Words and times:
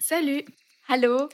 Salut! 0.00 0.44
Hallo! 0.86 1.28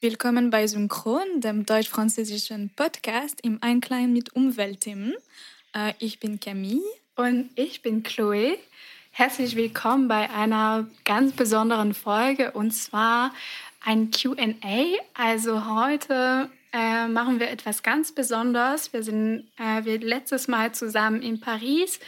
Willkommen 0.00 0.48
bei 0.48 0.66
Synchron, 0.66 1.42
dem 1.42 1.66
deutsch-französischen 1.66 2.70
Podcast 2.74 3.38
im 3.42 3.58
Einklang 3.60 4.14
mit 4.14 4.34
Umweltthemen. 4.34 5.12
Äh, 5.74 5.92
ich 5.98 6.18
bin 6.18 6.40
Camille. 6.40 6.80
Und 7.16 7.50
ich 7.54 7.82
bin 7.82 8.02
Chloe. 8.02 8.56
Herzlich 9.10 9.56
willkommen 9.56 10.08
bei 10.08 10.30
einer 10.30 10.88
ganz 11.04 11.34
besonderen 11.34 11.92
Folge 11.92 12.52
und 12.52 12.70
zwar 12.70 13.34
ein 13.84 14.10
QA. 14.10 14.46
Also 15.12 15.66
heute 15.66 16.48
äh, 16.72 17.08
machen 17.08 17.40
wir 17.40 17.50
etwas 17.50 17.82
ganz 17.82 18.12
Besonderes. 18.12 18.90
Wir 18.94 19.02
sind 19.02 19.48
äh, 19.58 19.84
wir 19.84 20.00
letztes 20.00 20.48
Mal 20.48 20.72
zusammen 20.72 21.20
in 21.20 21.40
Paris 21.40 22.00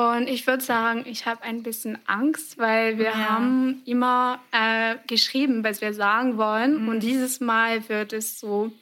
und 0.00 0.28
ich 0.28 0.46
würde 0.46 0.62
sagen, 0.62 1.04
ich 1.06 1.26
habe 1.26 1.42
ein 1.42 1.62
bisschen 1.62 1.98
Angst, 2.06 2.58
weil 2.58 2.98
wir 2.98 3.06
ja. 3.06 3.14
haben 3.14 3.82
immer 3.84 4.40
äh, 4.52 4.96
geschrieben, 5.06 5.64
was 5.64 5.80
wir 5.80 5.92
sagen 5.94 6.36
wollen. 6.36 6.82
Mhm. 6.82 6.88
Und 6.88 7.00
dieses 7.00 7.40
Mal 7.40 7.88
wird 7.88 8.12
es 8.12 8.38
so 8.38 8.72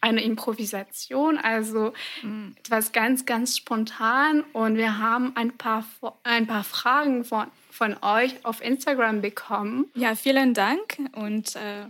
eine 0.00 0.22
Improvisation, 0.22 1.38
also 1.38 1.92
mhm. 2.22 2.54
etwas 2.58 2.92
ganz, 2.92 3.24
ganz 3.24 3.56
spontan. 3.56 4.44
Und 4.52 4.76
wir 4.76 4.98
haben 4.98 5.32
ein 5.36 5.56
paar, 5.56 5.84
ein 6.24 6.46
paar 6.46 6.64
Fragen 6.64 7.24
von, 7.24 7.46
von 7.70 7.96
euch 8.02 8.44
auf 8.44 8.62
Instagram 8.62 9.22
bekommen. 9.22 9.86
Ja, 9.94 10.14
vielen 10.14 10.54
Dank. 10.54 10.98
Und 11.12 11.56
äh, 11.56 11.86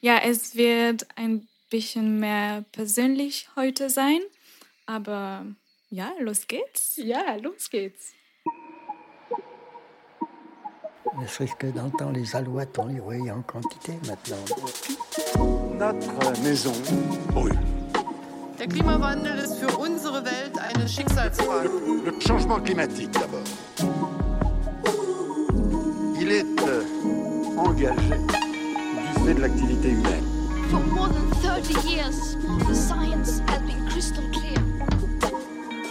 ja, 0.00 0.18
es 0.24 0.56
wird 0.56 1.06
ein 1.16 1.48
bisschen 1.70 2.20
mehr 2.20 2.64
persönlich 2.72 3.48
heute 3.56 3.88
sein, 3.90 4.20
aber 4.86 5.46
ja, 5.92 6.12
los 6.20 6.46
geht's. 6.48 6.96
Ja, 6.96 7.36
los 7.40 7.68
geht's. 7.70 8.14
Ne 11.18 11.26
serait-ce 11.26 11.54
que 11.56 11.66
dans 11.66 11.84
le 11.84 11.90
temps, 11.90 12.10
les 12.10 12.34
alouettes, 12.34 12.78
on 12.78 12.86
les 12.86 12.98
voyait 12.98 13.30
en 13.30 13.42
quantité 13.42 13.92
maintenant. 14.06 14.42
Notre 15.78 16.42
maison 16.42 16.72
brûle. 17.28 17.58
Der 18.58 18.66
Klimawandel 18.68 19.38
ist 19.38 19.58
für 19.58 19.76
unsere 19.76 20.24
Welt 20.24 20.58
eine 20.58 20.88
Schicksalsfrage. 20.88 21.68
Le, 21.68 22.10
le 22.10 22.20
changement 22.20 22.60
climatique 22.60 23.10
d'abord. 23.10 23.44
Il 26.18 26.30
est 26.30 26.46
euh, 26.62 26.82
engagé 27.58 28.08
du 28.08 29.26
fait 29.26 29.34
de 29.34 29.40
l'activité 29.40 29.90
humaine. 29.90 30.24
For 30.70 30.80
more 30.80 31.08
than 31.08 31.30
30 31.42 31.84
years, 31.84 32.36
the 32.66 32.74
science 32.74 33.42
has 33.48 33.60
been 33.66 33.86
crystal 33.90 34.24
clear. 34.32 34.71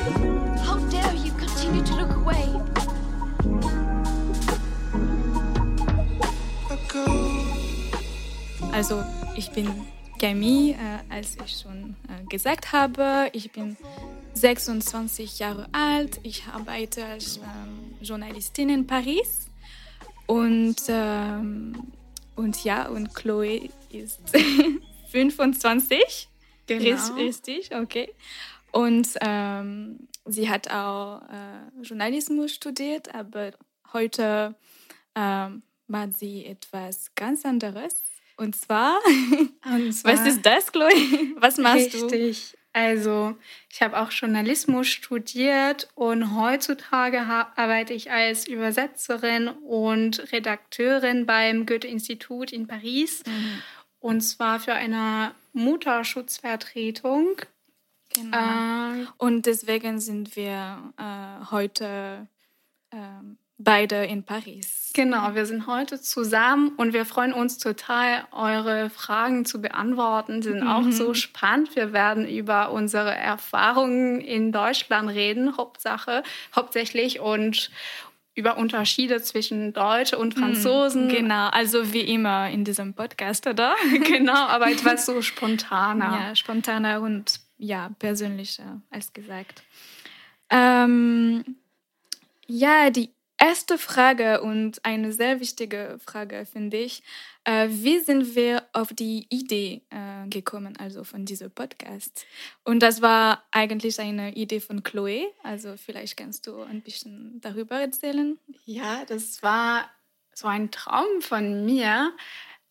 How 0.02 0.80
dare 0.90 1.14
you 1.14 1.32
continue 1.34 1.84
to 1.84 1.96
look 1.96 2.10
away? 2.16 2.48
Also, 8.72 9.04
ich 9.36 9.52
bin 9.52 9.70
Camille, 10.20 10.72
äh, 10.74 11.14
als 11.14 11.38
ich 11.46 11.60
schon 11.60 11.96
äh, 12.10 12.26
gesagt 12.30 12.72
habe. 12.72 13.30
Ich 13.34 13.52
bin 13.52 13.78
26 14.34 15.38
Jahre 15.38 15.68
alt. 15.72 16.20
Ich 16.24 16.46
arbeite 16.52 17.06
als 17.06 17.38
ähm, 17.38 17.94
Journalistin 18.02 18.70
in 18.70 18.88
Paris. 18.88 19.46
Und, 20.26 20.78
ähm, 20.88 21.92
und 22.36 22.64
ja, 22.64 22.88
und 22.88 23.14
Chloe 23.14 23.70
ist 23.92 24.20
25. 25.12 26.28
Genau. 26.66 27.14
Richtig, 27.16 27.76
okay. 27.76 28.10
Und 28.72 29.10
ähm, 29.22 30.08
sie 30.26 30.50
hat 30.50 30.72
auch 30.72 31.22
äh, 31.24 31.82
Journalismus 31.82 32.54
studiert, 32.54 33.14
aber 33.14 33.52
heute 33.94 34.56
ähm, 35.16 35.64
macht 35.88 36.18
sie 36.18 36.46
etwas 36.46 37.12
ganz 37.16 37.46
anderes. 37.46 38.02
Und 38.38 38.56
zwar, 38.56 39.00
Und 39.66 39.94
zwar 39.94 40.14
was 40.14 40.26
ist 40.26 40.46
das, 40.46 40.72
Chloe? 40.72 40.90
Was 41.38 41.58
machst 41.58 41.94
richtig. 41.94 42.02
du? 42.02 42.08
Richtig. 42.08 42.58
Also, 42.74 43.36
ich 43.70 43.82
habe 43.82 44.00
auch 44.00 44.12
Journalismus 44.12 44.88
studiert 44.88 45.90
und 45.94 46.38
heutzutage 46.40 47.20
arbeite 47.22 47.94
ich 47.94 48.12
als 48.12 48.48
Übersetzerin 48.48 49.50
und 49.50 50.32
Redakteurin 50.32 51.26
beim 51.26 51.66
Goethe-Institut 51.66 52.54
in 52.54 52.68
Paris. 52.68 53.24
Mhm. 53.26 53.62
Und 54.00 54.22
zwar 54.22 54.62
für 54.62 54.74
eine 54.74 55.36
Mutterschutzvertretung. 55.52 57.42
Genau. 58.14 58.38
Äh, 58.38 59.06
Und 59.18 59.46
deswegen 59.46 60.00
sind 60.00 60.36
wir 60.36 60.94
äh, 60.98 61.46
heute 61.52 62.28
ähm, 62.92 63.38
beide 63.58 64.06
in 64.06 64.24
Paris. 64.24 64.90
Genau, 64.94 65.36
wir 65.36 65.46
sind 65.46 65.68
heute 65.68 66.02
zusammen 66.02 66.74
und 66.78 66.94
wir 66.94 67.06
freuen 67.06 67.32
uns 67.32 67.58
total, 67.60 68.26
eure 68.32 68.90
Fragen 68.90 69.46
zu 69.46 69.62
beantworten. 69.62 70.42
Die 70.42 70.50
sind 70.50 70.64
auch 70.64 70.82
Mhm. 70.82 70.92
so 70.92 71.14
spannend. 71.14 71.76
Wir 71.76 71.94
werden 71.94 72.28
über 72.28 72.72
unsere 72.72 73.14
Erfahrungen 73.16 74.20
in 74.20 74.52
Deutschland 74.52 75.10
reden, 75.10 75.58
Hauptsache, 75.58 76.24
hauptsächlich 76.56 77.20
und 77.20 77.70
über 78.34 78.58
Unterschiede 78.58 79.22
zwischen 79.22 79.74
Deutsche 79.74 80.18
und 80.18 80.34
Franzosen. 80.34 81.10
Genau, 81.10 81.50
also 81.50 81.92
wie 81.94 82.00
immer 82.02 82.50
in 82.50 82.64
diesem 82.64 82.94
Podcast, 82.94 83.46
oder? 83.46 83.76
Genau, 84.08 84.34
aber 84.48 84.68
etwas 84.72 85.06
so 85.06 85.22
spontaner. 85.22 86.28
Ja, 86.30 86.36
spontaner 86.36 87.02
und 87.02 87.41
ja, 87.62 87.92
persönlicher, 88.00 88.82
als 88.90 89.14
gesagt. 89.14 89.64
Ähm, 90.50 91.56
ja, 92.48 92.90
die 92.90 93.12
erste 93.38 93.78
Frage 93.78 94.42
und 94.42 94.84
eine 94.84 95.14
sehr 95.14 95.40
wichtige 95.40 95.98
Frage 96.04 96.46
finde 96.46 96.78
ich, 96.78 97.04
äh, 97.44 97.68
wie 97.70 98.00
sind 98.00 98.36
wir 98.36 98.64
auf 98.74 98.94
die 98.94 99.26
Idee 99.30 99.82
äh, 99.90 100.28
gekommen, 100.28 100.76
also 100.78 101.04
von 101.04 101.26
diesem 101.26 101.52
Podcast? 101.52 102.26
Und 102.64 102.82
das 102.82 103.02
war 103.02 103.44
eigentlich 103.52 104.00
eine 104.00 104.34
Idee 104.34 104.60
von 104.60 104.84
Chloe, 104.84 105.32
also 105.44 105.76
vielleicht 105.78 106.18
kannst 106.18 106.46
du 106.48 106.62
ein 106.62 106.82
bisschen 106.82 107.40
darüber 107.42 107.80
erzählen. 107.80 108.38
Ja, 108.66 109.06
das 109.06 109.42
war 109.42 109.90
so 110.34 110.48
ein 110.48 110.72
Traum 110.72 111.22
von 111.22 111.66
mir. 111.66 112.12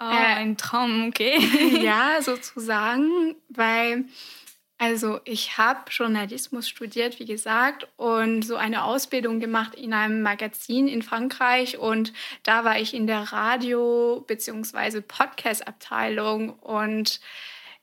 Oh, 0.00 0.04
Äh, 0.04 0.34
ein 0.36 0.56
Traum, 0.56 1.08
okay. 1.08 1.38
ja, 1.82 2.22
sozusagen, 2.22 3.36
weil 3.48 4.04
also 4.80 5.20
ich 5.24 5.58
habe 5.58 5.80
Journalismus 5.90 6.66
studiert, 6.68 7.20
wie 7.20 7.26
gesagt, 7.26 7.86
und 7.98 8.42
so 8.42 8.56
eine 8.56 8.84
Ausbildung 8.84 9.38
gemacht 9.38 9.74
in 9.74 9.92
einem 9.92 10.22
Magazin 10.22 10.88
in 10.88 11.02
Frankreich 11.02 11.76
und 11.78 12.12
da 12.44 12.64
war 12.64 12.78
ich 12.80 12.94
in 12.94 13.06
der 13.06 13.30
Radio- 13.32 14.24
bzw. 14.26 15.02
Podcast-Abteilung 15.02 16.50
und 16.54 17.20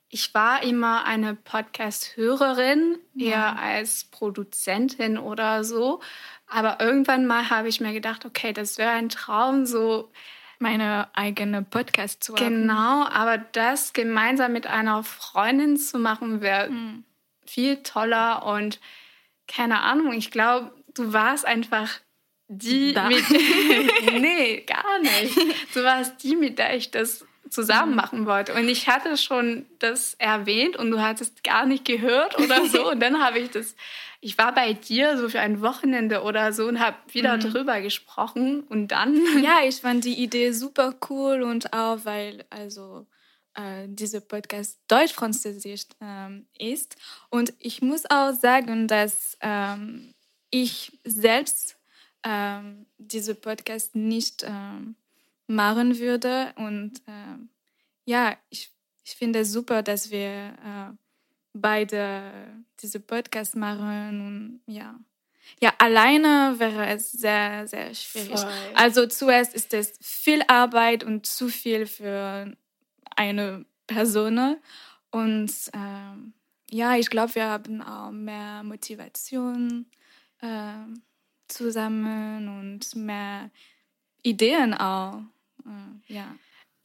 ich 0.09 0.33
war 0.33 0.63
immer 0.63 1.05
eine 1.05 1.35
Podcast-Hörerin, 1.35 2.97
Ja. 3.13 3.27
eher 3.27 3.59
als 3.59 4.05
Produzentin 4.05 5.17
oder 5.17 5.63
so. 5.63 5.99
Aber 6.47 6.79
irgendwann 6.79 7.27
mal 7.27 7.49
habe 7.49 7.67
ich 7.67 7.81
mir 7.81 7.93
gedacht, 7.93 8.25
okay, 8.25 8.53
das 8.53 8.77
wäre 8.77 8.91
ein 8.91 9.09
Traum, 9.09 9.65
so 9.65 10.09
Meine 10.59 11.07
eigene 11.13 11.62
Podcast 11.62 12.23
zu 12.23 12.35
haben. 12.35 12.44
Genau, 12.62 13.06
aber 13.07 13.38
das 13.38 13.94
gemeinsam 13.94 14.53
mit 14.53 14.68
einer 14.68 15.03
Freundin 15.03 15.78
zu 15.78 16.00
machen, 16.00 16.41
wäre 16.41 16.68
Hm. 16.68 17.03
viel 17.45 17.78
toller 17.84 18.45
und 18.45 18.79
keine 19.47 19.81
Ahnung, 19.81 20.13
ich 20.13 20.31
glaube, 20.31 20.73
du 20.94 21.13
warst 21.13 21.45
einfach 21.45 21.90
die 22.50 22.94
Da. 22.94 23.07
mit. 23.07 23.23
nee, 24.19 24.62
gar 24.62 25.00
nicht. 25.00 25.38
Du 25.75 25.84
warst 25.84 26.23
die, 26.23 26.35
mit 26.35 26.57
der 26.59 26.75
ich 26.75 26.91
das 26.91 27.25
zusammen 27.50 27.95
machen 27.95 28.25
wollte. 28.25 28.53
Und 28.53 28.68
ich 28.68 28.88
hatte 28.89 29.16
schon 29.18 29.66
das 29.79 30.16
erwähnt 30.16 30.75
und 30.75 30.91
du 30.91 31.01
hattest 31.01 31.44
gar 31.44 31.66
nicht 31.66 31.85
gehört 31.85 32.38
oder 32.39 32.66
so. 32.66 32.89
Und 32.91 33.00
dann 33.01 33.24
habe 33.24 33.39
ich 33.39 33.51
das, 33.51 33.75
ich 34.27 34.38
war 34.38 34.53
bei 34.53 34.73
dir 34.73 35.17
so 35.17 35.29
für 35.29 35.39
ein 35.39 35.61
Wochenende 35.61 36.21
oder 36.21 36.51
so 36.51 36.67
und 36.67 36.81
habe 36.81 36.97
wieder 37.13 37.38
drüber 37.38 37.79
gesprochen. 37.79 38.59
Und 38.59 38.89
dann, 38.89 39.15
Ja, 39.41 39.59
ich 39.65 39.75
fand 39.81 40.03
die 40.03 40.21
Idee 40.21 40.51
super 40.51 40.95
cool 41.09 41.44
und 41.44 41.71
auch, 41.71 42.00
weil 42.03 42.44
also 42.50 43.07
äh, 43.53 43.88
dieser 43.88 44.19
Podcast 44.19 44.81
deutsch-französisch 44.89 45.83
ähm, 46.01 46.45
ist. 46.59 46.97
Und 47.29 47.53
ich 47.57 47.81
muss 47.81 48.03
auch 48.09 48.33
sagen, 48.33 48.89
dass 48.89 49.38
ähm, 49.39 50.13
ich 50.50 51.00
selbst 51.06 51.77
ähm, 52.24 52.85
diesen 52.97 53.39
Podcast 53.39 53.95
nicht 53.95 54.44
ähm, 54.45 54.97
machen 55.47 56.00
würde. 56.00 56.51
Und 56.57 57.01
ähm, 57.07 57.47
ja, 58.03 58.35
ich, 58.50 58.71
ich 59.06 59.15
finde 59.15 59.39
es 59.39 59.53
super, 59.53 59.83
dass 59.83 60.12
wir 60.12 60.19
äh, 60.19 61.06
beide 61.53 62.31
diese 62.81 62.99
Podcast 62.99 63.55
machen 63.55 64.61
und 64.65 64.73
ja. 64.73 64.99
Ja, 65.61 65.73
alleine 65.77 66.55
wäre 66.57 66.88
es 66.88 67.11
sehr, 67.11 67.67
sehr 67.67 67.94
schwierig. 67.95 68.39
Voll. 68.39 68.51
Also 68.75 69.07
zuerst 69.07 69.53
ist 69.53 69.73
es 69.73 69.94
viel 70.01 70.41
Arbeit 70.47 71.03
und 71.03 71.25
zu 71.25 71.47
viel 71.47 71.85
für 71.85 72.55
eine 73.15 73.65
Person. 73.88 74.57
Und 75.09 75.51
ähm, 75.73 76.33
ja, 76.69 76.95
ich 76.97 77.09
glaube, 77.09 77.35
wir 77.35 77.45
haben 77.45 77.81
auch 77.81 78.11
mehr 78.11 78.61
Motivation 78.63 79.85
ähm, 80.41 81.01
zusammen 81.47 82.47
und 82.59 82.95
mehr 82.95 83.50
Ideen 84.21 84.73
auch. 84.73 85.21
Äh, 85.65 86.13
ja. 86.13 86.35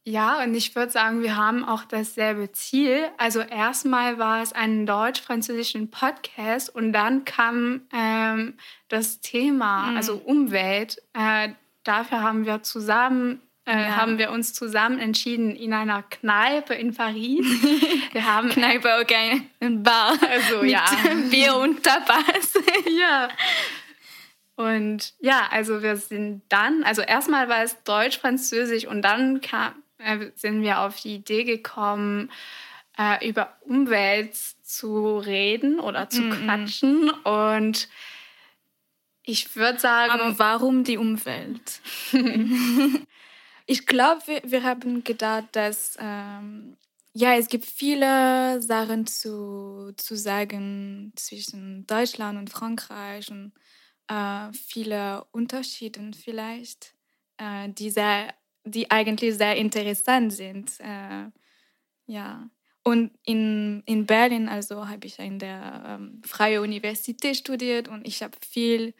Ja, 0.05 0.43
und 0.43 0.53
ich 0.53 0.75
würde 0.75 0.91
sagen, 0.91 1.21
wir 1.21 1.37
haben 1.37 1.63
auch 1.63 1.85
dasselbe 1.85 2.51
Ziel. 2.51 3.05
Also 3.17 3.39
erstmal 3.39 4.17
war 4.19 4.41
es 4.41 4.51
ein 4.51 4.85
deutsch-französischen 4.85 5.89
Podcast 5.91 6.73
und 6.75 6.91
dann 6.91 7.23
kam 7.23 7.83
ähm, 7.93 8.55
das 8.89 9.21
Thema, 9.21 9.91
Mhm. 9.91 9.97
also 9.97 10.15
Umwelt. 10.17 11.01
Äh, 11.13 11.49
dafür 11.83 12.21
haben 12.21 12.45
wir 12.45 12.63
zusammen 12.63 13.41
äh, 13.65 13.71
Ja. 13.81 13.95
haben 13.95 14.17
wir 14.17 14.31
uns 14.31 14.53
zusammen 14.53 14.99
entschieden 14.99 15.55
in 15.55 15.71
einer 15.71 16.03
Kneipe 16.03 16.73
in 16.73 16.93
Paris. 16.93 17.45
Wir 18.11 18.25
haben 18.25 18.49
Kneipe, 18.49 18.89
okay, 19.01 19.41
ein 19.61 19.81
Bar. 19.83 20.17
Also, 20.29 20.63
mit 20.63 20.71
ja. 20.71 20.83
Bier 21.31 21.55
und 21.55 21.81
Tapas. 21.81 22.55
ja. 22.99 23.29
Und 24.55 25.13
ja, 25.19 25.47
also 25.49 25.81
wir 25.81 25.95
sind 25.95 26.43
dann, 26.49 26.83
also 26.83 27.01
erstmal 27.01 27.47
war 27.49 27.63
es 27.63 27.81
Deutsch, 27.83 28.19
Französisch 28.19 28.85
und 28.85 29.01
dann 29.01 29.39
kam, 29.41 29.73
sind 30.35 30.61
wir 30.61 30.79
auf 30.79 30.99
die 30.99 31.15
Idee 31.15 31.43
gekommen, 31.43 32.31
äh, 32.97 33.27
über 33.27 33.57
Umwelt 33.61 34.35
zu 34.35 35.17
reden 35.17 35.79
oder 35.79 36.09
zu 36.09 36.29
quatschen. 36.29 37.09
Und 37.09 37.87
ich 39.23 39.55
würde 39.55 39.79
sagen, 39.79 40.11
Aber 40.11 40.37
warum 40.39 40.83
die 40.83 40.97
Umwelt? 40.97 41.81
ich 43.65 43.85
glaube, 43.85 44.21
wir, 44.25 44.41
wir 44.43 44.63
haben 44.63 45.03
gedacht, 45.03 45.47
dass 45.53 45.97
ähm, 45.99 46.75
ja, 47.13 47.35
es 47.35 47.47
gibt 47.47 47.65
viele 47.65 48.61
Sachen 48.61 49.05
zu, 49.05 49.93
zu 49.97 50.15
sagen 50.17 51.13
zwischen 51.15 51.85
Deutschland 51.85 52.39
und 52.39 52.49
Frankreich 52.49 53.29
und 53.29 53.53
äh, 54.07 54.51
viele 54.51 55.23
Unterschiede 55.31 56.11
vielleicht, 56.19 56.95
äh, 57.37 57.69
die, 57.69 57.91
sehr, 57.91 58.33
die 58.63 58.89
eigentlich 58.91 59.35
sehr 59.35 59.55
interessant 59.55 60.33
sind. 60.33 60.79
Äh, 60.79 61.29
ja. 62.05 62.49
Und 62.83 63.11
in, 63.23 63.81
in 63.85 64.05
Berlin, 64.05 64.49
also 64.49 64.87
habe 64.89 65.07
ich 65.07 65.19
an 65.19 65.39
der 65.39 65.83
ähm, 65.87 66.21
Freie 66.25 66.61
Universität 66.61 67.37
studiert 67.37 67.87
und 67.87 68.05
ich 68.05 68.21
habe 68.21 68.37
viel, 68.47 68.93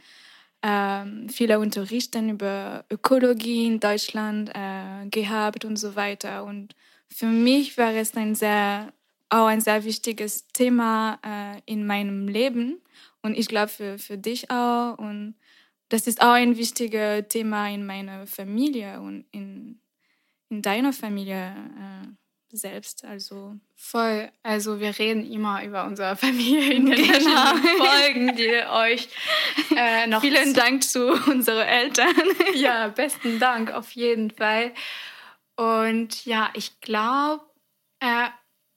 ähm, 0.61 1.27
viele 1.27 1.59
Unterrichten 1.59 2.29
über 2.29 2.85
Ökologie 2.89 3.67
in 3.67 3.81
Deutschland 3.81 4.51
äh, 4.53 5.07
gehabt 5.09 5.65
und 5.65 5.75
so 5.75 5.97
weiter. 5.97 6.45
Und 6.45 6.75
für 7.09 7.25
mich 7.25 7.77
war 7.77 7.93
es 7.93 8.15
ein 8.15 8.35
sehr, 8.35 8.93
auch 9.29 9.47
ein 9.47 9.59
sehr 9.59 9.83
wichtiges 9.83 10.47
Thema 10.47 11.19
äh, 11.21 11.61
in 11.65 11.85
meinem 11.85 12.29
Leben 12.29 12.81
und 13.23 13.37
ich 13.37 13.47
glaube 13.47 13.69
für, 13.69 13.97
für 13.97 14.17
dich 14.17 14.51
auch. 14.51 14.97
Und 14.97 15.35
das 15.93 16.07
ist 16.07 16.23
auch 16.23 16.31
ein 16.31 16.57
wichtiges 16.57 17.27
Thema 17.29 17.69
in 17.69 17.85
meiner 17.85 18.25
Familie 18.25 18.99
und 18.99 19.27
in, 19.31 19.79
in 20.49 20.63
deiner 20.63 20.91
Familie 20.91 21.55
äh, 21.55 22.57
selbst. 22.57 23.05
Also 23.05 23.57
voll, 23.75 24.31
also 24.41 24.79
wir 24.79 24.97
reden 24.97 25.31
immer 25.31 25.63
über 25.63 25.85
unsere 25.85 26.15
Familie 26.15 26.73
in 26.73 26.87
den 26.87 26.95
Genau. 26.95 27.55
Folgen, 27.77 28.35
die 28.35 28.65
euch 28.71 29.07
äh, 29.75 30.07
noch 30.07 30.21
vielen 30.21 30.55
Dank 30.55 30.83
zu 30.83 31.13
unseren 31.29 31.67
Eltern. 31.67 32.15
Ja, 32.55 32.87
besten 32.87 33.37
Dank 33.37 33.71
auf 33.71 33.91
jeden 33.91 34.31
Fall. 34.31 34.73
Und 35.57 36.25
ja, 36.25 36.49
ich 36.55 36.81
glaube, 36.81 37.45
äh, 37.99 38.29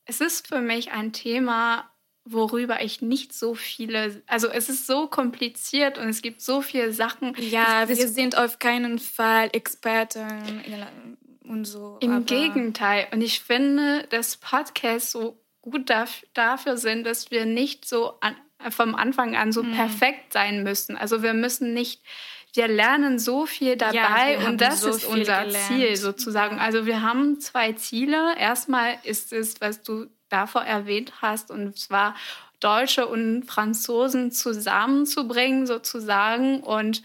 es 0.05 0.21
ist 0.21 0.49
für 0.49 0.61
mich 0.61 0.93
ein 0.93 1.15
Thema, 1.15 1.91
worüber 2.29 2.83
ich 2.83 3.01
nicht 3.03 3.33
so 3.33 3.55
viele, 3.55 4.21
also 4.27 4.49
es 4.49 4.69
ist 4.69 4.87
so 4.87 5.07
kompliziert 5.07 5.97
und 5.97 6.09
es 6.09 6.23
gibt 6.23 6.41
so 6.43 6.61
viele 6.61 6.93
Sachen. 6.93 7.35
Ja, 7.39 7.85
Es- 7.85 7.89
wir 7.99 8.09
sind 8.09 8.37
auf 8.37 8.59
keinen 8.59 8.99
Fall 8.99 9.49
Experten 9.53 11.17
und 11.45 11.65
so. 11.65 11.99
Im 12.01 12.27
Gegenteil. 12.27 13.07
Und 13.13 13.23
ich 13.23 13.41
finde, 13.41 14.05
dass 14.11 14.37
Podcasts 14.37 15.13
so 15.13 15.41
gut 15.63 15.89
daf 15.91 16.23
dafür 16.35 16.77
sind, 16.77 17.05
dass 17.05 17.31
wir 17.31 17.45
nicht 17.47 17.87
so 17.87 18.15
an, 18.21 18.37
vom 18.71 18.95
Anfang 18.95 19.37
an 19.37 19.53
so 19.53 19.63
perfekt 19.63 20.33
sein 20.33 20.63
müssen. 20.63 20.97
Also 20.97 21.23
wir 21.23 21.35
müssen 21.35 21.75
nicht, 21.75 22.03
wir 22.55 22.69
lernen 22.69 23.19
so 23.19 23.47
viel 23.47 23.77
dabei 23.77 24.39
haben 24.39 24.47
und 24.47 24.61
das 24.61 24.81
so 24.81 24.89
ist 24.91 25.05
unser 25.05 25.45
gelernt. 25.45 25.67
Ziel 25.69 25.97
sozusagen. 25.97 26.59
Also 26.59 26.87
wir 26.87 27.03
haben 27.03 27.39
zwei 27.41 27.73
Ziele. 27.75 28.37
Erstmal 28.39 28.99
ist 29.05 29.33
es, 29.33 29.61
was 29.61 29.83
du 29.83 30.07
davor 30.29 30.63
erwähnt 30.63 31.13
hast, 31.23 31.51
und 31.51 31.79
zwar 31.79 32.15
Deutsche 32.61 33.07
und 33.07 33.45
Franzosen 33.45 34.33
zusammenzubringen 34.33 35.67
sozusagen 35.67 36.61
und 36.61 37.03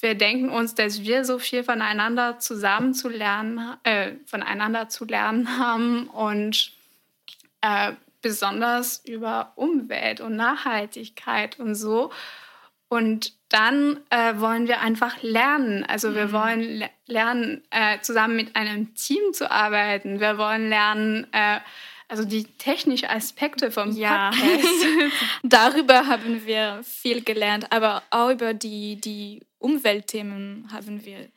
wir 0.00 0.14
denken 0.14 0.48
uns, 0.48 0.74
dass 0.74 1.02
wir 1.02 1.24
so 1.24 1.38
viel 1.38 1.62
voneinander 1.62 2.38
zusammen 2.38 2.94
zu 2.94 3.08
lernen, 3.08 3.76
äh, 3.84 4.12
voneinander 4.24 4.88
zu 4.88 5.04
lernen 5.04 5.58
haben 5.58 6.06
und 6.08 6.72
äh, 7.60 7.92
besonders 8.22 9.04
über 9.04 9.52
Umwelt 9.56 10.20
und 10.20 10.36
Nachhaltigkeit 10.36 11.58
und 11.58 11.74
so. 11.74 12.10
Und 12.88 13.34
dann 13.50 14.00
äh, 14.10 14.40
wollen 14.40 14.68
wir 14.68 14.80
einfach 14.80 15.22
lernen. 15.22 15.84
Also 15.84 16.14
wir 16.14 16.32
wollen 16.32 16.60
le 16.60 16.90
lernen, 17.06 17.62
äh, 17.70 18.00
zusammen 18.00 18.36
mit 18.36 18.56
einem 18.56 18.94
Team 18.94 19.32
zu 19.32 19.50
arbeiten. 19.50 20.20
Wir 20.20 20.38
wollen 20.38 20.68
lernen, 20.68 21.26
äh, 21.32 21.58
also 22.10 22.24
die 22.24 22.44
technischen 22.44 23.08
Aspekte 23.08 23.70
vom 23.70 23.92
Ja. 23.92 24.30
Podcast. 24.30 24.86
Darüber 25.44 26.06
haben 26.06 26.44
wir 26.44 26.80
viel 26.82 27.22
gelernt, 27.22 27.66
aber 27.70 28.02
auch 28.10 28.30
über 28.30 28.52
die, 28.52 28.96
die 29.00 29.40
Umweltthemen 29.58 30.68
haben 30.72 31.04
wir 31.04 31.28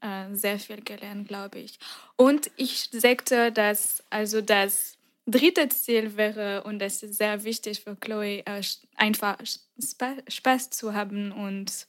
äh, 0.00 0.34
sehr 0.34 0.58
viel 0.58 0.80
gelernt, 0.82 1.28
glaube 1.28 1.58
ich. 1.58 1.78
Und 2.16 2.50
ich 2.56 2.88
sagte, 2.92 3.52
dass 3.52 4.02
also 4.10 4.40
das 4.40 4.96
dritte 5.26 5.68
Ziel 5.68 6.16
wäre, 6.16 6.64
und 6.64 6.78
das 6.78 7.02
ist 7.02 7.18
sehr 7.18 7.44
wichtig 7.44 7.80
für 7.80 7.94
Chloe, 7.96 8.42
äh, 8.46 8.62
einfach 8.96 9.36
Spa 9.78 10.14
Spaß 10.28 10.70
zu 10.70 10.94
haben 10.94 11.30
und 11.32 11.86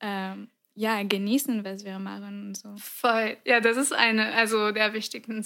ähm, 0.00 0.48
ja, 0.74 1.02
genießen, 1.02 1.64
was 1.64 1.84
wir 1.84 1.98
machen 1.98 2.48
und 2.48 2.56
so. 2.56 2.74
Voll. 2.78 3.36
Ja, 3.44 3.60
das 3.60 3.76
ist 3.76 3.92
eine, 3.92 4.32
also 4.32 4.72
der 4.72 4.92
wichtigsten, 4.92 5.44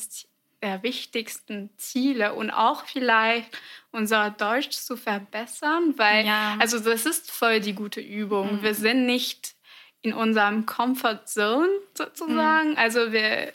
der 0.62 0.82
wichtigsten 0.82 1.70
Ziele 1.76 2.34
und 2.34 2.50
auch 2.50 2.84
vielleicht 2.86 3.50
unser 3.92 4.30
Deutsch 4.30 4.70
zu 4.70 4.96
verbessern, 4.96 5.94
weil, 5.96 6.26
Ja. 6.26 6.56
also 6.58 6.78
das 6.80 7.06
ist 7.06 7.30
voll 7.30 7.60
die 7.60 7.74
gute 7.74 8.00
Übung. 8.00 8.62
Wir 8.62 8.74
sind 8.74 9.06
nicht 9.06 9.54
in 10.02 10.12
unserem 10.12 10.66
Comfort 10.66 11.26
Zone 11.26 11.68
sozusagen. 11.94 12.76
Also 12.76 13.12
wir, 13.12 13.52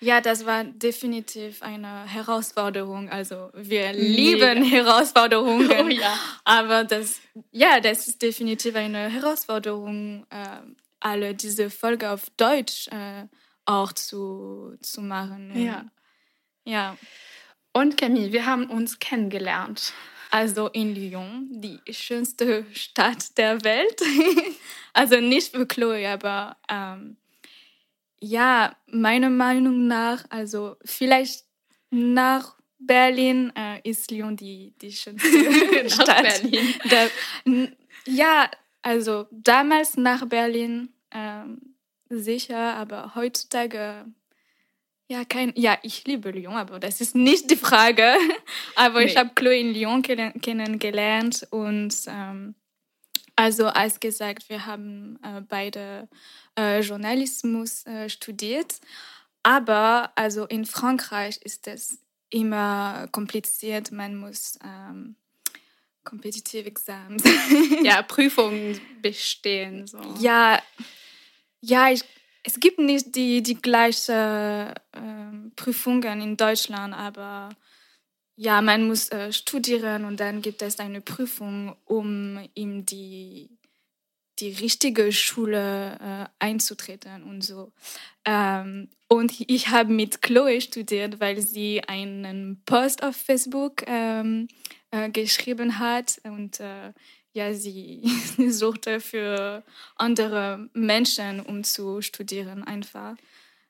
Ja, 0.00 0.20
das 0.20 0.44
war 0.44 0.64
definitiv 0.64 1.62
eine 1.62 2.04
Herausforderung. 2.06 3.08
Also 3.08 3.50
wir 3.54 3.92
Mega. 3.92 4.52
lieben 4.52 4.62
Herausforderungen. 4.64 5.70
Oh 5.84 5.88
ja. 5.88 6.18
Aber 6.44 6.84
das, 6.84 7.20
ja, 7.52 7.80
das 7.80 8.06
ist 8.08 8.20
definitiv 8.20 8.76
eine 8.76 9.08
Herausforderung, 9.08 10.26
äh, 10.30 10.60
alle 11.00 11.34
diese 11.34 11.70
Folge 11.70 12.10
auf 12.10 12.28
Deutsch 12.36 12.88
äh, 12.88 13.26
auch 13.66 13.92
zu, 13.92 14.76
zu 14.82 15.00
machen. 15.00 15.52
Ja. 15.56 15.84
Ja. 16.64 16.96
und 17.72 17.96
Camille, 17.96 18.32
wir 18.32 18.46
haben 18.46 18.70
uns 18.70 18.98
kennengelernt. 18.98 19.92
Also 20.30 20.68
in 20.68 20.94
Lyon, 20.96 21.46
die 21.50 21.78
schönste 21.92 22.66
Stadt 22.72 23.38
der 23.38 23.62
Welt. 23.62 24.00
also 24.92 25.20
nicht 25.20 25.54
für 25.54 25.66
Chloe, 25.66 26.08
aber 26.08 26.56
ähm, 26.68 27.16
ja, 28.18 28.74
meiner 28.86 29.30
Meinung 29.30 29.86
nach, 29.86 30.24
also 30.30 30.76
vielleicht 30.84 31.44
nach 31.90 32.56
Berlin 32.78 33.52
äh, 33.54 33.80
ist 33.88 34.10
Lyon 34.10 34.36
die, 34.36 34.74
die 34.80 34.92
schönste 34.92 35.28
Stadt. 35.88 36.22
Berlin. 36.22 36.74
Der, 36.90 37.10
ja, 38.06 38.50
also 38.82 39.26
damals 39.30 39.96
nach 39.96 40.26
Berlin 40.26 40.92
ähm, 41.10 41.76
sicher, 42.08 42.74
aber 42.74 43.14
heutzutage 43.14 44.04
ja, 45.08 45.24
kein, 45.24 45.52
ja, 45.56 45.78
ich 45.82 46.04
liebe 46.06 46.30
Lyon, 46.30 46.54
aber 46.54 46.78
das 46.80 47.00
ist 47.00 47.14
nicht 47.14 47.50
die 47.50 47.56
Frage. 47.56 48.14
Aber 48.76 49.02
ich 49.02 49.14
Nee. 49.14 49.20
habe 49.20 49.30
Chloe 49.34 49.58
in 49.60 49.74
Lyon 49.74 50.02
kenn 50.02 50.40
kennengelernt 50.40 51.46
und 51.50 51.94
ähm, 52.08 52.54
also 53.36 53.66
als 53.66 54.00
gesagt, 54.00 54.48
wir 54.48 54.64
haben 54.66 55.18
äh, 55.22 55.40
beide 55.40 56.08
äh, 56.58 56.80
Journalismus 56.80 57.84
äh, 57.86 58.08
studiert, 58.08 58.80
aber 59.42 60.12
also 60.14 60.46
in 60.46 60.64
Frankreich 60.64 61.38
ist 61.42 61.66
es 61.66 61.98
immer 62.30 63.08
kompliziert. 63.12 63.90
Man 63.92 64.16
muss 64.16 64.58
ähm, 64.64 65.16
competitive 66.04 66.66
Exams. 66.66 67.22
Ja, 67.82 68.02
Prüfungen 68.14 68.80
bestehen. 69.02 69.86
So. 69.86 69.98
Ja, 70.20 70.62
ja, 71.60 71.90
ich, 71.90 72.02
es 72.44 72.60
gibt 72.60 72.78
nicht 72.78 73.16
die, 73.16 73.42
die 73.42 73.60
gleichen 73.60 74.72
ähm, 74.92 75.52
Prüfungen 75.56 76.20
in 76.20 76.36
Deutschland, 76.36 76.94
aber 76.94 77.48
ja, 78.36 78.60
man 78.60 78.86
muss 78.86 79.10
äh, 79.10 79.32
studieren 79.32 80.04
und 80.04 80.20
dann 80.20 80.42
gibt 80.42 80.60
es 80.62 80.78
eine 80.78 81.00
Prüfung, 81.00 81.74
um 81.84 82.38
ihm 82.54 82.84
die, 82.84 83.48
die 84.40 84.50
richtige 84.50 85.10
Schule 85.12 85.98
äh, 86.00 86.26
einzutreten 86.38 87.22
und 87.22 87.42
so. 87.42 87.72
Ähm, 88.24 88.90
und 89.08 89.32
ich 89.48 89.68
habe 89.68 89.92
mit 89.92 90.20
Chloe 90.20 90.60
studiert, 90.60 91.20
weil 91.20 91.40
sie 91.40 91.82
einen 91.84 92.62
Post 92.66 93.02
auf 93.02 93.16
Facebook 93.16 93.84
ähm, 93.86 94.48
äh, 94.90 95.08
geschrieben 95.08 95.78
hat 95.78 96.20
und 96.24 96.60
äh, 96.60 96.92
ja, 97.34 97.52
sie 97.52 98.00
suchte 98.50 99.00
für 99.00 99.62
andere 99.96 100.68
Menschen, 100.72 101.40
um 101.40 101.62
zu 101.64 102.00
studieren 102.00 102.64
einfach. 102.64 103.16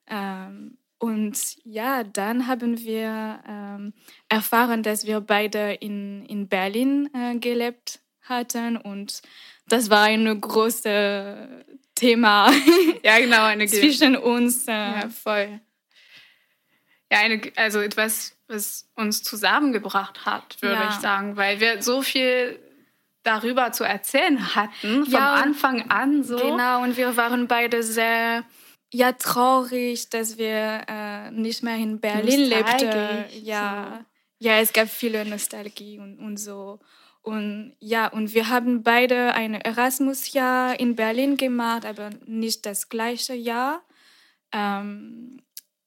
Ähm, 0.07 0.79
und 0.99 1.37
ja, 1.65 2.05
dann 2.05 2.47
haben 2.47 2.79
wir 2.79 3.43
ähm, 3.49 3.93
erfahren, 4.29 4.83
dass 4.83 5.07
wir 5.07 5.21
beide 5.21 5.73
in, 5.73 6.25
in 6.27 6.49
Berlin 6.49 7.11
äh, 7.15 7.37
gelebt 7.39 8.01
hatten 8.23 8.77
und 8.77 9.21
das 9.69 9.91
war 9.91 10.05
ein 10.05 10.41
großes 10.41 11.49
Thema 11.95 12.51
ja, 13.03 13.19
genau, 13.19 13.45
eine 13.45 13.67
zwischen 13.67 14.17
uns. 14.17 14.67
Äh, 14.69 14.73
ja, 14.73 15.09
voll. 15.09 15.61
Ja, 17.11 17.19
eine, 17.21 17.41
also 17.57 17.81
etwas, 17.81 18.37
was 18.49 18.89
uns 18.95 19.23
zusammengebracht 19.23 20.25
hat, 20.25 20.61
würde 20.63 20.77
Ja. 20.77 20.89
ich 20.89 20.95
sagen, 20.97 21.37
weil 21.37 21.61
wir 21.61 21.83
so 21.83 22.03
viel 22.03 22.59
darüber 23.25 23.73
zu 23.73 23.85
erzählen 23.85 24.55
hatten, 24.55 25.05
vom 25.05 25.13
Ja, 25.13 25.35
Anfang 25.35 25.91
an 25.91 26.23
so. 26.23 26.37
Genau, 26.37 26.83
und 26.83 26.97
wir 26.97 27.17
waren 27.17 27.49
beide 27.49 27.83
sehr 27.83 28.45
ja, 28.93 29.13
traurig, 29.13 30.09
dass 30.11 30.39
wir 30.39 30.83
äh, 30.87 31.31
nicht 31.33 31.65
mehr 31.65 31.77
in 31.77 31.99
Berlin 31.99 32.41
lebten. 32.41 33.25
Ja, 33.43 34.05
ja, 34.39 34.61
es 34.61 34.73
gab 34.73 34.89
viele 34.89 35.25
Nostalgie 35.25 35.99
und, 35.99 36.19
und 36.19 36.37
so. 36.37 36.79
Und 37.23 37.75
ja, 37.81 38.07
und 38.07 38.35
wir 38.35 38.51
haben 38.51 38.83
beide 38.83 39.33
ein 39.33 39.55
Erasmus-Jahr 39.55 40.79
in 40.79 40.95
Berlin 40.95 41.37
gemacht, 41.37 41.87
aber 41.87 42.11
nicht 42.27 42.67
das 42.67 42.89
gleiche 42.91 43.35
Jahr. 43.35 43.83
Ähm, 44.53 45.43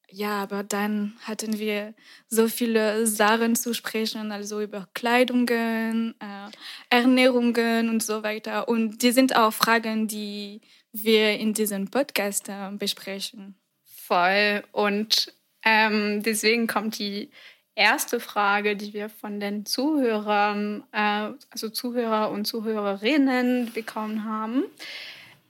ja, 0.10 0.42
aber 0.42 0.64
dann 0.64 1.14
hatten 1.22 1.60
wir 1.60 1.94
so 2.30 2.48
viele 2.48 3.06
Sachen 3.06 3.56
zu 3.56 3.74
sprechen, 3.74 4.32
also 4.32 4.62
über 4.62 4.88
Kleidungen, 4.94 6.16
äh, 6.20 6.50
Ernährungen 6.90 7.90
und 7.90 8.02
so 8.02 8.24
weiter. 8.24 8.70
Und 8.70 9.02
die 9.04 9.12
sind 9.12 9.36
auch 9.36 9.52
Fragen, 9.52 10.08
die 10.08 10.62
wir 10.94 11.38
in 11.38 11.54
diesem 11.54 11.90
Podcast 11.90 12.48
äh, 12.48 12.72
besprechen. 12.72 13.56
Voll. 13.84 14.64
Und 14.72 15.34
ähm, 15.64 16.24
deswegen 16.24 16.68
kommt 16.68 16.98
die 17.00 17.30
erste 17.76 18.22
Frage, 18.22 18.78
die 18.78 18.94
wir 18.94 19.10
von 19.10 19.42
den 19.42 19.66
Zuhörern, 19.66 20.84
äh, 20.94 21.32
also 21.50 21.70
Zuhörer 21.70 22.32
und 22.32 22.46
Zuhörerinnen 22.46 23.74
bekommen 23.74 24.24
haben. 24.24 24.64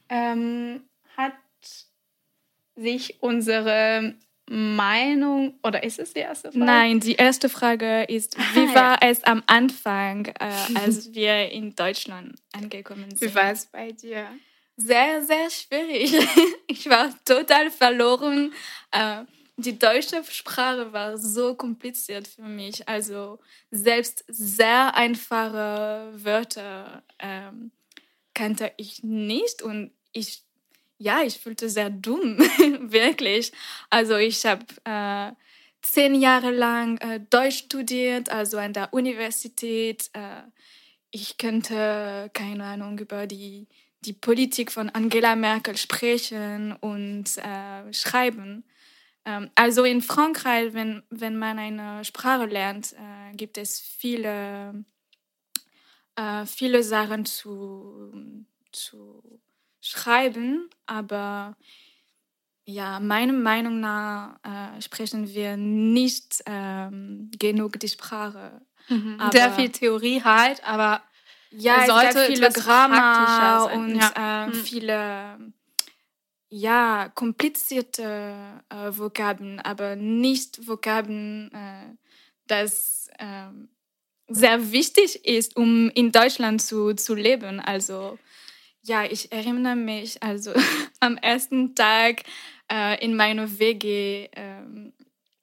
Ähm, 0.09 0.81
hat 1.15 1.33
sich 2.75 3.21
unsere 3.21 4.15
Meinung, 4.49 5.59
oder 5.63 5.83
ist 5.83 5.99
es 5.99 6.13
die 6.13 6.21
erste 6.21 6.51
Frage? 6.51 6.65
Nein, 6.65 6.99
die 6.99 7.15
erste 7.15 7.49
Frage 7.49 8.03
ist, 8.03 8.37
wie 8.53 8.67
Ah, 8.69 8.75
war 8.75 8.97
es 9.01 9.23
am 9.23 9.43
Anfang, 9.47 10.25
äh, 10.27 10.51
als 10.75 11.13
wir 11.13 11.51
in 11.51 11.75
Deutschland 11.75 12.35
angekommen 12.53 13.09
sind? 13.15 13.21
Wie 13.21 13.35
war 13.35 13.51
es 13.51 13.65
bei 13.65 13.91
dir? 13.91 14.27
Sehr, 14.77 15.23
sehr 15.23 15.49
schwierig. 15.49 16.13
Ich 16.67 16.87
war 16.89 17.09
total 17.25 17.71
verloren. 17.71 18.53
Äh, 18.91 19.23
Die 19.59 19.79
deutsche 19.79 20.23
Sprache 20.29 20.93
war 20.93 21.17
so 21.17 21.55
kompliziert 21.55 22.27
für 22.27 22.43
mich. 22.43 22.87
Also 22.87 23.39
selbst 23.71 24.23
sehr 24.27 24.93
einfache 24.95 26.11
Wörter 26.13 27.03
ähm, 27.17 27.71
kannte 28.35 28.71
ich 28.77 29.01
nicht 29.01 29.63
und 29.63 29.91
ich, 30.13 30.43
ja, 30.97 31.21
ich 31.21 31.39
fühlte 31.39 31.69
sehr 31.69 31.89
dumm, 31.89 32.37
wirklich. 32.81 33.51
Also 33.89 34.15
ich 34.17 34.45
habe 34.45 34.65
äh, 34.83 35.31
zehn 35.81 36.15
Jahre 36.15 36.51
lang 36.51 36.97
äh, 36.97 37.19
Deutsch 37.29 37.59
studiert, 37.59 38.29
also 38.29 38.57
an 38.57 38.73
der 38.73 38.93
Universität. 38.93 40.09
Äh, 40.13 40.41
ich 41.11 41.37
könnte, 41.37 42.29
keine 42.33 42.63
Ahnung, 42.63 42.99
über 42.99 43.27
die, 43.27 43.67
die 44.01 44.13
Politik 44.13 44.71
von 44.71 44.89
Angela 44.89 45.35
Merkel 45.35 45.77
sprechen 45.77 46.73
und 46.73 47.37
äh, 47.37 47.93
schreiben. 47.93 48.63
Ähm, 49.25 49.49
also 49.55 49.83
in 49.83 50.01
Frankreich, 50.01 50.73
wenn, 50.73 51.03
wenn 51.09 51.37
man 51.37 51.59
eine 51.59 52.03
Sprache 52.05 52.45
lernt, 52.45 52.93
äh, 52.93 53.35
gibt 53.35 53.57
es 53.57 53.79
viele, 53.79 54.85
äh, 56.15 56.45
viele 56.45 56.83
Sachen 56.83 57.25
zu, 57.25 58.11
zu 58.71 59.21
schreiben, 59.87 60.69
aber 60.85 61.55
ja, 62.65 62.99
meiner 62.99 63.33
Meinung 63.33 63.79
nach 63.79 64.35
äh, 64.43 64.81
sprechen 64.81 65.27
wir 65.33 65.55
nicht 65.57 66.43
ähm, 66.45 67.31
genug 67.39 67.79
die 67.79 67.87
Sprache. 67.87 68.61
Aber- 69.17 69.31
Sehr 69.31 69.51
viel 69.51 69.69
Theorie 69.71 70.21
halt, 70.23 70.63
aber 70.67 71.01
Ja, 71.49 71.85
sollte 71.85 72.13
gab 72.13 72.27
viele 72.27 72.49
Grammar 72.51 73.71
und 73.73 73.95
ja. 73.95 74.45
äh, 74.45 74.47
Mhm. 74.47 74.53
viele 74.53 75.37
ja, 76.49 77.09
komplizierte 77.13 78.63
äh, 78.69 78.97
Vokabeln, 78.97 79.59
aber 79.59 79.95
nicht 79.97 80.65
Vokabeln, 80.67 81.51
äh, 81.53 81.95
das 82.47 83.09
ähm, 83.19 83.67
sehr 84.29 84.71
wichtig 84.71 85.25
ist, 85.25 85.57
um 85.57 85.89
in 85.89 86.11
Deutschland 86.13 86.61
zu, 86.61 86.93
zu 86.93 87.15
leben. 87.15 87.59
Also 87.59 88.17
ja, 88.87 89.03
ich 89.03 89.31
erinnere 89.31 89.75
mich, 89.75 90.21
also 90.23 90.53
am 90.99 91.17
ersten 91.17 91.75
Tag 91.75 92.23
äh, 92.71 93.03
in 93.03 93.15
meiner 93.15 93.59
WG 93.59 94.29
ähm, 94.33 94.93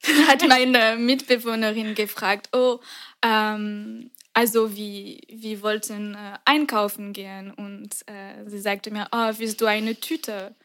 hat 0.27 0.47
meine 0.47 0.97
Mitbewohnerin 0.97 1.95
gefragt, 1.95 2.49
oh, 2.53 2.79
ähm, 3.21 4.11
also 4.33 4.75
wir, 4.75 5.19
wir 5.29 5.61
wollten 5.61 6.15
äh, 6.15 6.37
einkaufen 6.43 7.13
gehen 7.13 7.51
und 7.51 7.95
äh, 8.07 8.47
sie 8.47 8.59
sagte 8.59 8.91
mir, 8.91 9.07
oh, 9.11 9.31
willst 9.37 9.61
du 9.61 9.65
eine 9.65 9.95
Tüte? 9.95 10.55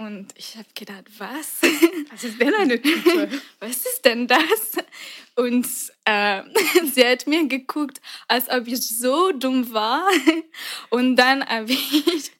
Und 0.00 0.28
ich 0.34 0.56
habe 0.56 0.68
gedacht, 0.74 1.04
was? 1.18 1.60
was 2.10 2.24
ist 2.24 2.40
denn 2.40 2.54
eine 2.54 2.80
Tüte? 2.80 3.28
was 3.58 3.84
ist 3.84 4.02
denn 4.02 4.26
das? 4.26 4.78
Und 5.36 5.66
äh, 6.06 6.42
sie 6.94 7.04
hat 7.04 7.26
mir 7.26 7.46
geguckt, 7.46 8.00
als 8.26 8.48
ob 8.48 8.66
ich 8.66 8.80
so 8.80 9.30
dumm 9.32 9.70
war. 9.74 10.08
Und 10.90 11.16
dann 11.16 11.44
habe 11.44 11.70
ich 11.70 12.32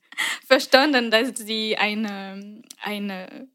verstanden, 0.47 1.11
dass 1.11 1.37
sie 1.37 1.77
eine, 1.77 2.63
eine 2.81 3.49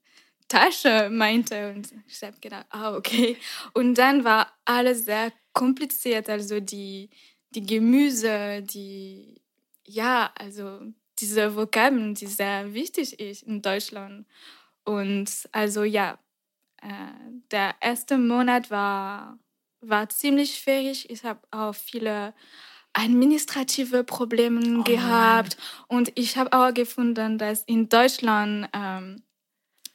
Tasche 0.49 1.09
meinte. 1.09 1.71
Und 1.71 1.91
ich 2.07 2.21
habe 2.21 2.37
gedacht, 2.39 2.67
ah, 2.69 2.95
okay. 2.95 3.37
Und 3.73 3.95
dann 3.95 4.23
war 4.23 4.55
alles 4.65 5.05
sehr 5.05 5.33
kompliziert. 5.51 6.29
Also 6.29 6.59
die, 6.59 7.09
die 7.55 7.65
Gemüse, 7.65 8.61
die, 8.61 9.41
ja, 9.83 10.31
also 10.35 10.93
diese 11.19 11.55
Vokabeln, 11.55 12.15
die 12.15 12.27
sehr 12.27 12.73
wichtig 12.73 13.19
ist 13.19 13.43
in 13.43 13.61
Deutschland. 13.61 14.25
Und 14.83 15.29
also 15.51 15.83
ja, 15.83 16.19
äh, 16.81 16.87
der 17.51 17.75
erste 17.81 18.17
Monat 18.17 18.69
war, 18.69 19.39
war 19.81 20.09
ziemlich 20.09 20.57
schwierig. 20.57 21.09
Ich 21.09 21.23
habe 21.23 21.39
auch 21.51 21.73
viele 21.73 22.33
administrative 22.93 24.03
Probleme 24.03 24.83
gehabt. 24.83 25.57
Und 25.87 26.11
ich 26.15 26.37
habe 26.37 26.53
auch 26.53 26.73
gefunden, 26.73 27.37
dass 27.37 27.63
in 27.63 27.89
Deutschland 27.89 28.69
ähm, 28.73 29.21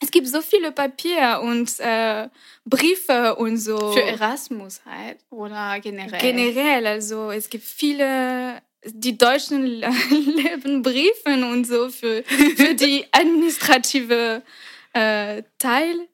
es 0.03 0.11
gibt 0.11 0.29
so 0.29 0.41
viele 0.41 0.73
Papier 0.73 1.41
und 1.43 1.79
äh, 1.79 2.29
Briefe 2.65 3.37
und 3.37 3.59
so. 3.59 3.93
Für 3.93 4.03
Erasmus 4.03 4.81
halt 4.85 5.19
oder 5.29 5.79
generell? 5.81 6.21
Generell, 6.21 6.87
also 6.87 7.31
es 7.31 7.51
gibt 7.51 7.65
viele, 7.65 8.63
die 8.85 9.19
Deutschen 9.19 9.65
leben 10.11 10.83
Briefen 10.83 11.45
und 11.45 11.67
so 11.67 11.91
für, 11.91 12.23
für 12.25 12.75
die 12.75 13.05
administrative 13.13 14.43
äh, 14.93 15.43
Teil. 15.59 16.09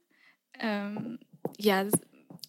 Ähm, 0.59 1.19
ja, 1.59 1.87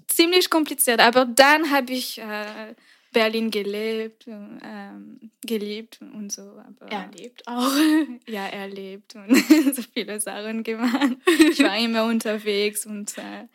ziemlich 0.07 0.49
kompliziert. 0.49 0.99
Aber 0.99 1.25
dann 1.25 1.71
habe 1.71 1.93
ich 1.93 2.19
äh, 2.19 2.73
Berlin 3.11 3.51
gelebt, 3.51 4.27
ähm, 4.27 5.31
geliebt 5.45 5.99
und 6.01 6.31
so. 6.31 6.41
Aber 6.41 6.91
Er 6.91 7.09
lebt 7.17 7.47
auch. 7.47 7.73
ja, 8.27 8.47
erlebt 8.47 9.15
und 9.15 9.35
so 9.75 9.81
viele 9.93 10.19
Sachen 10.19 10.63
gemacht. 10.63 11.17
Ich 11.51 11.63
war 11.63 11.77
immer 11.77 12.05
unterwegs 12.05 12.85
und 12.85 13.17
äh, 13.17 13.47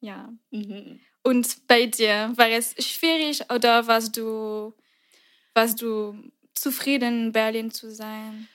ja. 0.00 0.32
Mhm. 0.50 1.00
Und 1.22 1.66
bei 1.66 1.86
dir, 1.86 2.32
war 2.36 2.48
es 2.48 2.74
schwierig 2.78 3.42
oder 3.52 3.86
warst 3.86 4.16
du, 4.16 4.72
warst 5.58 5.82
du 5.82 6.14
zufrieden, 6.54 7.26
in 7.26 7.32
Berlin 7.32 7.70
zu 7.72 7.90
sein? 7.90 8.48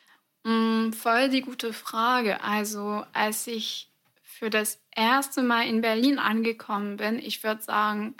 Mm, 0.43 0.93
voll 0.93 1.27
die 1.27 1.41
gute 1.41 1.73
Frage. 1.73 2.41
Also, 2.41 3.03
als 3.11 3.45
ich 3.47 3.89
für 4.23 4.49
das 4.49 4.79
erste 4.95 5.43
Mal 5.43 5.67
in 5.67 5.81
Berlin 5.81 6.17
angekommen 6.17 6.95
bin, 6.95 7.19
ich 7.19 7.43
würde 7.43 7.61
sagen, 7.61 8.15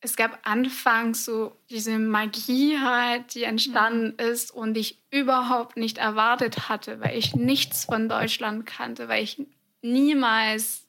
es 0.00 0.16
gab 0.16 0.38
anfangs 0.46 1.24
so 1.24 1.56
diese 1.70 1.98
Magie 1.98 2.78
halt, 2.78 3.34
die 3.34 3.44
entstanden 3.44 4.18
ist 4.18 4.50
und 4.50 4.76
ich 4.76 4.98
überhaupt 5.10 5.78
nicht 5.78 5.96
erwartet 5.96 6.68
hatte, 6.68 7.00
weil 7.00 7.16
ich 7.16 7.34
nichts 7.34 7.86
von 7.86 8.06
Deutschland 8.06 8.66
kannte, 8.66 9.08
weil 9.08 9.24
ich 9.24 9.42
niemals 9.80 10.83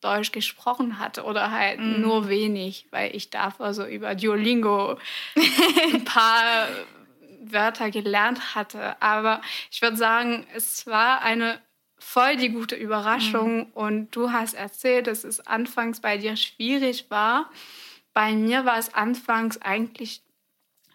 Deutsch 0.00 0.32
gesprochen 0.32 0.98
hatte 0.98 1.24
oder 1.24 1.50
halt 1.50 1.78
Mhm. 1.80 2.00
nur 2.00 2.28
wenig, 2.28 2.86
weil 2.90 3.14
ich 3.14 3.30
davor 3.30 3.74
so 3.74 3.84
über 3.84 4.14
Duolingo 4.14 4.98
ein 5.36 6.04
paar 6.04 6.68
Wörter 7.42 7.90
gelernt 7.90 8.54
hatte. 8.54 9.00
Aber 9.02 9.40
ich 9.70 9.82
würde 9.82 9.96
sagen, 9.96 10.46
es 10.54 10.86
war 10.86 11.22
eine 11.22 11.60
voll 11.98 12.36
die 12.36 12.48
gute 12.48 12.76
Überraschung 12.76 13.70
und 13.72 14.14
du 14.16 14.32
hast 14.32 14.54
erzählt, 14.54 15.06
dass 15.06 15.24
es 15.24 15.46
anfangs 15.46 16.00
bei 16.00 16.16
dir 16.16 16.36
schwierig 16.36 17.10
war. 17.10 17.50
Bei 18.14 18.32
mir 18.32 18.64
war 18.64 18.78
es 18.78 18.94
anfangs 18.94 19.60
eigentlich, 19.60 20.22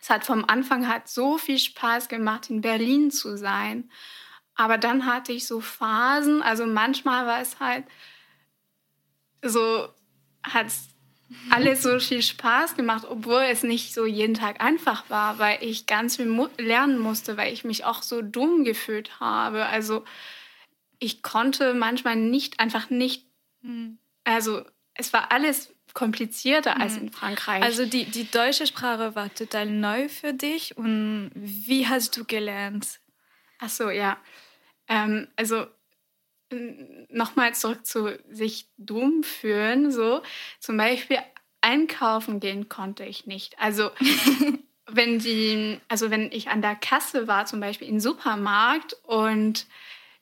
es 0.02 0.10
hat 0.10 0.26
vom 0.26 0.46
Anfang 0.46 0.88
hat 0.88 1.08
so 1.08 1.38
viel 1.38 1.60
Spaß 1.60 2.10
gemacht, 2.10 2.50
in 2.50 2.62
Berlin 2.62 3.12
zu 3.12 3.38
sein. 3.38 3.90
Aber 4.56 4.78
dann 4.78 5.06
hatte 5.06 5.32
ich 5.32 5.46
so 5.48 5.60
Phasen, 5.62 6.42
also 6.42 6.66
manchmal 6.66 7.26
war 7.28 7.40
es 7.42 7.60
halt 7.60 7.86
so, 9.50 9.90
hat 10.44 10.68
alles 11.50 11.82
so 11.82 12.00
viel 12.00 12.22
Spaß 12.22 12.76
gemacht, 12.76 13.06
obwohl 13.10 13.42
es 13.44 13.64
nicht 13.64 13.94
so 13.94 14.06
jeden 14.06 14.36
Tag 14.36 14.64
einfach 14.64 15.10
war, 15.10 15.40
weil 15.40 15.58
ich 15.62 15.86
ganz 15.86 16.18
viel 16.18 16.28
mu 16.28 16.48
lernen 16.58 17.00
musste, 17.00 17.38
weil 17.38 17.52
ich 17.52 17.64
mich 17.64 17.84
auch 17.86 18.04
so 18.04 18.22
dumm 18.22 18.64
gefühlt 18.64 19.20
habe. 19.20 19.66
Also 19.66 20.04
ich 21.00 21.24
konnte 21.24 21.74
manchmal 21.74 22.16
nicht, 22.16 22.60
einfach 22.60 22.90
nicht, 22.90 23.26
also 24.24 24.64
es 24.94 25.14
war 25.14 25.32
alles 25.32 25.74
komplizierter 25.94 26.80
als 26.80 26.98
in 26.98 27.12
Frankreich. 27.12 27.64
Also 27.64 27.86
die, 27.86 28.06
die 28.06 28.30
deutsche 28.30 28.68
Sprache 28.68 29.16
war 29.16 29.34
total 29.34 29.66
neu 29.66 30.10
für 30.10 30.34
dich 30.34 30.78
und 30.78 31.32
wie 31.34 31.88
hast 31.88 32.16
du 32.18 32.26
gelernt? 32.26 33.00
Ach 33.60 33.70
so, 33.70 33.90
ja. 33.90 34.18
Ähm, 34.88 35.28
also 35.36 35.66
nochmal 37.10 37.54
zurück 37.56 37.86
zu 37.86 38.18
sich 38.30 38.70
dumm 38.78 39.24
fühlen. 39.24 39.92
So 39.92 40.22
zum 40.60 40.78
Beispiel 40.78 41.18
einkaufen 41.62 42.40
gehen 42.40 42.70
konnte 42.70 43.06
ich 43.06 43.26
nicht. 43.26 43.60
Also 43.60 43.92
wenn 44.88 45.20
die, 45.20 45.80
also 45.88 46.12
wenn 46.12 46.32
ich 46.32 46.50
an 46.50 46.62
der 46.62 46.76
Kasse 46.76 47.28
war, 47.28 47.46
zum 47.46 47.60
Beispiel 47.60 47.88
im 47.88 48.00
Supermarkt 48.00 48.94
und 49.04 49.66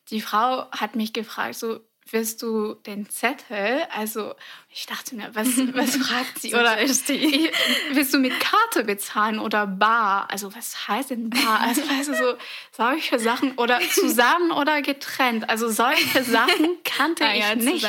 die 0.09 0.21
Frau 0.21 0.69
hat 0.71 0.95
mich 0.95 1.13
gefragt, 1.13 1.55
so 1.55 1.81
willst 2.09 2.41
du 2.41 2.75
den 2.85 3.09
Zettel? 3.09 3.83
Also 3.95 4.35
ich 4.69 4.85
dachte 4.85 5.15
mir, 5.15 5.29
was, 5.33 5.47
was 5.73 5.95
fragt 5.97 6.39
sie? 6.39 6.53
Oder 6.53 6.77
thirsty. 6.77 7.13
ich, 7.15 7.51
willst 7.91 8.13
du 8.13 8.17
mit 8.19 8.39
Karte 8.39 8.83
bezahlen 8.83 9.39
oder 9.39 9.67
bar? 9.67 10.27
Also 10.31 10.53
was 10.55 10.87
heißt 10.87 11.11
denn 11.11 11.29
bar? 11.29 11.61
Also 11.61 11.81
weißt 11.89 12.09
du, 12.09 12.15
so 12.15 12.37
solche 12.71 13.19
Sachen 13.19 13.53
oder 13.53 13.79
zusammen 13.81 14.51
oder 14.51 14.81
getrennt. 14.81 15.49
Also 15.49 15.69
solche 15.69 16.23
Sachen 16.23 16.77
kannte 16.83 17.25
Ah 17.25 17.33
ich 17.33 17.39
ja, 17.39 17.55
nicht. 17.55 17.85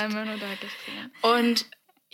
Und 1.22 1.66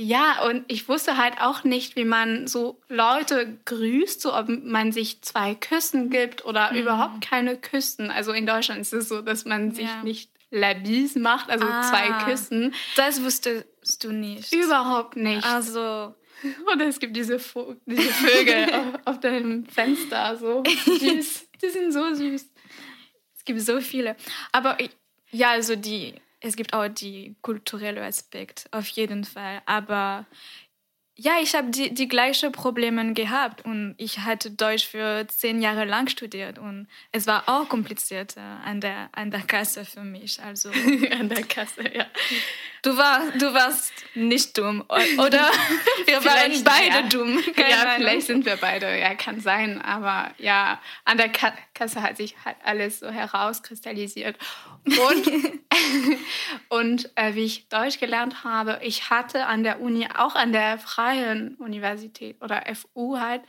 ja, 0.02 0.42
und 0.44 0.64
ich 0.68 0.88
wusste 0.88 1.18
halt 1.18 1.42
auch 1.42 1.62
nicht, 1.62 1.94
wie 1.94 2.06
man 2.06 2.46
so 2.46 2.80
Leute 2.88 3.58
grüßt, 3.66 4.22
so 4.22 4.34
ob 4.34 4.48
man 4.48 4.92
sich 4.92 5.20
zwei 5.20 5.54
Küssen 5.54 6.08
gibt 6.08 6.46
oder 6.46 6.72
überhaupt 6.72 7.20
keine 7.20 7.58
Küssen. 7.58 8.10
Also 8.10 8.32
in 8.32 8.46
Deutschland 8.46 8.80
ist 8.80 8.94
es 8.94 9.10
so, 9.10 9.20
dass 9.20 9.44
man 9.44 9.72
sich 9.72 9.88
Ja. 9.88 10.02
nicht 10.02 10.30
la 10.50 10.74
bise 10.74 11.18
macht, 11.18 11.48
also 11.50 11.64
Ah. 11.66 11.82
zwei 11.82 12.24
Küssen. 12.24 12.74
Das 12.96 13.22
wusstest 13.22 14.02
du 14.04 14.12
nicht. 14.12 14.52
Überhaupt 14.52 15.16
nicht. 15.16 15.44
Also, 15.44 16.14
Oder 16.72 16.86
es 16.86 16.98
gibt 16.98 17.14
diese, 17.16 17.38
Vo 17.38 17.76
diese 17.86 18.02
Vögel 18.10 18.70
auf, 18.74 18.86
auf 19.04 19.20
deinem 19.20 19.66
Fenster, 19.66 20.36
so 20.36 20.62
süß. 20.86 21.48
Die 21.62 21.68
sind 21.70 21.92
so 21.92 22.14
süß. 22.14 22.50
es 23.36 23.44
gibt 23.44 23.60
so 23.60 23.80
viele. 23.80 24.16
Aber 24.52 24.76
ja, 25.30 25.50
also 25.50 25.76
die, 25.76 26.14
es 26.40 26.56
gibt 26.56 26.72
auch 26.72 26.88
die 26.88 27.36
kulturelle 27.42 28.02
Aspekt, 28.02 28.66
auf 28.72 28.88
jeden 28.88 29.24
Fall. 29.24 29.60
Aber 29.66 30.26
ja, 31.22 31.32
ich 31.42 31.54
habe 31.54 31.68
die, 31.68 31.92
die 31.92 32.08
gleichen 32.08 32.50
Probleme 32.50 33.12
gehabt 33.12 33.66
und 33.66 33.94
ich 33.98 34.20
hatte 34.20 34.50
Deutsch 34.50 34.86
für 34.86 35.26
zehn 35.28 35.60
Jahre 35.60 35.84
lang 35.84 36.08
studiert 36.08 36.58
und 36.58 36.88
es 37.12 37.26
war 37.26 37.42
auch 37.46 37.68
komplizierter 37.68 38.60
an 38.64 38.80
der, 38.80 39.10
an 39.12 39.30
der 39.30 39.42
Kasse 39.42 39.84
für 39.84 40.02
mich. 40.02 40.40
Also 40.42 40.70
An 41.18 41.28
der 41.28 41.42
Kasse, 41.42 41.82
ja. 41.92 42.06
du, 42.82 42.96
war, 42.96 43.20
du 43.32 43.52
warst 43.52 43.92
nicht 44.14 44.56
dumm 44.56 44.82
oder 44.88 45.50
wir 46.06 46.24
waren 46.24 46.64
beide 46.64 47.00
ja. 47.00 47.02
dumm. 47.02 47.38
Keine 47.54 47.70
ja, 47.70 47.82
Ahnung. 47.82 47.94
vielleicht 47.96 48.26
sind 48.26 48.46
wir 48.46 48.56
beide, 48.56 48.98
ja, 48.98 49.14
kann 49.14 49.40
sein. 49.40 49.82
Aber 49.82 50.30
ja, 50.38 50.80
an 51.04 51.18
der 51.18 51.28
Ka 51.28 51.52
Kasse 51.74 52.02
hat 52.02 52.16
sich 52.16 52.34
halt 52.44 52.56
alles 52.64 53.00
so 53.00 53.10
herauskristallisiert. 53.10 54.36
Und, 54.84 55.52
und 56.68 57.10
äh, 57.16 57.34
wie 57.34 57.44
ich 57.44 57.68
Deutsch 57.68 57.98
gelernt 57.98 58.44
habe, 58.44 58.80
ich 58.82 59.10
hatte 59.10 59.46
an 59.46 59.64
der 59.64 59.80
Uni, 59.80 60.08
auch 60.16 60.34
an 60.34 60.52
der 60.52 60.78
Freien 60.78 61.09
Universität 61.58 62.42
oder 62.42 62.62
FU 62.74 63.18
halt, 63.18 63.42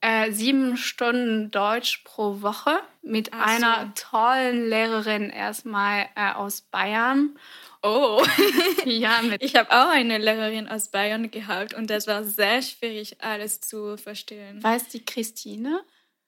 äh, 0.00 0.32
sieben 0.32 0.76
Stunden 0.76 1.50
Deutsch 1.50 2.02
pro 2.04 2.42
Woche 2.42 2.80
mit 3.02 3.30
Ach 3.32 3.48
so. 3.48 3.54
einer 3.66 3.94
tollen 3.94 4.68
Lehrerin 4.68 5.30
erstmal 5.30 6.06
äh, 6.16 6.32
aus 6.32 6.62
Bayern. 6.62 7.38
Oh. 7.82 8.22
Ja, 8.84 9.20
mit 9.22 9.42
Ich 9.42 9.56
habe 9.56 9.70
auch 9.70 9.90
eine 9.90 10.18
Lehrerin 10.18 10.68
aus 10.68 10.88
Bayern 10.88 11.30
gehabt 11.30 11.74
und 11.74 11.90
das 11.90 12.06
war 12.06 12.24
sehr 12.24 12.62
schwierig, 12.62 13.22
alles 13.22 13.60
zu 13.60 13.96
verstehen. 13.98 14.62
weiß 14.62 14.88
die 14.88 15.04
Christine 15.04 15.82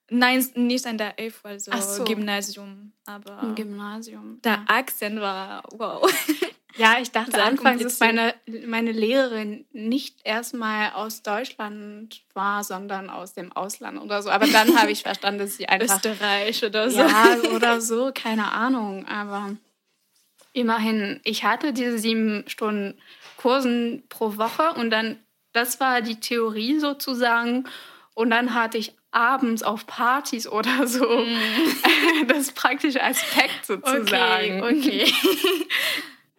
Nein, 0.09 0.47
nicht 0.55 0.85
an 0.85 0.97
der 0.97 1.19
EFU, 1.19 1.47
also 1.47 1.71
so. 1.79 2.03
Gymnasium. 2.03 2.91
Aber 3.05 3.41
im 3.41 3.55
Gymnasium. 3.55 4.39
der 4.43 4.53
ja. 4.53 4.65
Akzent 4.67 5.19
war 5.19 5.63
wow. 5.71 6.07
Ja, 6.75 6.97
ich 6.99 7.11
dachte 7.11 7.41
anfangs, 7.41 7.83
dass 7.83 7.99
meine, 7.99 8.33
meine 8.65 8.91
Lehrerin 8.91 9.65
nicht 9.71 10.17
erstmal 10.23 10.91
aus 10.93 11.21
Deutschland 11.21 12.23
war, 12.33 12.63
sondern 12.63 13.09
aus 13.09 13.33
dem 13.33 13.51
Ausland 13.51 14.01
oder 14.01 14.23
so. 14.23 14.29
Aber 14.29 14.47
dann 14.47 14.75
habe 14.79 14.91
ich 14.91 15.03
verstanden, 15.03 15.39
dass 15.39 15.57
sie 15.57 15.69
einfach. 15.69 15.97
Österreich 15.97 16.63
oder 16.65 16.89
so. 16.89 16.99
Ja, 16.99 17.37
oder 17.53 17.79
so, 17.79 18.11
keine 18.13 18.51
Ahnung. 18.51 19.05
Aber 19.07 19.55
immerhin, 20.53 21.19
ich 21.23 21.43
hatte 21.43 21.73
diese 21.73 21.99
sieben 21.99 22.43
Stunden 22.47 22.99
Kursen 23.37 24.03
pro 24.09 24.37
Woche 24.37 24.71
und 24.73 24.89
dann, 24.89 25.19
das 25.51 25.79
war 25.79 26.01
die 26.01 26.19
Theorie 26.19 26.79
sozusagen. 26.79 27.65
Und 28.15 28.29
dann 28.29 28.53
hatte 28.53 28.77
ich 28.77 28.95
abends 29.11 29.61
auf 29.63 29.85
Partys 29.85 30.47
oder 30.47 30.87
so 30.87 31.05
das 32.27 32.51
praktische 32.51 33.03
Aspekt 33.03 33.65
sozusagen. 33.65 34.63
Okay, 34.63 35.03
okay. 35.03 35.13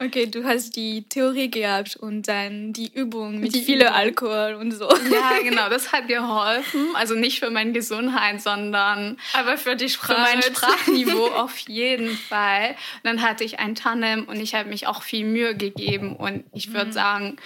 Okay, 0.01 0.27
du 0.27 0.43
hast 0.45 0.75
die 0.75 1.09
Theorie 1.09 1.49
gehabt 1.51 1.95
und 1.95 2.27
dann 2.27 2.73
die 2.73 2.93
Übung 2.93 3.39
mit 3.39 3.55
Die 3.55 3.63
viel. 3.63 3.85
Alkohol 3.85 4.55
und 4.55 4.73
so. 4.73 4.89
Ja, 4.89 5.39
genau, 5.43 5.69
das 5.69 5.93
hat 5.93 6.09
geholfen. 6.09 6.89
Also 6.95 7.15
nicht 7.15 7.39
für 7.39 7.51
meine 7.51 7.73
Gesundheit, 7.73 8.41
sondern 8.43 9.19
Aber 9.35 9.57
für 9.57 9.77
die 9.77 9.89
für 9.89 10.15
mein 10.15 10.43
Sprachniveau 10.43 11.29
auf 11.37 11.57
jeden 11.69 12.11
Fall. 12.11 12.71
Und 12.71 13.05
dann 13.05 13.23
hatte 13.23 13.45
ich 13.45 13.61
ein 13.61 13.77
Tandem 13.77 14.25
und 14.25 14.41
ich 14.41 14.55
habe 14.55 14.69
mich 14.69 14.89
auch 14.89 15.03
viel 15.03 15.25
Mühe 15.25 15.57
gegeben. 15.57 16.17
Und 16.17 16.45
ich 16.53 16.73
würde 16.73 16.93
sagen, 16.93 17.37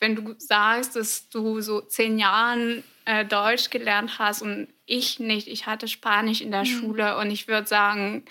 wenn 0.00 0.16
du 0.16 0.34
sagst, 0.38 0.96
dass 0.96 1.28
du 1.28 1.60
so 1.60 1.82
zehn 1.82 2.18
Jahren 2.18 2.82
äh, 3.04 3.26
Deutsch 3.26 3.68
gelernt 3.68 4.18
hast 4.18 4.40
und 4.40 4.68
ich 4.86 5.20
nicht, 5.20 5.46
ich 5.46 5.66
hatte 5.66 5.88
Spanisch 5.88 6.40
in 6.40 6.50
der 6.50 6.64
Schule 6.64 7.18
und 7.18 7.30
ich 7.30 7.48
würde 7.48 7.68
sagen, 7.68 8.24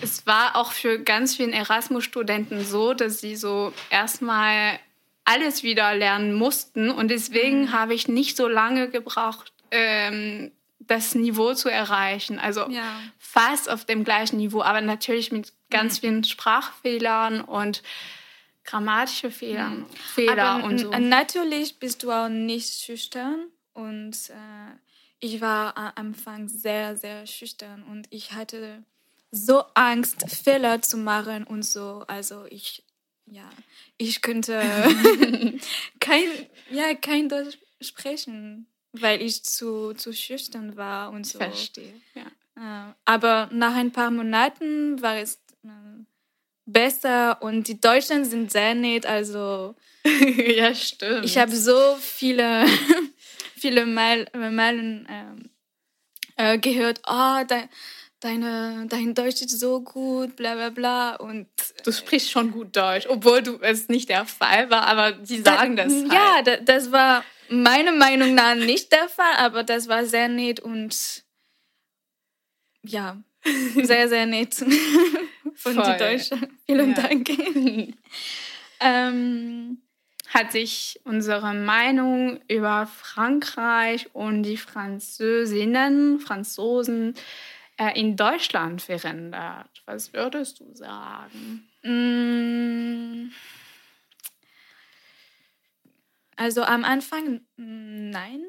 es 0.00 0.26
war 0.26 0.56
auch 0.56 0.72
für 0.72 0.98
ganz 0.98 1.36
vielen 1.36 1.52
Erasmus-Studenten 1.52 2.64
so, 2.64 2.94
dass 2.94 3.20
sie 3.20 3.36
so 3.36 3.72
erstmal 3.90 4.78
alles 5.24 5.62
wieder 5.62 5.94
lernen 5.94 6.34
mussten. 6.34 6.90
Und 6.90 7.08
deswegen 7.08 7.72
habe 7.72 7.94
ich 7.94 8.08
nicht 8.08 8.36
so 8.36 8.48
lange 8.48 8.88
gebraucht, 8.88 9.52
ähm, 9.70 10.50
das 10.80 11.14
Niveau 11.14 11.54
zu 11.54 11.68
erreichen. 11.68 12.38
Also 12.38 12.68
Ja. 12.68 13.00
fast 13.18 13.70
auf 13.70 13.84
dem 13.84 14.04
gleichen 14.04 14.38
Niveau, 14.38 14.62
aber 14.62 14.80
natürlich 14.80 15.30
mit 15.30 15.52
ganz 15.70 16.00
vielen 16.00 16.24
Sprachfehlern 16.24 17.40
und 17.40 17.82
grammatische 18.64 19.30
Fehlern, 19.30 19.86
Fehler 20.14 20.54
Aber 20.56 20.64
und 20.64 20.78
so. 20.78 20.90
natürlich 20.90 21.78
bist 21.78 22.02
du 22.02 22.10
auch 22.12 22.28
nicht 22.28 22.80
schüchtern 22.82 23.46
und 23.72 24.30
äh, 24.30 24.76
ich 25.18 25.40
war 25.40 25.76
am 25.76 25.92
Anfang 25.94 26.48
sehr, 26.48 26.96
sehr 26.96 27.26
schüchtern 27.26 27.82
und 27.84 28.06
ich 28.10 28.32
hatte 28.32 28.84
so 29.32 29.64
Angst, 29.74 30.24
Fehler 30.28 30.82
zu 30.82 30.98
machen 30.98 31.44
und 31.44 31.64
so. 31.64 32.04
Also 32.06 32.44
ich, 32.50 32.84
ja, 33.26 33.48
ich 33.96 34.22
könnte 34.22 34.60
kein, 36.00 36.28
ja, 36.70 36.94
kein 36.94 37.28
Deutsch 37.28 37.58
sprechen, 37.80 38.66
weil 38.92 39.20
ich 39.22 39.42
zu, 39.42 39.94
zu 39.94 40.12
schüchtern 40.12 40.76
war 40.76 41.10
und 41.10 41.26
so. 41.26 41.38
Verstehe. 41.38 41.94
Ja. 42.14 42.90
Äh, 42.90 42.92
aber 43.06 43.48
nach 43.52 43.74
ein 43.74 43.90
paar 43.90 44.10
Monaten 44.10 45.00
war 45.00 45.16
es 45.16 45.36
äh, 45.64 46.04
besser 46.66 47.40
und 47.40 47.68
die 47.68 47.80
Deutschen 47.80 48.26
sind 48.26 48.52
sehr 48.52 48.74
nett, 48.74 49.06
also 49.06 49.74
ja, 50.04 50.74
stimmt. 50.74 51.24
ich 51.24 51.38
habe 51.38 51.56
so 51.56 51.96
viele, 51.98 52.66
viele 53.56 53.86
Mal, 53.86 54.26
Malen 54.34 55.06
ähm, 55.08 55.50
äh, 56.36 56.58
gehört, 56.58 57.00
oh, 57.08 57.44
de, 57.48 57.62
deine, 58.22 58.86
dein 58.88 59.14
Deutsch 59.14 59.42
ist 59.42 59.58
so 59.58 59.80
gut, 59.80 60.36
bla 60.36 60.54
bla 60.54 60.70
bla. 60.70 61.16
Und 61.16 61.46
du 61.84 61.92
sprichst 61.92 62.30
schon 62.30 62.52
gut 62.52 62.74
Deutsch, 62.76 63.06
obwohl 63.08 63.42
du 63.42 63.58
es 63.60 63.88
nicht 63.88 64.08
der 64.08 64.24
Fall 64.24 64.70
war, 64.70 64.86
aber 64.86 65.12
die 65.12 65.40
sagen 65.40 65.76
da, 65.76 65.84
das. 65.84 65.92
Halt. 65.92 66.12
Ja, 66.12 66.42
da, 66.42 66.56
das 66.56 66.92
war 66.92 67.24
meiner 67.48 67.92
Meinung 67.92 68.34
nach 68.34 68.54
nicht 68.54 68.92
der 68.92 69.08
Fall, 69.08 69.34
aber 69.38 69.64
das 69.64 69.88
war 69.88 70.06
sehr 70.06 70.28
nett 70.28 70.60
und 70.60 71.24
ja, 72.84 73.22
sehr, 73.82 74.08
sehr 74.08 74.26
nett 74.26 74.54
von 74.54 75.74
Voll. 75.74 75.84
die 75.84 75.98
Deutschen. 75.98 76.58
Vielen 76.66 76.94
ja. 76.94 77.02
Dank. 77.02 77.28
ähm, 78.80 79.82
hat 80.28 80.52
sich 80.52 80.98
unsere 81.04 81.52
Meinung 81.52 82.40
über 82.48 82.86
Frankreich 82.86 84.08
und 84.14 84.44
die 84.44 84.56
Französinnen, 84.56 86.20
Franzosen 86.20 87.14
äh, 87.78 87.98
in 87.98 88.16
Deutschland 88.16 88.82
verändert? 88.82 89.82
Was 89.86 90.12
würdest 90.12 90.60
du 90.60 90.74
sagen? 90.74 91.68
Mm. 91.82 93.32
Also 96.36 96.62
am 96.62 96.84
Anfang 96.84 97.42
nein. 97.56 98.44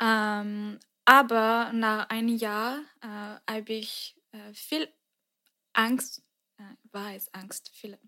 Ähm, 0.00 0.78
aber 1.04 1.70
nach 1.72 2.08
einem 2.08 2.36
Jahr 2.36 2.78
äh, 3.00 3.52
habe 3.52 3.72
ich 3.72 4.16
äh, 4.32 4.52
viel 4.52 4.88
Angst, 5.72 6.22
äh, 6.58 6.62
war 6.92 7.14
es 7.14 7.32
Angst, 7.34 7.70
viel, 7.74 7.98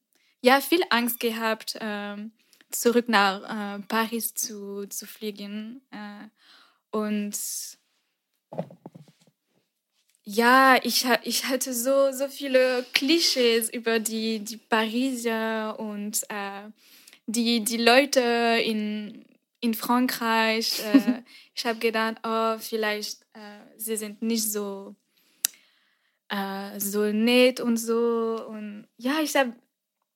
ja, 0.40 0.61
viel 0.61 0.83
Angst 0.90 1.20
gehabt, 1.20 1.76
ähm, 1.81 2.33
zurück 2.70 3.09
nach 3.09 3.79
äh, 3.79 3.83
Paris 3.83 4.35
zu, 4.35 4.87
zu 4.87 5.07
fliegen. 5.07 5.83
Äh, 5.90 6.29
und 6.90 7.37
ja, 10.28 10.76
ich, 10.82 11.06
ich 11.22 11.44
hatte 11.44 11.72
so, 11.72 12.10
so 12.10 12.26
viele 12.26 12.84
Klischees 12.92 13.70
über 13.70 14.00
die, 14.00 14.40
die 14.40 14.56
Pariser 14.56 15.78
und 15.78 16.20
äh, 16.28 16.68
die, 17.26 17.62
die 17.62 17.76
Leute 17.76 18.20
in, 18.20 19.24
in 19.60 19.74
Frankreich. 19.74 20.80
Äh, 20.84 21.22
ich 21.54 21.64
habe 21.64 21.78
gedacht, 21.78 22.16
oh, 22.24 22.58
vielleicht 22.58 23.22
äh, 23.34 23.60
sie 23.76 23.96
sind 23.96 24.20
nicht 24.20 24.50
so, 24.50 24.96
äh, 26.28 26.80
so 26.80 27.04
nett 27.12 27.60
und 27.60 27.76
so. 27.76 28.44
Und 28.48 28.88
ja, 28.96 29.20
ich 29.22 29.36
habe 29.36 29.52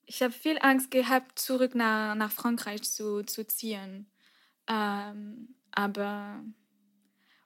ich 0.07 0.21
hab 0.25 0.35
viel 0.35 0.59
Angst 0.61 0.91
gehabt, 0.91 1.39
zurück 1.39 1.77
nach, 1.77 2.17
nach 2.17 2.33
Frankreich 2.33 2.83
zu, 2.83 3.23
zu 3.23 3.47
ziehen. 3.47 4.11
Ähm, 4.67 5.55
aber. 5.71 6.43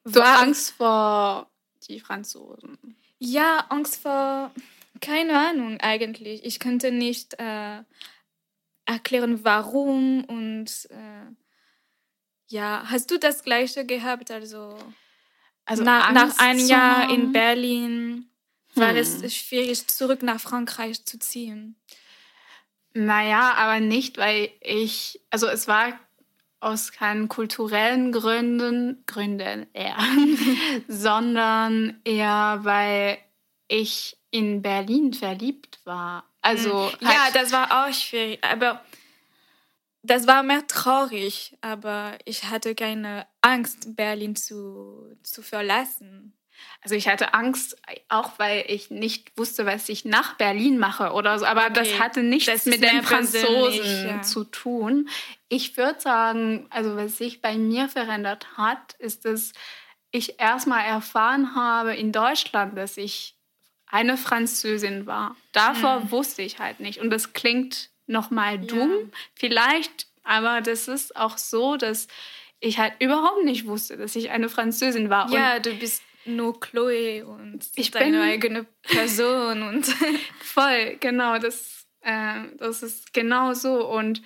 So 0.07 0.23
Angst 0.23 0.71
vor 0.73 1.51
die 1.89 2.01
Franzosen? 2.01 2.79
Ja, 3.19 3.67
Angst 3.69 4.03
vor, 4.03 4.51
keine 5.01 5.39
Ahnung 5.39 5.81
eigentlich. 5.81 6.45
Ich 6.45 6.59
könnte 6.59 6.91
nicht 6.91 7.35
äh, 7.39 7.83
erklären, 8.85 9.45
warum 9.45 10.25
und 10.25 10.89
äh, 10.91 11.33
ja, 12.49 12.85
hast 12.87 13.11
du 13.11 13.19
das 13.19 13.43
gleiche 13.43 13.87
gehabt? 13.87 14.31
Also, 14.31 14.77
also 15.65 15.83
nach, 15.83 16.13
nach 16.13 16.39
einem 16.39 16.67
Jahr 16.67 17.11
in 17.11 17.33
Berlin 17.33 18.31
war 18.75 18.91
hm. 18.91 18.97
es 18.97 19.35
schwierig, 19.35 19.87
zurück 19.87 20.23
nach 20.23 20.41
Frankreich 20.41 21.05
zu 21.05 21.19
ziehen. 21.19 21.77
Naja, 22.93 23.55
aber 23.55 23.81
nicht, 23.81 24.19
weil 24.19 24.51
ich, 24.61 25.21
also 25.31 25.49
es 25.49 25.67
war 25.67 25.99
aus 26.65 26.93
keinen 26.93 27.29
kulturellen 27.29 28.11
Gründen, 28.11 29.05
Gründen 29.07 29.67
eher, 29.75 29.99
sondern 30.89 32.01
eher, 32.05 32.61
weil 32.63 33.19
ich 33.69 34.17
in 34.31 34.63
Berlin 34.63 35.13
verliebt 35.13 35.81
war. 35.85 36.25
Also 36.41 36.91
hm. 36.91 36.99
ja, 37.01 37.29
das 37.33 37.53
war 37.53 37.87
auch 37.87 37.93
schwierig, 37.93 38.43
aber 38.43 38.83
das 40.03 40.27
war 40.27 40.43
mehr 40.43 40.67
traurig, 40.67 41.57
aber 41.61 42.19
ich 42.25 42.45
hatte 42.45 42.75
keine 42.75 43.27
Angst, 43.41 43.97
Berlin 43.97 44.37
zu, 44.37 45.17
zu 45.23 45.43
verlassen. 45.43 46.35
Also 46.81 46.95
ich 46.95 47.09
hatte 47.09 47.35
Angst, 47.35 47.77
auch 48.09 48.39
weil 48.39 48.65
ich 48.69 48.91
nicht 48.91 49.33
wusste, 49.37 49.67
was 49.67 49.89
ich 49.89 50.05
nach 50.05 50.35
Berlin 50.35 50.79
mache 50.79 51.13
oder 51.13 51.39
so. 51.39 51.47
Aber 51.47 51.63
okay. 51.63 51.73
das 51.75 51.99
hatte 51.99 52.23
nichts 52.23 52.47
das 52.47 52.67
mit 52.67 52.83
den 52.83 53.03
Franzosen 53.03 54.09
ja. 54.09 54.23
zu 54.23 54.45
tun. 54.45 55.09
Ich 55.49 55.77
würde 55.77 56.01
sagen, 56.01 56.67
also 56.71 56.97
was 56.97 57.19
sich 57.19 57.41
bei 57.41 57.57
mir 57.57 57.89
verändert 57.89 58.47
hat, 58.57 58.95
ist, 58.99 59.25
dass 59.25 59.53
ich 60.11 60.41
erstmal 60.41 60.85
erfahren 60.85 61.55
habe 61.55 61.95
in 61.95 62.13
Deutschland, 62.13 62.77
dass 62.77 62.97
ich 62.97 63.35
eine 63.87 64.17
Französin 64.17 65.07
war. 65.07 65.37
Davor 65.53 66.03
hm. 66.03 66.11
wusste 66.11 66.43
ich 66.43 66.59
halt 66.59 66.81
nicht. 66.81 67.01
Und 67.01 67.11
das 67.11 67.33
klingt 67.33 67.91
nochmal 68.07 68.59
dumm, 68.59 68.91
ja. 68.91 69.19
vielleicht, 69.35 70.09
aber 70.23 70.61
das 70.61 70.89
ist 70.89 71.17
auch 71.17 71.39
so, 71.39 71.77
dass 71.77 72.09
ich 72.61 72.79
halt 72.79 72.95
überhaupt 72.99 73.45
nicht 73.45 73.67
wusste, 73.67 73.97
dass 73.97 74.17
ich 74.17 74.31
eine 74.31 74.49
Französin 74.49 75.11
war. 75.11 75.31
Ja, 75.31 75.57
und 75.57 75.67
du 75.67 75.75
bist 75.75 76.03
nur 76.27 76.59
Chloe 76.61 77.25
und 77.25 77.69
ich 77.77 77.91
deine 77.91 78.19
bin 78.19 78.21
eigene 78.21 78.67
Person 78.83 79.63
und 79.63 79.87
voll, 80.41 80.97
genau, 81.01 81.39
das, 81.39 81.87
äh, 82.01 82.43
das 82.59 82.83
ist 82.83 83.13
genau 83.13 83.55
so. 83.55 83.87
Und 83.89 84.23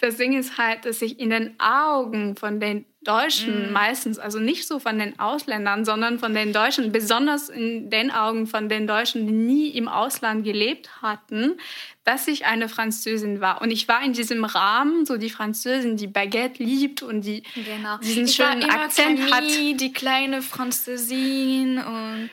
das 0.00 0.16
Ding 0.16 0.38
ist 0.38 0.58
halt, 0.58 0.84
dass 0.86 1.02
ich 1.02 1.20
in 1.20 1.30
den 1.30 1.60
Augen 1.60 2.34
von 2.36 2.58
den 2.58 2.86
Deutschen 3.02 3.70
mm. 3.70 3.72
meistens, 3.72 4.18
also 4.18 4.38
nicht 4.38 4.66
so 4.66 4.78
von 4.78 4.98
den 4.98 5.18
Ausländern, 5.18 5.84
sondern 5.84 6.18
von 6.18 6.34
den 6.34 6.52
Deutschen, 6.52 6.92
besonders 6.92 7.48
in 7.48 7.88
den 7.88 8.10
Augen 8.10 8.46
von 8.46 8.68
den 8.68 8.86
Deutschen, 8.86 9.26
die 9.26 9.32
nie 9.32 9.68
im 9.68 9.88
Ausland 9.88 10.44
gelebt 10.44 11.02
hatten, 11.02 11.58
dass 12.04 12.28
ich 12.28 12.44
eine 12.44 12.68
Französin 12.68 13.40
war. 13.40 13.62
Und 13.62 13.70
ich 13.70 13.88
war 13.88 14.02
in 14.02 14.12
diesem 14.12 14.44
Rahmen, 14.44 15.06
so 15.06 15.16
die 15.16 15.30
Französin, 15.30 15.96
die 15.96 16.08
Baguette 16.08 16.62
liebt 16.62 17.02
und 17.02 17.22
die 17.22 17.42
genau. 17.54 17.98
diesen 17.98 18.24
ich 18.24 18.34
schönen 18.34 18.64
Akzent 18.64 19.18
Camille, 19.18 19.72
hat. 19.72 19.80
Die 19.80 19.92
kleine 19.92 20.42
Französin 20.42 21.78
und 21.78 22.30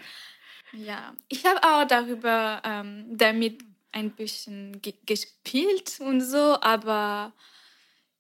ja, 0.74 1.14
ich 1.30 1.46
habe 1.46 1.64
auch 1.64 1.88
darüber 1.88 2.62
ähm, 2.66 3.06
damit 3.10 3.64
ein 3.94 4.12
bisschen 4.12 4.82
ge 4.82 4.94
gespielt 5.06 6.00
und 6.00 6.22
so, 6.22 6.58
aber 6.62 7.34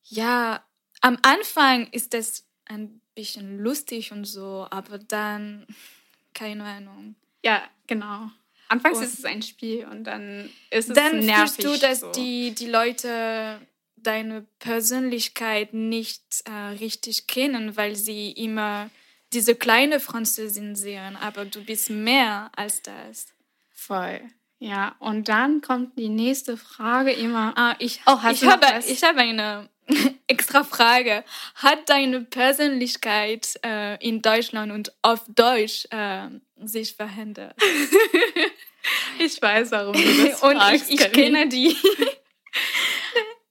ja, 0.10 0.64
am 1.02 1.18
Anfang 1.22 1.88
ist 1.92 2.14
das 2.14 2.46
ein 2.66 3.02
bisschen 3.16 3.60
lustig 3.60 4.12
und 4.12 4.26
so, 4.26 4.68
aber 4.70 4.98
dann, 4.98 5.66
keine 6.34 6.64
Ahnung. 6.64 7.16
Ja, 7.44 7.64
genau. 7.88 8.30
Anfangs 8.70 8.98
und 8.98 9.04
ist 9.06 9.20
es 9.20 9.26
ein 9.26 9.42
Spiel 9.42 9.86
und 9.86 10.04
dann 10.04 10.50
ist 10.72 10.90
es 10.90 10.96
dann 10.96 11.20
nervig. 11.20 11.64
Dann 11.64 11.74
du, 11.74 11.80
dass 11.80 12.02
so. 12.02 12.12
die, 12.12 12.54
die 12.54 12.68
Leute 12.68 13.62
deine 13.96 14.46
Persönlichkeit 14.60 15.74
nicht 15.74 16.44
äh, 16.46 16.52
richtig 16.52 17.28
kennen, 17.28 17.78
weil 17.78 17.96
sie 17.96 18.32
immer 18.32 18.90
diese 19.34 19.56
kleine 19.56 20.00
Französin 20.00 20.76
sehen, 20.76 21.16
aber 21.16 21.46
du 21.46 21.64
bist 21.64 21.90
mehr 21.90 22.52
als 22.56 22.82
das. 22.82 23.28
Voll. 23.72 24.22
Ja, 24.60 24.96
und 25.00 25.30
dann 25.30 25.62
kommt 25.62 25.98
die 25.98 26.10
nächste 26.10 26.58
Frage 26.58 27.12
immer. 27.12 27.54
Ah, 27.58 27.76
ich, 27.80 28.02
oh, 28.06 28.18
ich, 28.32 28.46
habe, 28.46 28.66
ich 28.88 29.04
habe 29.04 29.20
eine 29.20 29.70
extra 30.28 30.64
Frage. 30.64 31.24
Hat 31.56 31.90
deine 31.90 32.22
Persönlichkeit 32.22 33.60
äh, 33.66 33.96
in 34.06 34.22
Deutschland 34.22 34.72
und 34.72 34.94
auf 35.02 35.22
Deutsch 35.28 35.88
äh, 35.92 36.28
sich 36.64 36.96
verändert? 36.96 37.56
ich 39.20 39.42
weiß, 39.42 39.72
warum 39.72 39.94
du 39.94 40.30
das 40.30 40.42
Und 40.44 40.58
fragst, 40.58 40.90
ich, 40.90 41.00
ich 41.00 41.12
kenne 41.12 41.48
die. 41.48 41.76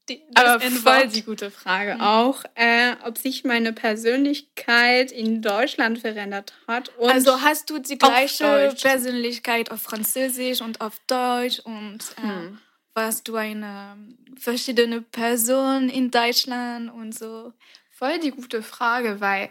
die 0.09 0.23
Aber 0.35 0.61
voll 0.61 1.09
die 1.09 1.23
gute 1.23 1.51
Frage 1.51 1.95
mhm. 1.95 2.01
auch, 2.01 2.45
äh, 2.55 2.95
ob 3.05 3.19
sich 3.19 3.45
meine 3.45 3.73
Persönlichkeit 3.73 5.11
in 5.13 5.43
Deutschland 5.43 5.99
verändert 5.99 6.53
hat. 6.69 6.93
also 7.01 7.41
hast 7.41 7.71
du 7.71 7.79
die 7.79 7.99
gleiche 7.99 8.75
Persönlichkeit 8.81 9.71
auf 9.71 9.83
Französisch 9.83 10.61
und 10.61 10.81
auf 10.81 11.01
Deutsch 11.07 11.61
und 11.61 11.99
äh, 12.19 12.23
hm. 12.23 12.59
Warst 12.97 13.29
du 13.29 13.37
eine 13.37 13.97
verschiedene 14.39 15.03
Person 15.03 15.91
in 15.91 16.11
Deutschland 16.11 16.91
und 16.91 17.13
so? 17.13 17.53
Voll 17.91 18.19
die 18.19 18.31
gute 18.31 18.63
Frage, 18.63 19.21
weil, 19.21 19.51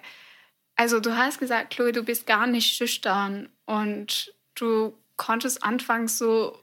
also 0.76 1.00
du 1.00 1.16
hast 1.16 1.40
gesagt, 1.40 1.72
Chloe, 1.74 1.92
du 1.92 2.04
bist 2.04 2.26
gar 2.26 2.48
nicht 2.48 2.76
schüchtern 2.76 3.48
und 3.66 4.34
du 4.56 4.98
konntest 5.16 5.64
anfangs 5.64 6.18
so, 6.18 6.60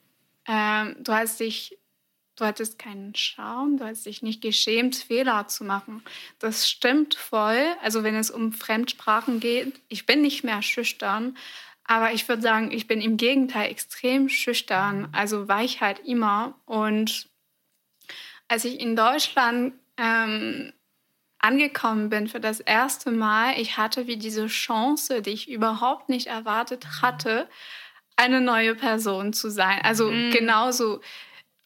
ähm, 0.47 0.97
du 0.99 1.13
hast 1.13 1.39
dich, 1.39 1.79
du 2.37 2.45
hattest 2.45 2.81
keinen 2.81 3.15
Schaum, 3.15 3.77
du 3.77 3.85
hast 3.85 4.05
dich 4.05 4.23
nicht 4.23 4.43
geschämt, 4.43 4.97
Fehler 4.97 5.47
zu 5.47 5.63
machen. 5.63 6.03
Das 6.41 6.69
stimmt 6.69 7.15
voll. 7.15 7.65
Also 7.83 8.03
wenn 8.03 8.17
es 8.17 8.31
um 8.31 8.53
Fremdsprachen 8.53 9.39
geht, 9.39 9.81
ich 9.89 10.05
bin 10.05 10.21
nicht 10.21 10.43
mehr 10.43 10.63
schüchtern, 10.63 11.37
aber 11.85 12.13
ich 12.13 12.29
würde 12.29 12.43
sagen, 12.43 12.71
ich 12.71 12.87
bin 12.87 13.01
im 13.01 13.17
Gegenteil 13.17 13.71
extrem 13.71 14.29
schüchtern. 14.29 15.09
Also 15.13 15.49
war 15.49 15.63
ich 15.63 15.81
halt 15.81 16.01
immer 16.01 16.55
und 16.65 17.29
als 18.49 18.65
ich 18.65 18.81
in 18.81 18.97
Deutschland 18.97 19.75
ähm, 19.97 20.73
angekommen 21.39 22.09
bin 22.09 22.29
für 22.29 22.41
das 22.41 22.61
erste 22.61 23.11
Mal, 23.11 23.59
ich 23.59 23.77
hatte 23.77 24.07
wie 24.07 24.17
diese 24.17 24.47
Chance, 24.47 25.23
die 25.23 25.31
ich 25.31 25.51
überhaupt 25.51 26.09
nicht 26.09 26.29
erwartet 26.29 26.87
hatte, 27.03 27.49
eine 28.17 28.41
neue 28.41 28.75
Person 28.75 29.33
zu 29.33 29.51
sein. 29.51 29.81
Also 29.83 30.11
Mhm. 30.11 30.31
genauso, 30.31 31.01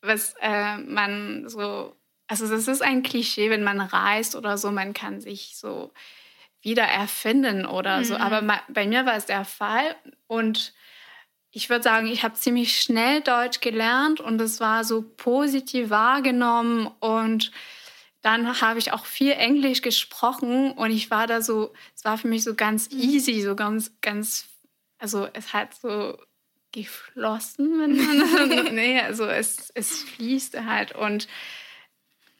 was 0.00 0.35
äh, 0.40 0.79
man 0.79 1.48
so, 1.48 1.94
also 2.29 2.48
das 2.48 2.68
ist 2.68 2.83
ein 2.83 3.02
Klischee, 3.02 3.50
wenn 3.50 3.64
man 3.64 3.81
reist 3.81 4.37
oder 4.37 4.57
so, 4.57 4.70
man 4.70 4.94
kann 4.94 5.20
sich 5.20 5.57
so 5.57 5.92
wieder 6.62 6.85
erfinden 6.85 7.66
oder 7.66 8.05
so. 8.05 8.14
Mhm. 8.14 8.21
Aber 8.21 8.42
ma- 8.42 8.62
bei 8.69 8.87
mir 8.87 9.07
war 9.07 9.16
es 9.16 9.27
der 9.27 9.45
Fall 9.45 9.95
und 10.27 10.73
ich 11.51 11.71
würde 11.71 11.83
sagen, 11.83 12.07
ich 12.07 12.23
habe 12.23 12.35
ziemlich 12.35 12.81
schnell 12.81 13.21
Deutsch 13.23 13.61
gelernt 13.61 14.21
und 14.21 14.40
es 14.40 14.61
war 14.61 14.85
so 14.85 15.03
positiv 15.03 15.88
wahrgenommen 15.90 16.90
und 17.01 17.51
dann 18.21 18.61
habe 18.61 18.79
ich 18.79 18.92
auch 18.92 19.07
viel 19.07 19.33
Englisch 19.33 19.83
gesprochen 19.83 20.73
und 20.73 20.90
ich 20.90 21.11
war 21.11 21.27
da 21.27 21.40
so, 21.40 21.73
es 21.95 22.05
war 22.05 22.19
für 22.19 22.29
mich 22.29 22.42
so 22.42 22.55
ganz 22.55 22.90
easy, 22.90 23.40
so 23.40 23.55
ganz, 23.55 23.92
ganz, 24.01 24.47
also 24.99 25.29
es 25.33 25.53
hat 25.53 25.75
so 25.75 26.19
geflossen, 26.73 27.79
wenn 27.81 27.97
man, 27.97 28.75
nee, 28.75 29.01
also 29.01 29.25
es, 29.27 29.71
es 29.75 30.03
fließt 30.03 30.61
halt 30.66 30.92
und 30.95 31.29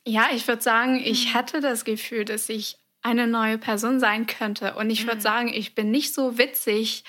ja, 0.05 0.29
ich 0.33 0.46
würde 0.46 0.62
sagen, 0.62 1.00
ich 1.02 1.35
hatte 1.35 1.61
das 1.61 1.85
Gefühl, 1.85 2.24
dass 2.24 2.48
ich 2.48 2.79
eine 3.02 3.26
neue 3.26 3.59
Person 3.59 4.00
sein 4.00 4.26
könnte 4.26 4.74
und 4.74 4.90
ich 4.90 5.06
würde 5.06 5.20
sagen, 5.20 5.48
ich 5.52 5.74
bin 5.74 5.90
nicht 5.90 6.12
so 6.14 6.38
witzig 6.38 7.04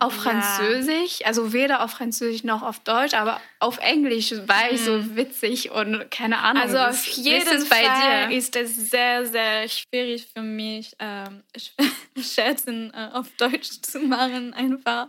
auf 0.00 0.14
Ja. 0.24 0.32
Französisch, 0.32 1.20
also 1.26 1.52
weder 1.52 1.84
auf 1.84 1.90
Französisch 1.90 2.42
noch 2.42 2.62
auf 2.62 2.80
Deutsch, 2.80 3.12
aber 3.12 3.38
auf 3.58 3.78
Englisch 3.78 4.32
war 4.46 4.70
ich 4.72 4.80
so 4.80 5.14
witzig 5.14 5.70
und 5.70 6.10
keine 6.10 6.38
Ahnung. 6.38 6.62
Also 6.62 6.78
auf 6.78 7.04
jeden 7.06 7.66
Fall 7.66 8.28
dir? 8.30 8.36
ist 8.36 8.56
es 8.56 8.76
sehr, 8.90 9.26
sehr 9.26 9.68
schwierig 9.68 10.26
für 10.34 10.40
mich, 10.40 10.96
ähm, 10.98 11.42
Scherzen 12.18 12.92
äh, 12.94 13.10
auf 13.12 13.28
Deutsch 13.36 13.82
zu 13.82 14.00
machen, 14.00 14.54
einfach. 14.54 15.08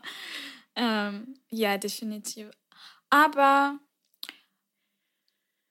Ähm, 0.75 1.35
ja, 1.49 1.77
definitiv. 1.77 2.49
Aber 3.09 3.79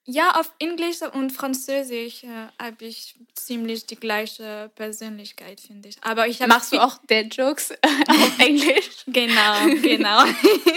ja, 0.05 0.33
auf 0.41 0.53
Englisch 0.59 1.03
und 1.03 1.31
Französisch 1.31 2.25
äh, 2.25 2.49
habe 2.61 2.85
ich 2.85 3.15
ziemlich 3.35 3.87
die 3.87 3.97
gleiche 3.97 4.71
Persönlichkeit, 4.75 5.61
finde 5.61 5.91
ich. 5.91 5.97
Aber 6.03 6.27
ich 6.27 6.41
Machst 6.41 6.73
du 6.73 6.83
auch 6.83 6.99
Dead 7.09 7.33
Jokes 7.35 7.73
auf 8.09 8.39
Englisch? 8.39 9.05
Genau, 9.07 9.67
genau. 9.83 10.25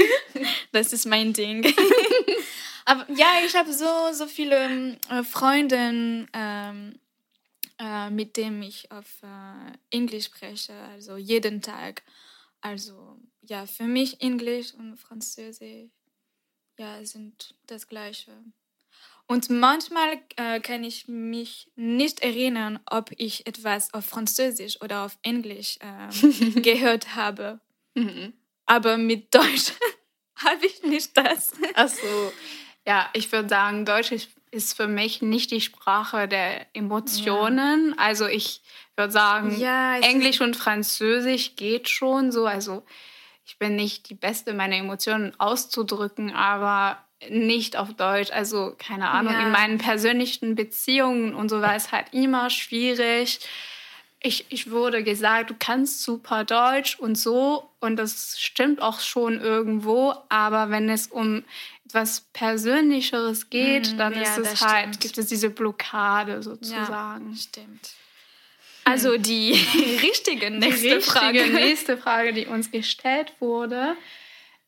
das 0.71 0.93
ist 0.93 1.05
mein 1.05 1.33
Ding. 1.33 1.73
Aber 2.85 3.05
ja, 3.13 3.27
ich 3.45 3.55
habe 3.55 3.71
so, 3.73 4.11
so 4.11 4.27
viele 4.27 4.65
ähm, 4.65 4.97
äh, 5.09 5.23
Freunde, 5.23 6.27
ähm, 6.33 6.99
äh, 7.79 8.09
mit 8.09 8.35
denen 8.37 8.61
ich 8.61 8.91
auf 8.91 9.23
äh, 9.23 9.95
Englisch 9.95 10.25
spreche, 10.25 10.73
also 10.91 11.15
jeden 11.15 11.61
Tag. 11.61 12.03
Also 12.61 13.17
ja, 13.41 13.65
für 13.65 13.83
mich 13.83 14.21
Englisch 14.21 14.73
und 14.73 14.97
Französisch 14.97 15.89
ja, 16.77 17.03
sind 17.05 17.55
das 17.67 17.87
Gleiche. 17.87 18.31
Und 19.27 19.49
manchmal 19.49 20.19
äh, 20.35 20.59
kann 20.59 20.83
ich 20.83 21.07
mich 21.07 21.71
nicht 21.75 22.21
erinnern, 22.21 22.79
ob 22.85 23.09
ich 23.17 23.47
etwas 23.47 23.93
auf 23.93 24.05
Französisch 24.05 24.81
oder 24.81 25.05
auf 25.05 25.17
Englisch 25.23 25.79
ähm, 25.81 26.61
gehört 26.61 27.15
habe. 27.15 27.59
Aber 28.65 28.97
mit 28.97 29.33
Deutsch 29.33 29.73
habe 30.35 30.65
ich 30.65 30.83
nicht 30.83 31.15
das. 31.17 31.53
Ach 31.73 31.87
so. 31.87 32.33
Ja, 32.85 33.09
ich 33.13 33.31
würde 33.31 33.47
sagen, 33.47 33.85
Deutsch 33.85 34.11
ist, 34.11 34.75
für 34.75 34.87
mich 34.87 35.21
nicht 35.21 35.49
die 35.51 35.61
Sprache 35.61 36.27
der 36.27 36.67
Emotionen. 36.75 37.97
Also 37.97 38.27
ich 38.27 38.61
würde 38.95 39.11
sagen, 39.11 39.57
Ja, 39.57 39.97
Englisch 39.97 40.41
und 40.41 40.55
Französisch 40.55 41.55
geht 41.55 41.89
schon 41.89 42.31
so. 42.31 42.45
Also 42.45 42.83
ich 43.45 43.57
bin 43.57 43.75
nicht 43.75 44.09
die 44.09 44.15
Beste, 44.15 44.53
meine 44.53 44.77
Emotionen 44.77 45.33
auszudrücken, 45.39 46.31
aber 46.35 47.03
nicht 47.29 47.75
auf 47.77 47.93
Deutsch. 47.93 48.31
Also 48.31 48.75
keine 48.77 49.09
Ahnung, 49.09 49.33
Ja. 49.33 49.41
in 49.45 49.51
meinen 49.51 49.77
persönlichen 49.77 50.55
Beziehungen 50.55 51.33
und 51.35 51.49
so 51.49 51.61
war 51.61 51.75
es 51.75 51.91
halt 51.91 52.07
immer 52.11 52.49
schwierig. 52.49 53.39
Ich, 54.25 54.45
ich 54.49 54.71
wurde 54.71 55.03
gesagt, 55.03 55.49
du 55.49 55.55
kannst 55.59 56.01
super 56.01 56.45
Deutsch 56.45 56.97
und 56.97 57.15
so. 57.17 57.69
Und 57.81 57.97
das 57.97 58.39
stimmt 58.39 58.81
auch 58.81 59.01
schon 59.01 59.41
irgendwo. 59.41 60.13
Aber 60.29 60.69
wenn 60.69 60.87
es 60.87 61.07
um 61.07 61.43
etwas 61.85 62.21
Persönlicheres 62.31 63.49
geht, 63.49 63.93
Mm, 63.93 63.97
dann 63.97 64.13
ja, 64.13 64.21
ist 64.21 64.37
es 64.37 64.61
halt, 64.61 64.79
stimmt. 64.95 64.99
gibt 65.01 65.17
es 65.17 65.25
diese 65.27 65.49
Blockade 65.49 66.41
sozusagen. 66.41 67.35
stimmt. 67.35 67.89
Also 68.85 69.17
die 69.17 69.51
richtige 70.01 70.51
nächste 70.51 70.87
Die 70.87 70.93
richtige 70.93 71.01
Frage. 71.01 71.43
nächste 71.53 71.97
Frage, 71.97 72.31
die 72.33 72.45
uns 72.45 72.71
gestellt 72.71 73.33
wurde. 73.41 73.97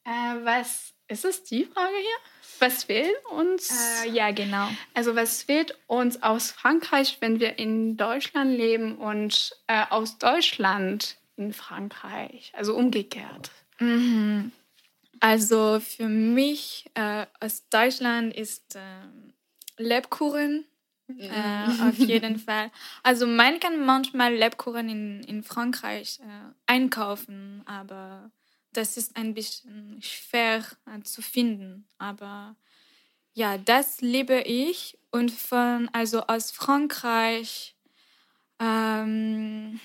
Äh, 0.04 0.10
was 0.44 0.92
ist 1.08 1.24
es 1.24 1.44
die 1.46 1.64
Frage 1.64 1.96
hier? 1.96 2.18
Was 2.60 2.86
fehlt 2.86 3.16
uns? 3.32 3.70
Äh, 4.06 4.10
ja, 4.10 4.32
genau. 4.32 4.68
Also 4.94 5.16
was 5.16 5.44
fehlt 5.44 5.78
uns 5.88 6.22
aus 6.24 6.52
Frankreich, 6.52 7.18
wenn 7.20 7.40
wir 7.40 7.60
in 7.60 7.98
Deutschland 7.98 8.58
leben 8.58 8.98
und 8.98 9.56
äh, 9.68 9.84
aus 9.90 10.18
Deutschland 10.18 11.18
in 11.38 11.54
Frankreich? 11.54 12.52
Also 12.56 12.76
umgekehrt. 12.76 13.52
Mhm. 13.80 14.52
Also 15.20 15.80
für 15.80 16.08
mich 16.08 16.86
äh, 16.94 17.26
aus 17.40 17.68
Deutschland 17.70 18.36
ist 18.36 18.76
ähm, 18.76 19.34
Lebkuchen 19.78 20.66
äh, 21.08 21.88
auf 21.88 21.98
jeden 21.98 22.38
Fall. 22.40 22.72
Also 23.04 23.28
man 23.28 23.60
kann 23.60 23.86
manchmal 23.86 24.34
Lebkuchen 24.34 24.90
in, 24.90 25.24
in 25.24 25.44
Frankreich 25.44 26.20
äh, 26.22 26.54
einkaufen, 26.66 27.64
aber 27.66 28.32
das 28.78 28.98
ist 28.98 29.16
ein 29.16 29.34
bisschen 29.34 30.02
schwer 30.02 30.64
äh, 30.86 31.02
zu 31.04 31.22
finden. 31.22 31.88
Aber 31.98 32.56
ja, 33.34 33.58
das 33.58 34.02
liebe 34.02 34.42
ich. 34.42 34.98
Und 35.12 35.32
von, 35.32 35.90
also 35.94 36.22
aus 36.28 36.52
Frankreich, 36.52 37.76
ähm, 38.60 39.80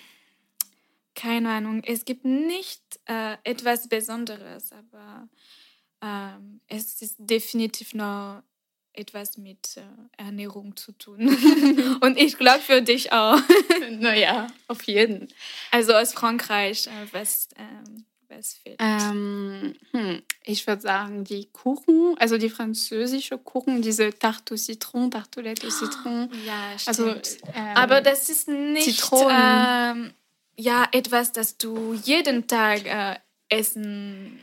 keine 1.14 1.50
Ahnung, 1.50 1.83
es 1.85 2.05
gibt 2.05 2.24
nicht 2.24 2.83
äh, 3.07 3.37
etwas 3.44 3.88
Besonderes, 3.88 4.72
aber 4.72 5.29
ähm, 6.03 6.61
es 6.66 7.00
ist 7.03 7.16
definitiv 7.18 7.94
noch 7.94 8.42
etwas 8.92 9.38
mit 9.38 9.76
äh, 9.76 9.83
Ernährung 10.22 10.76
zu 10.76 10.92
tun. 10.92 11.29
Und 12.00 12.18
ich 12.18 12.37
glaube 12.37 12.61
für 12.61 12.83
dich 12.83 13.12
auch. 13.12 13.38
naja, 13.90 14.48
auf 14.68 14.83
jeden. 14.85 15.29
Also 15.70 15.94
aus 15.94 16.12
Frankreich, 16.12 16.87
äh, 16.87 17.12
was, 17.12 17.48
ähm, 17.57 18.05
was 18.30 18.54
fehlt. 18.54 18.76
Ähm, 18.78 19.74
hm, 19.92 20.22
ich 20.44 20.66
würde 20.66 20.82
sagen, 20.82 21.24
die 21.24 21.46
Kuchen, 21.52 22.14
also 22.18 22.38
die 22.38 22.50
französische 22.50 23.36
Kuchen, 23.38 23.82
diese 23.82 24.10
Tarte 24.16 24.54
au 24.54 24.56
Citron, 24.56 25.10
Tartelette 25.10 25.66
au 25.66 25.70
Citron. 25.70 26.30
ja, 26.46 26.70
Also, 26.86 27.10
stimmt. 27.10 27.38
ähm, 27.54 27.76
aber 27.76 28.00
das 28.00 28.28
ist 28.28 28.48
nicht 28.48 29.00
Zitronen. 29.00 29.66
ähm, 30.06 30.14
ja, 30.56 30.86
etwas, 30.92 31.32
das 31.32 31.56
du 31.58 31.94
jeden 31.94 32.46
Tag 32.46 32.86
äh, 32.86 33.16
essen 33.48 34.40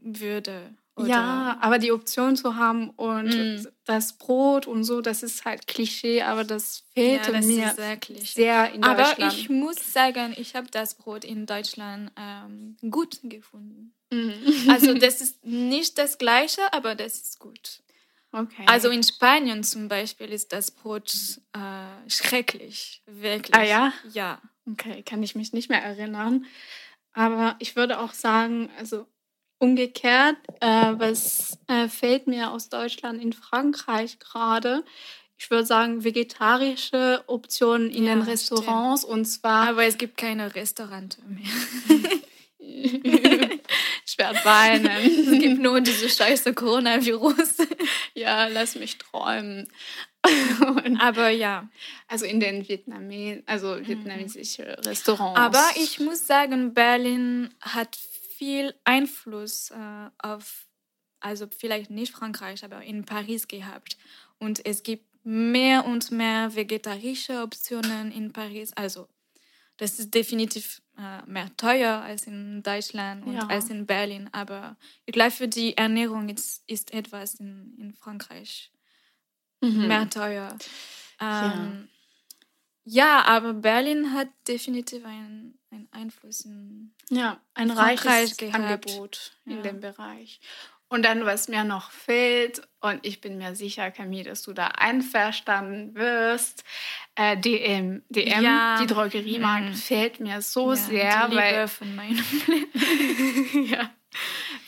würde. 0.00 0.74
Ja, 1.06 1.58
aber 1.60 1.78
die 1.78 1.92
Option 1.92 2.36
zu 2.36 2.56
haben 2.56 2.90
und 2.90 3.28
Mm. 3.28 3.66
das 3.84 4.14
Brot 4.18 4.66
und 4.66 4.84
so, 4.84 5.00
das 5.00 5.22
ist 5.22 5.44
halt 5.44 5.66
Klischee, 5.66 6.22
aber 6.22 6.44
das 6.44 6.84
ja, 6.94 7.02
fehlte 7.02 7.32
das 7.32 7.46
mir 7.46 7.66
ist 7.68 7.78
wirklich. 7.78 8.32
sehr 8.32 8.72
in 8.72 8.82
Aber 8.82 9.02
Deutschland. 9.04 9.32
ich 9.32 9.48
muss 9.48 9.92
sagen, 9.92 10.34
ich 10.36 10.54
habe 10.56 10.68
das 10.70 10.94
Brot 10.94 11.24
in 11.24 11.46
Deutschland 11.46 12.10
ähm, 12.16 12.76
gut 12.90 13.18
gefunden. 13.22 13.94
Mhm. 14.12 14.34
Also 14.68 14.94
das 14.98 15.20
ist 15.20 15.44
nicht 15.44 15.98
das 15.98 16.18
gleiche, 16.18 16.72
aber 16.72 16.94
das 16.94 17.20
ist 17.20 17.38
gut. 17.38 17.82
okay. 18.32 18.64
Also 18.66 18.88
in 18.90 19.02
Spanien 19.02 19.62
zum 19.64 19.88
Beispiel 19.88 20.30
ist 20.32 20.52
das 20.52 20.70
Brot 20.70 21.12
äh, 21.54 22.10
schrecklich, 22.10 23.02
wirklich. 23.06 23.54
Ah 23.56 23.62
ja? 23.64 23.92
Ja. 24.12 24.40
okay, 24.70 25.02
kann 25.02 25.22
ich 25.22 25.34
mich 25.34 25.52
nicht 25.52 25.68
mehr 25.70 25.82
erinnern. 25.82 26.44
Aber 27.12 27.56
ich 27.58 27.74
würde 27.76 27.98
auch 28.00 28.12
sagen, 28.12 28.70
also 28.78 29.06
umgekehrt, 29.58 30.36
äh, 30.60 30.92
was 30.96 31.58
äh, 31.66 31.88
fehlt 31.88 32.26
mir 32.26 32.50
aus 32.50 32.68
Deutschland 32.68 33.22
in 33.22 33.32
Frankreich 33.32 34.18
gerade? 34.18 34.84
Ich 35.36 35.50
würde 35.50 35.66
sagen, 35.66 36.02
vegetarische 36.02 37.22
Optionen 37.26 37.90
in 37.90 38.04
Ja, 38.04 38.14
den 38.14 38.22
Restaurants 38.22 39.04
und 39.04 39.24
zwar 39.24 39.68
Aber 39.68 39.84
es 39.84 39.96
gibt 39.96 40.16
keine 40.16 40.54
Restaurante 40.54 41.22
mehr. 41.26 41.46
ich 42.58 44.18
werde 44.18 44.44
weinen. 44.44 44.86
Es 44.86 45.40
gibt 45.40 45.60
nur 45.60 45.80
diese 45.80 46.08
scheiße 46.08 46.54
Coronavirus. 46.54 47.58
ja, 48.14 48.48
lass 48.48 48.74
mich 48.74 48.98
träumen. 48.98 49.68
Aber 50.98 51.28
ja. 51.28 51.68
also 52.08 52.24
in 52.24 52.40
den 52.40 52.68
Vietnames, 52.68 53.42
also 53.46 53.78
vietnamesische 53.86 54.76
Restaurants. 54.84 55.38
Aber 55.38 55.64
ich 55.76 56.00
muss 56.00 56.26
sagen, 56.26 56.74
Berlin 56.74 57.54
hat 57.60 57.96
viel 58.38 58.74
Einfluss 58.84 59.70
äh, 59.70 60.10
auf, 60.18 60.68
also 61.20 61.46
vielleicht 61.48 61.90
nicht 61.90 62.12
Frankreich, 62.12 62.64
aber 62.64 62.82
in 62.82 63.04
Paris 63.04 63.48
gehabt. 63.48 63.96
Und 64.38 64.64
es 64.64 64.82
gibt 64.82 65.06
mehr 65.24 65.84
und 65.84 66.10
mehr 66.10 66.54
vegetarische 66.54 67.42
Optionen 67.42 68.12
in 68.12 68.32
Paris. 68.32 68.72
Also 68.74 69.08
das 69.76 69.98
ist 69.98 70.14
definitiv 70.14 70.80
äh, 70.96 71.22
mehr 71.26 71.50
teuer 71.56 72.00
als 72.00 72.26
in 72.26 72.62
Deutschland 72.62 73.24
und 73.26 73.34
Ja. 73.34 73.46
als 73.48 73.70
in 73.70 73.86
Berlin. 73.86 74.28
Aber 74.32 74.76
ich 75.06 75.12
glaube, 75.12 75.30
für 75.32 75.48
die 75.48 75.76
Ernährung 75.76 76.28
ist, 76.28 76.62
ist 76.66 76.92
etwas 76.92 77.34
in, 77.34 77.74
in 77.78 77.92
Frankreich 77.92 78.72
mehr 79.60 80.08
teuer. 80.08 80.56
Ähm, 81.20 81.88
ja. 82.84 83.24
aber 83.24 83.54
Berlin 83.54 84.12
hat 84.12 84.28
definitiv 84.46 85.04
einen, 85.04 85.57
einen 85.70 85.88
Einfluss 85.92 86.40
in 86.44 86.92
Ja, 87.10 87.40
ein 87.54 87.70
reiches. 87.70 88.38
Angebot 88.52 89.32
in 89.44 89.56
Ja. 89.56 89.62
dem 89.62 89.80
Bereich. 89.80 90.40
Und 90.90 91.04
dann, 91.04 91.26
was 91.26 91.48
mir 91.48 91.64
noch 91.64 91.90
fehlt, 91.90 92.66
und 92.80 93.04
ich 93.04 93.20
bin 93.20 93.36
mir 93.36 93.54
sicher, 93.54 93.90
Camille, 93.90 94.24
dass 94.24 94.40
du 94.42 94.54
da 94.54 94.68
einverstanden 94.68 95.94
wirst, 95.94 96.64
äh, 97.14 97.36
DM. 97.36 98.02
DM, 98.08 98.42
Ja. 98.42 98.78
die 98.80 98.86
Drogeriemarkt, 98.86 99.66
Mhm. 99.68 99.74
fehlt 99.74 100.20
mir 100.20 100.40
so 100.40 100.70
ja, 100.70 100.76
sehr, 100.76 101.26
die 101.26 101.34
Liebe 101.34 101.42
weil, 101.42 101.68
von 101.68 101.94
meinem 101.94 102.24
Leben. 102.46 102.70
ja, 103.70 103.90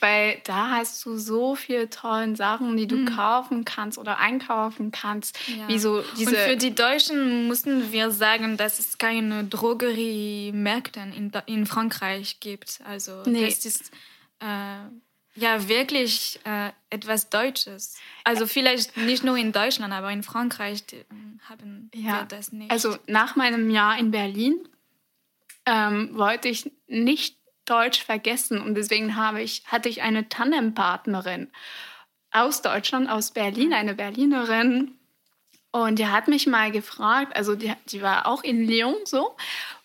weil 0.00 0.40
da 0.44 0.70
hast 0.70 1.04
du 1.04 1.16
so 1.16 1.54
viele 1.54 1.88
tolle 1.90 2.34
Sachen, 2.36 2.76
die 2.76 2.86
du 2.86 3.04
kaufen 3.04 3.64
kannst 3.64 3.98
oder 3.98 4.18
einkaufen 4.18 4.90
kannst. 4.90 5.38
Ja. 5.48 5.68
Wie 5.68 5.78
so 5.78 6.02
diese 6.18 6.30
Und 6.30 6.36
für 6.36 6.56
die 6.56 6.74
Deutschen 6.74 7.46
mussten 7.46 7.92
wir 7.92 8.10
sagen, 8.10 8.56
dass 8.56 8.78
es 8.78 8.98
keine 8.98 9.44
Drogeriemärkte 9.44 11.00
in, 11.16 11.32
in 11.46 11.66
Frankreich 11.66 12.40
gibt. 12.40 12.80
Also 12.84 13.22
Nee. 13.26 13.46
das 13.46 13.64
ist 13.64 13.92
äh, 14.40 14.76
ja 15.34 15.68
wirklich 15.68 16.40
äh, 16.44 16.70
etwas 16.90 17.30
Deutsches. 17.30 17.96
Also 18.24 18.46
vielleicht 18.46 18.96
nicht 18.96 19.24
nur 19.24 19.36
in 19.36 19.52
Deutschland, 19.52 19.92
aber 19.92 20.10
in 20.10 20.22
Frankreich 20.22 20.84
ähm, 20.92 21.40
haben 21.48 21.90
Ja, 21.94 22.20
wir 22.20 22.24
das 22.26 22.52
nicht. 22.52 22.70
Also 22.70 22.96
nach 23.06 23.36
meinem 23.36 23.70
Jahr 23.70 23.98
in 23.98 24.10
Berlin 24.10 24.56
ähm, 25.66 26.10
wollte 26.14 26.48
ich 26.48 26.70
nicht 26.86 27.36
Deutsch 27.70 28.02
vergessen 28.02 28.60
und 28.60 28.74
deswegen 28.74 29.16
habe 29.16 29.40
ich, 29.42 29.62
hatte 29.66 29.88
ich 29.88 30.02
eine 30.02 30.28
Tandempartnerin 30.28 31.50
aus 32.32 32.62
Deutschland, 32.62 33.08
aus 33.08 33.30
Berlin, 33.30 33.72
eine 33.72 33.94
Berlinerin. 33.94 34.96
Und 35.72 35.98
die 35.98 36.06
hat 36.06 36.28
mich 36.28 36.46
mal 36.46 36.72
gefragt, 36.72 37.36
also 37.36 37.54
die, 37.54 37.72
die 37.86 38.02
war 38.02 38.26
auch 38.26 38.42
in 38.42 38.66
Lyon 38.66 38.96
so, 39.04 39.36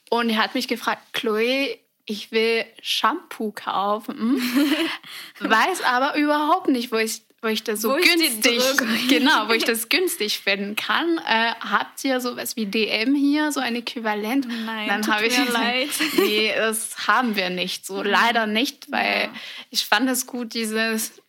und 0.09 0.29
die 0.29 0.37
hat 0.37 0.55
mich 0.55 0.67
gefragt, 0.67 1.13
Chloe, 1.13 1.77
ich 2.05 2.31
will 2.31 2.65
Shampoo 2.81 3.51
kaufen, 3.51 4.41
weiß 5.39 5.83
aber 5.83 6.15
überhaupt 6.15 6.67
nicht, 6.67 6.91
wo 6.91 6.97
ich, 6.97 7.21
wo 7.45 7.49
ich 7.49 7.63
das 7.63 7.81
so 7.81 7.91
Wo 7.91 7.95
günstig, 7.95 8.59
genau, 9.07 9.47
wo 9.47 9.53
ich 9.53 9.63
das 9.63 9.87
günstig 9.87 10.39
finden 10.39 10.75
kann. 10.75 11.19
Äh, 11.19 11.53
habt 11.59 12.03
ihr 12.03 12.19
sowas 12.19 12.55
wie 12.55 12.65
DM 12.65 13.13
hier, 13.13 13.51
so 13.51 13.59
ein 13.59 13.75
Äquivalent? 13.75 14.47
Nein, 14.65 14.87
Dann 14.87 15.03
tut 15.03 15.13
habe 15.13 15.27
ich 15.27 15.37
mir 15.37 15.51
leid. 15.51 15.89
nee, 16.17 16.51
das 16.57 17.07
haben 17.07 17.35
wir 17.35 17.51
nicht, 17.51 17.85
so 17.85 18.01
leider 18.01 18.47
nicht, 18.47 18.91
weil 18.91 19.25
Ja. 19.25 19.33
ich 19.69 19.85
fand 19.85 20.09
es 20.09 20.25
gut, 20.25 20.55
dieses, 20.55 21.21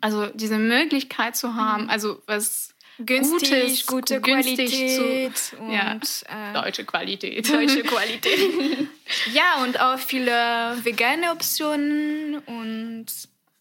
also 0.00 0.26
diese 0.28 0.56
Möglichkeit 0.56 1.36
zu 1.36 1.54
haben, 1.54 1.90
also 1.90 2.22
was 2.26 2.70
günstig, 2.98 3.86
Gutes, 3.86 3.86
gute 3.86 4.20
günstig 4.22 4.70
Qualität 4.70 5.36
zu- 5.36 5.56
und 5.58 5.72
ja, 5.74 5.94
äh, 5.94 6.54
deutsche 6.54 6.84
Qualität. 6.86 7.52
deutsche 7.52 7.82
Qualität. 7.82 8.38
ja, 9.34 9.62
und 9.62 9.78
auch 9.78 9.98
viele 9.98 10.78
vegane 10.82 11.32
Optionen 11.32 12.38
und 12.46 13.06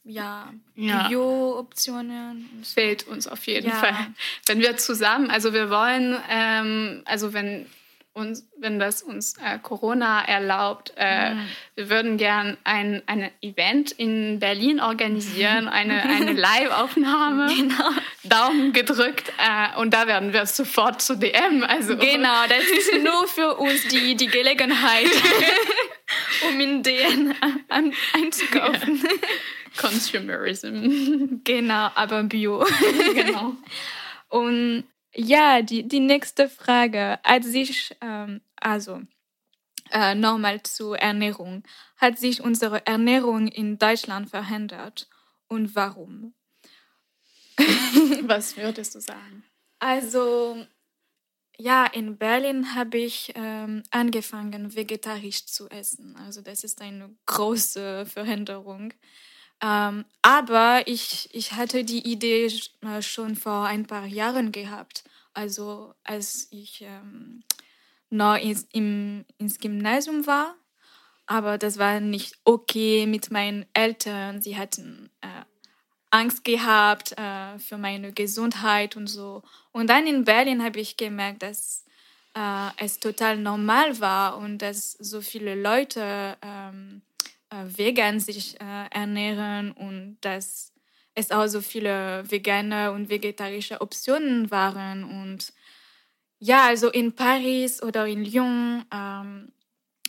ja, 0.04 0.52
Ja. 0.76 1.08
Bio-Optionen. 1.08 2.50
fehlt 2.64 3.08
uns 3.08 3.28
auf 3.28 3.46
jeden 3.48 3.70
Ja. 3.70 3.76
Fall. 3.76 3.96
Wenn 4.46 4.60
wir 4.60 4.78
zusammen, 4.78 5.30
also 5.30 5.54
wir 5.54 5.70
wollen, 5.70 6.18
ähm, 6.30 7.02
also 7.06 7.34
wenn 7.34 7.66
uns, 8.16 8.46
wenn 8.60 8.78
das 8.78 9.02
uns 9.02 9.38
äh, 9.44 9.58
Corona 9.58 10.24
erlaubt, 10.26 10.94
äh, 10.98 11.34
Mhm. 11.34 11.48
wir 11.74 11.90
würden 11.90 12.18
gern 12.18 12.58
ein, 12.64 13.02
ein 13.08 13.32
Event 13.42 13.92
in 13.92 14.38
Berlin 14.40 14.80
organisieren, 14.80 15.68
eine, 15.68 16.04
eine 16.04 16.32
Live-Aufnahme. 16.48 17.48
Genau. 17.56 17.90
Daumen 18.24 18.72
gedrückt 18.72 19.34
äh, 19.40 19.80
und 19.80 19.96
da 19.96 20.06
werden 20.06 20.32
wir 20.32 20.46
sofort 20.46 21.02
zu 21.02 21.18
DM. 21.18 21.64
Also 21.64 21.98
Genau, 21.98 22.44
das 22.48 22.66
ist 22.66 23.04
nur 23.04 23.28
für 23.28 23.56
uns 23.56 23.88
die, 23.88 24.16
die 24.16 24.28
Gelegenheit, 24.28 25.08
um 26.50 26.60
in 26.60 26.84
an, 27.70 27.94
einzukaufen. 28.14 29.02
Consumerism. 29.78 31.42
Genau, 31.44 31.90
aber 31.96 32.24
Bio. 32.24 32.66
genau. 33.16 33.56
Und 34.30 34.86
ja, 35.16 35.62
die, 35.62 35.88
die 35.88 36.00
nächste 36.00 36.50
Frage. 36.50 37.20
Hat 37.24 37.44
sich, 37.44 37.96
ähm, 38.02 38.42
also 38.56 39.02
äh, 39.92 40.16
nochmal 40.16 40.64
zur 40.64 40.98
Ernährung. 40.98 41.64
Hat 41.98 42.18
sich 42.18 42.42
unsere 42.42 42.86
Ernährung 42.86 43.48
in 43.48 43.78
Deutschland 43.78 44.30
verändert 44.30 45.08
und 45.48 45.76
warum? 45.76 46.34
Was 48.24 48.58
würdest 48.58 48.96
du 48.96 49.00
sagen? 49.00 49.44
Also, 49.80 50.66
ja, 51.58 51.86
in 51.86 52.18
Berlin 52.18 52.74
habe 52.74 52.98
ich 52.98 53.34
ähm, 53.36 53.84
angefangen, 53.92 54.76
vegetarisch 54.76 55.46
zu 55.46 55.70
essen. 55.70 56.16
Also, 56.16 56.42
das 56.42 56.64
ist 56.64 56.82
eine 56.82 57.16
große 57.28 58.06
Veränderung. 58.08 58.94
Ähm, 59.64 60.04
aber 60.22 60.84
ich, 60.88 61.30
ich 61.32 61.54
hatte 61.54 61.86
die 61.86 62.06
Idee 62.06 62.52
äh, 62.82 63.02
schon 63.02 63.38
vor 63.38 63.66
ein 63.66 63.88
paar 63.88 64.06
Jahren 64.06 64.52
gehabt. 64.52 65.06
Also, 65.34 65.96
als 66.04 66.50
ich 66.52 66.82
ähm, 66.82 67.44
noch 68.10 68.36
ins, 68.36 68.68
im, 68.74 69.26
ins 69.38 69.60
Gymnasium 69.60 70.28
war. 70.28 70.56
Aber 71.26 71.58
das 71.58 71.80
war 71.80 72.02
nicht 72.02 72.38
okay 72.44 73.08
mit 73.08 73.32
meinen 73.32 73.66
Eltern. 73.74 74.42
Sie 74.42 74.58
hatten 74.58 75.10
äh, 75.22 75.28
Angst 76.12 76.44
gehabt 76.44 77.18
äh, 77.18 77.58
für 77.58 77.78
meine 77.78 78.12
Gesundheit 78.12 78.98
und 78.98 79.08
so. 79.08 79.44
Und 79.72 79.90
dann 79.90 80.06
in 80.06 80.26
Berlin 80.26 80.62
habe 80.62 80.82
ich 80.82 80.98
gemerkt, 80.98 81.42
dass 81.42 81.86
äh, 82.36 82.70
es 82.78 83.00
total 83.00 83.38
normal 83.38 84.00
war 84.02 84.38
und 84.38 84.58
dass 84.58 84.92
so 84.92 85.22
viele 85.22 85.56
Leute 85.56 86.38
ähm, 86.42 87.02
äh, 87.02 87.13
vegan 87.66 88.20
sich 88.20 88.60
äh, 88.62 88.88
ernähren 88.92 89.72
und 89.72 90.18
dass 90.22 90.72
es 91.16 91.32
auch 91.32 91.48
so 91.48 91.62
viele 91.62 92.24
vegane 92.30 92.92
und 92.92 93.10
vegetarische 93.10 93.82
Optionen 93.82 94.52
waren. 94.52 95.04
Und 95.04 95.54
ja, 96.40 96.66
also 96.68 96.90
in 96.90 97.14
Paris 97.14 97.82
oder 97.82 98.06
in 98.08 98.24
Lyon, 98.26 98.84
ähm, 98.94 99.52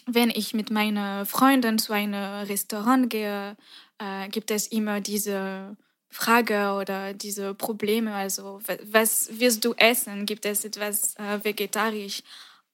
wenn 0.06 0.30
ich 0.30 0.54
mit 0.54 0.70
meinen 0.70 1.26
Freunden 1.26 1.78
zu 1.78 1.92
einem 1.92 2.46
Restaurant 2.46 3.10
gehe, 3.10 3.56
äh, 3.98 4.28
gibt 4.28 4.50
es 4.50 4.66
immer 4.68 5.00
diese 5.00 5.76
Frage 6.10 6.72
oder 6.80 7.14
diese 7.14 7.54
Probleme. 7.54 8.14
Also, 8.14 8.60
wa- 8.66 8.78
was 8.84 9.38
wirst 9.40 9.64
du 9.64 9.74
essen? 9.74 10.26
Gibt 10.26 10.46
es 10.46 10.64
etwas 10.64 11.16
äh, 11.16 11.44
vegetarisch? 11.44 12.22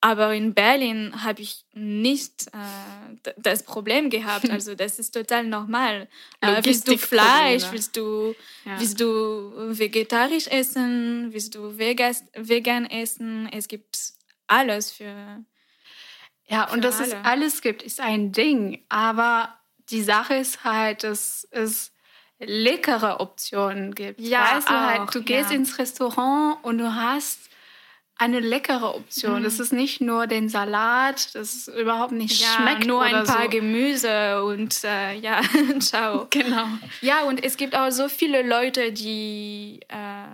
Aber 0.02 0.34
in 0.34 0.54
Berlin 0.54 1.22
habe 1.24 1.42
ich 1.42 1.64
nicht 1.74 2.46
äh, 2.48 3.32
das 3.36 3.62
Problem 3.64 4.08
gehabt. 4.08 4.48
Also, 4.50 4.74
das 4.74 4.98
ist 4.98 5.12
total 5.12 5.44
normal. 5.44 6.08
Äh, 6.40 6.64
willst 6.64 6.88
du. 6.88 6.96
Fleisch? 6.96 7.64
Willst 7.70 7.96
du, 7.96 8.34
Ja. 8.64 8.80
willst 8.80 9.00
du 9.00 9.52
vegetarisch 9.78 10.46
essen? 10.46 11.28
Willst 11.32 11.54
du 11.54 11.76
vegas, 11.78 12.24
vegan 12.34 12.86
essen? 12.86 13.48
Es 13.52 13.68
gibt 13.68 13.98
alles 14.46 14.90
für. 14.90 15.44
Ja, 16.48 16.64
und 16.64 16.76
Für 16.76 16.80
dass 16.80 17.00
es 17.00 17.12
alle. 17.12 17.24
alles 17.24 17.60
gibt, 17.62 17.82
ist 17.82 18.00
ein 18.00 18.32
Ding. 18.32 18.82
Aber 18.88 19.54
die 19.90 20.02
Sache 20.02 20.34
ist 20.34 20.64
halt, 20.64 21.04
dass 21.04 21.46
es 21.50 21.92
leckere 22.38 23.20
Optionen 23.20 23.94
gibt. 23.94 24.18
Ja, 24.20 24.56
weißt 24.56 24.68
du 24.68 24.72
auch, 24.72 24.80
halt, 24.80 25.14
du 25.14 25.22
gehst 25.22 25.50
ja. 25.50 25.56
ins 25.56 25.78
Restaurant 25.78 26.58
und 26.64 26.78
du 26.78 26.94
hast 26.94 27.49
eine 28.20 28.38
leckere 28.40 28.94
Option. 28.94 29.42
Das 29.42 29.58
ist 29.58 29.72
nicht 29.72 30.02
nur 30.02 30.26
den 30.26 30.50
Salat, 30.50 31.34
das 31.34 31.54
ist 31.54 31.68
überhaupt 31.68 32.12
nicht 32.12 32.40
Ja, 32.40 32.48
schmeckt 32.48 32.86
nur 32.86 33.02
ein 33.02 33.24
paar 33.24 33.44
so. 33.44 33.48
Gemüse 33.48 34.44
und 34.44 34.84
äh, 34.84 35.14
ja, 35.14 35.40
ciao. 35.80 36.26
Genau. 36.28 36.66
Ja, 37.00 37.22
und 37.24 37.42
es 37.42 37.56
gibt 37.56 37.74
auch 37.74 37.90
so 37.90 38.08
viele 38.08 38.42
Leute, 38.42 38.92
die 38.92 39.80
äh, 39.88 40.26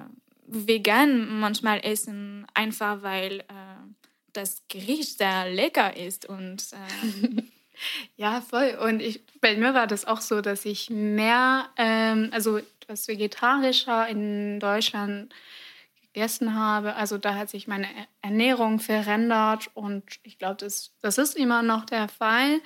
vegan 0.49 1.39
manchmal 1.39 1.81
essen, 1.85 2.45
einfach 2.55 3.03
weil 3.03 3.41
äh, 3.41 3.45
das 4.33 4.63
Gericht 4.69 5.19
sehr 5.19 5.49
lecker 5.49 5.97
ist. 5.97 6.27
Und 6.27 6.65
äh, 6.73 7.43
Ja, 8.17 8.41
voll. 8.41 8.77
Und 8.83 9.01
ich, 9.01 9.21
bei 9.41 9.57
mir 9.57 9.75
war 9.75 9.87
das 9.87 10.07
auch 10.07 10.21
so, 10.21 10.41
dass 10.41 10.65
ich 10.65 10.91
mehr, 10.91 11.69
ähm, 11.77 12.31
also 12.33 12.59
etwas 12.81 13.07
vegetarischer 13.07 14.09
in 14.09 14.59
Deutschland 14.61 15.33
gegessen 16.17 16.55
habe. 16.55 16.95
Also 16.97 17.19
da 17.19 17.35
hat 17.35 17.51
sich 17.51 17.69
meine 17.69 17.87
Ernährung 18.23 18.81
verändert 18.81 19.69
und 19.75 20.03
ich 20.23 20.39
glaube, 20.39 20.57
das, 20.57 20.95
das 21.03 21.19
ist 21.19 21.37
immer 21.37 21.63
noch 21.63 21.85
der 21.85 22.09
Fall. 22.09 22.61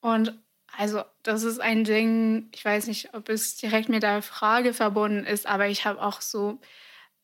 Und 0.00 0.36
also 0.76 1.02
das 1.22 1.44
ist 1.44 1.60
ein 1.60 1.84
Ding, 1.84 2.48
ich 2.52 2.64
weiß 2.64 2.88
nicht, 2.88 3.14
ob 3.14 3.28
es 3.28 3.56
direkt 3.56 3.88
mit 3.88 4.02
der 4.02 4.22
Frage 4.22 4.74
verbunden 4.74 5.24
ist, 5.24 5.46
aber 5.46 5.68
ich 5.68 5.84
habe 5.86 6.02
auch 6.02 6.20
so 6.20 6.58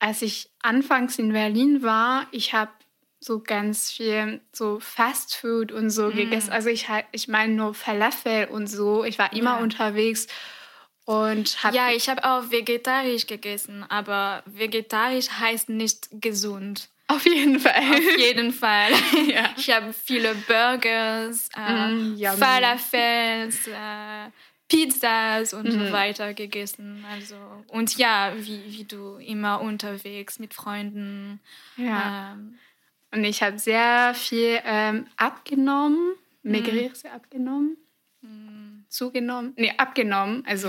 als 0.00 0.22
ich 0.22 0.50
anfangs 0.60 1.18
in 1.18 1.32
Berlin 1.32 1.82
war, 1.82 2.26
ich 2.30 2.52
habe 2.52 2.72
so 3.20 3.40
ganz 3.40 3.90
viel 3.90 4.40
so 4.52 4.78
Fast 4.80 5.34
Food 5.34 5.72
und 5.72 5.88
so 5.88 6.10
Mm. 6.10 6.14
gegessen. 6.16 6.52
Also 6.52 6.68
ich 6.68 6.88
halt, 6.90 7.06
ich 7.12 7.26
meine 7.26 7.54
nur 7.54 7.74
Falafel 7.74 8.46
und 8.46 8.66
so. 8.66 9.02
Ich 9.04 9.18
war 9.18 9.32
immer 9.32 9.56
Ja. 9.56 9.62
unterwegs 9.62 10.26
und 11.04 11.56
Ja, 11.72 11.90
ich 11.90 12.08
habe 12.08 12.24
auch 12.24 12.50
vegetarisch 12.50 13.26
gegessen, 13.26 13.84
aber 13.88 14.42
vegetarisch 14.46 15.28
heißt 15.30 15.68
nicht 15.68 16.08
gesund. 16.12 16.88
auf 17.08 17.24
jeden 17.26 17.60
Fall. 17.60 17.74
Auf 17.92 18.18
jeden 18.18 18.52
Fall. 18.52 18.90
Ja. 19.28 19.50
Ich 19.56 19.70
habe 19.70 19.92
viele 19.92 20.34
Burgers, 20.46 21.48
äh, 21.56 21.88
Mm. 21.90 22.16
Falafels, 22.38 23.66
äh, 23.68 24.30
Pizzas 24.68 25.52
und 25.52 25.66
Mhm. 25.66 25.72
so 25.86 25.92
weiter 25.92 26.32
gegessen. 26.32 27.04
Also 27.12 27.36
und 27.68 27.96
ja, 27.98 28.32
wie, 28.36 28.62
wie 28.66 28.84
du 28.84 29.16
immer 29.16 29.60
unterwegs 29.60 30.38
mit 30.38 30.54
Freunden. 30.54 31.40
ja. 31.76 32.32
Ähm, 32.32 32.58
Und 33.12 33.24
ich 33.24 33.42
habe 33.42 33.58
sehr 33.58 34.12
viel 34.14 34.58
ähm, 34.64 35.06
abgenommen. 35.16 36.14
Mhm. 36.42 36.50
Maigrir, 36.52 36.94
sehr 36.94 37.12
abgenommen. 37.14 37.76
Zugenommen. 38.94 39.54
Nee, 39.56 39.72
abgenommen. 39.76 40.44
Also, 40.46 40.68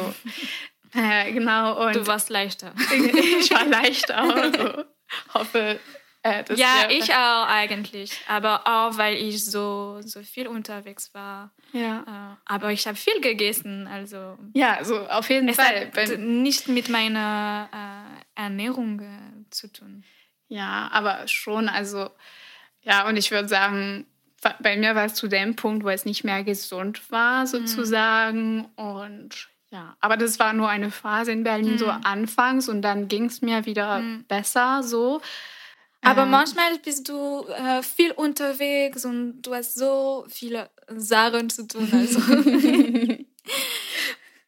äh, 0.95 1.31
genau. 1.31 1.85
Und 1.85 1.95
du 1.95 2.07
warst 2.07 2.31
leichter. 2.31 2.73
ich 3.39 3.51
war 3.51 3.65
leichter. 3.65 4.17
Also, 4.17 4.83
hoffe, 5.35 5.79
äh, 6.23 6.43
das 6.43 6.57
Ja, 6.57 6.89
ich 6.89 7.13
auch 7.13 7.47
eigentlich, 7.47 8.19
aber 8.27 8.65
auch 8.65 8.97
weil 8.97 9.15
ich 9.17 9.45
so 9.45 10.01
so 10.01 10.23
viel 10.23 10.47
unterwegs 10.47 11.13
war. 11.13 11.51
Ja. 11.71 11.99
Äh, 12.33 12.51
aber 12.51 12.71
ich 12.71 12.87
habe 12.87 12.97
viel 12.97 13.21
gegessen, 13.21 13.85
also 13.85 14.39
ja, 14.55 14.83
so 14.83 15.07
auf 15.07 15.29
jeden 15.29 15.47
es 15.49 15.57
Fall. 15.57 15.91
hat 15.95 16.17
nicht 16.17 16.67
mit 16.67 16.89
meiner 16.89 17.69
äh, 17.71 18.41
Ernährung 18.41 19.01
äh, 19.01 19.51
zu 19.51 19.71
tun. 19.71 20.03
ja, 20.47 20.89
aber 20.91 21.27
schon. 21.27 21.69
Also, 21.69 22.09
ja, 22.81 23.07
und 23.07 23.17
ich 23.17 23.29
würde 23.29 23.47
sagen, 23.47 24.07
bei 24.61 24.77
mir 24.77 24.95
war 24.95 25.05
es 25.05 25.13
zu 25.15 25.27
dem 25.27 25.55
Punkt, 25.55 25.83
wo 25.83 25.89
es 25.89 26.05
nicht 26.05 26.23
mehr 26.23 26.43
gesund 26.43 27.11
war, 27.11 27.47
sozusagen. 27.47 28.65
Und 28.75 29.49
ja, 29.71 29.95
aber 29.99 30.17
das 30.17 30.39
war 30.39 30.53
nur 30.53 30.69
eine 30.69 30.91
Phase 30.91 31.31
in 31.31 31.43
Berlin, 31.43 31.77
so 31.77 31.87
anfangs. 31.87 32.69
Und 32.69 32.81
dann 32.81 33.07
ging 33.07 33.25
es 33.25 33.41
mir 33.41 33.65
wieder 33.65 34.01
besser 34.27 34.83
so. 34.83 35.21
Aber 36.01 36.23
Ähm, 36.23 36.29
manchmal 36.29 36.77
bist 36.77 37.09
du 37.09 37.45
äh, 37.47 37.81
viel 37.81 38.11
unterwegs 38.11 39.05
und 39.05 39.41
du 39.41 39.55
hast 39.55 39.75
so 39.75 40.25
viele 40.29 40.69
Sachen 40.87 41.49
zu 41.49 41.67
tun. 41.67 41.89
Also. 41.91 42.19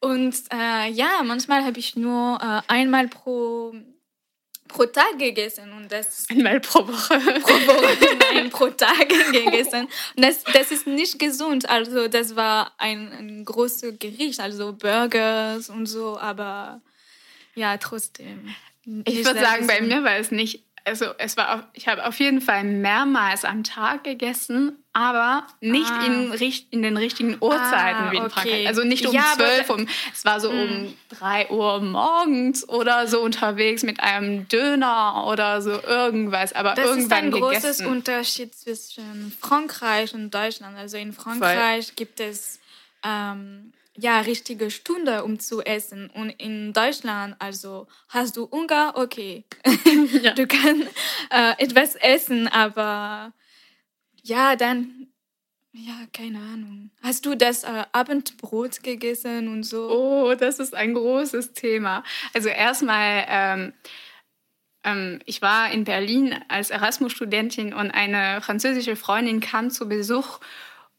und 0.00 0.34
äh, 0.52 0.90
ja, 0.90 1.22
manchmal 1.24 1.64
habe 1.64 1.78
ich 1.78 1.96
nur 1.96 2.38
äh, 2.40 2.62
einmal 2.68 3.08
pro, 3.08 3.74
pro 4.68 4.84
Tag 4.86 5.18
gegessen 5.18 5.72
und 5.72 5.90
das 5.90 6.26
Einmal 6.30 6.60
pro 6.60 6.86
Woche. 6.86 7.18
pro 7.18 7.54
Woche, 7.66 8.18
nein, 8.32 8.50
pro 8.50 8.68
Tag 8.68 9.08
gegessen. 9.32 9.88
Und 10.16 10.24
das, 10.24 10.44
das 10.44 10.70
ist 10.70 10.86
nicht 10.86 11.18
gesund. 11.18 11.68
Also 11.68 12.08
das 12.08 12.36
war 12.36 12.72
ein, 12.78 13.12
ein 13.12 13.44
großes 13.44 13.98
Gericht, 13.98 14.40
also 14.40 14.74
Burgers 14.74 15.70
und 15.70 15.86
so, 15.86 16.18
aber 16.18 16.80
ja, 17.54 17.76
trotzdem. 17.78 18.54
Ich 19.04 19.16
Nicht 19.16 19.26
würde 19.26 19.40
sagen, 19.40 19.66
bei 19.66 19.80
mir 19.80 20.02
war 20.04 20.16
es 20.16 20.30
nicht, 20.30 20.64
also 20.88 21.06
es 21.18 21.36
war, 21.36 21.68
ich 21.74 21.86
habe 21.88 22.06
auf 22.06 22.18
jeden 22.18 22.40
Fall 22.40 22.64
mehrmals 22.64 23.44
am 23.44 23.62
Tag 23.64 24.04
gegessen, 24.04 24.76
aber 24.92 25.46
nicht 25.60 25.90
Ah. 25.90 26.06
in, 26.06 26.32
in 26.70 26.82
den 26.82 26.96
richtigen 26.96 27.36
Uhrzeiten 27.40 28.08
Ah, 28.08 28.10
wie 28.12 28.16
in 28.16 28.22
okay. 28.24 28.32
Frankreich. 28.32 28.66
Also 28.66 28.82
nicht 28.84 29.06
um 29.06 29.14
Ja, 29.14 29.32
zwölf, 29.36 29.66
da- 29.68 29.74
um, 29.74 29.86
es 30.12 30.24
war 30.24 30.40
so 30.40 30.50
um 30.50 30.92
drei 31.08 31.48
Uhr 31.50 31.80
morgens 31.80 32.68
oder 32.68 33.06
so 33.06 33.20
unterwegs 33.20 33.82
mit 33.84 34.00
einem 34.00 34.48
Döner 34.48 35.26
oder 35.28 35.62
so 35.62 35.70
irgendwas, 35.82 36.52
aber 36.52 36.74
Das 36.74 36.84
ist 36.86 36.90
irgendwann 36.96 37.18
ein 37.26 37.30
großes 37.30 37.62
gegessen. 37.62 37.86
Unterschied 37.86 38.54
zwischen 38.54 39.32
Frankreich 39.40 40.14
und 40.14 40.32
Deutschland. 40.34 40.76
Also 40.76 40.96
in 40.96 41.12
Frankreich 41.12 41.94
gibt 41.94 42.18
es 42.20 42.58
ähm, 43.04 43.72
ja 43.98 44.20
richtige 44.20 44.70
Stunde, 44.70 45.24
um 45.24 45.38
zu 45.38 45.60
essen. 45.62 46.08
Und 46.10 46.30
in 46.30 46.72
Deutschland, 46.72 47.36
also 47.38 47.86
hast 48.08 48.36
du 48.36 48.50
Hunger, 48.50 48.92
okay, 48.96 49.44
Ja. 50.22 50.32
du 50.32 50.46
kannst 50.46 50.88
äh, 51.30 51.52
etwas 51.58 51.94
essen, 51.96 52.48
aber 52.48 53.32
ja, 54.22 54.56
dann 54.56 55.08
ja, 55.72 55.94
keine 56.12 56.38
Ahnung. 56.38 56.90
Hast 57.02 57.24
du 57.26 57.36
das 57.36 57.62
äh, 57.62 57.84
Abendbrot 57.92 58.82
gegessen 58.82 59.48
und 59.48 59.62
so? 59.64 59.90
Oh, 59.90 60.34
das 60.34 60.58
ist 60.58 60.74
ein 60.74 60.94
großes 60.94 61.52
Thema. 61.52 62.02
Also 62.34 62.48
erstmal, 62.48 63.24
ähm, 63.28 63.72
ähm, 64.82 65.20
ich 65.26 65.40
war 65.42 65.70
in 65.70 65.84
Berlin 65.84 66.34
als 66.48 66.70
Erasmus-Studentin 66.70 67.74
und 67.74 67.90
eine 67.90 68.40
französische 68.40 68.96
Freundin 68.96 69.40
kam 69.40 69.70
zu 69.70 69.88
Besuch 69.88 70.40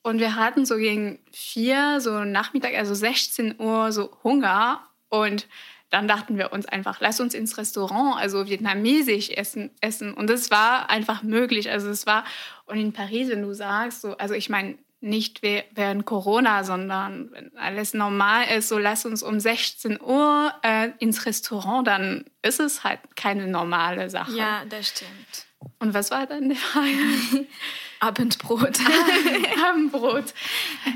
und 0.01 0.19
wir 0.19 0.35
hatten 0.35 0.65
so 0.65 0.77
gegen 0.77 1.19
vier, 1.31 1.99
so 1.99 2.23
Nachmittag, 2.23 2.75
also 2.75 2.93
16 2.93 3.59
Uhr, 3.59 3.91
so 3.91 4.11
Hunger 4.23 4.81
und 5.09 5.47
dann 5.89 6.07
dachten 6.07 6.37
wir 6.37 6.53
uns 6.53 6.67
einfach, 6.67 6.99
lass 7.01 7.19
uns 7.19 7.33
ins 7.33 7.57
Restaurant, 7.57 8.17
also 8.19 8.47
vietnamesisch 8.47 9.31
essen, 9.31 9.71
essen. 9.81 10.13
Und 10.13 10.29
das 10.29 10.51
war 10.51 10.89
einfach 10.89 11.23
möglich. 11.23 11.71
Also 11.71 11.89
es 11.89 12.05
war, 12.05 12.25
und 12.67 12.77
in 12.77 12.93
Paris, 12.93 13.29
wenn 13.29 13.41
du 13.41 13.53
sagst, 13.53 14.01
so, 14.01 14.15
also 14.17 14.35
ich 14.35 14.49
meine, 14.49 14.77
nicht 15.01 15.41
während 15.41 16.05
Corona, 16.05 16.63
sondern 16.63 17.31
wenn 17.31 17.57
alles 17.57 17.93
normal 17.93 18.45
ist, 18.55 18.67
so 18.67 18.77
lass 18.77 19.05
uns 19.05 19.23
um 19.23 19.39
16 19.39 19.99
Uhr 19.99 20.53
äh, 20.61 20.89
ins 20.99 21.25
Restaurant, 21.25 21.87
dann 21.87 22.25
ist 22.41 22.59
es 22.59 22.83
halt 22.83 22.99
keine 23.15 23.47
normale 23.47 24.09
Sache. 24.09 24.33
Ja, 24.33 24.63
das 24.69 24.89
stimmt. 24.89 25.48
Und 25.79 25.93
was 25.93 26.11
war 26.11 26.25
dann 26.25 26.49
die 26.49 26.55
Frage? 26.55 26.87
Abendbrot. 27.99 28.79
Abendbrot. 29.65 30.33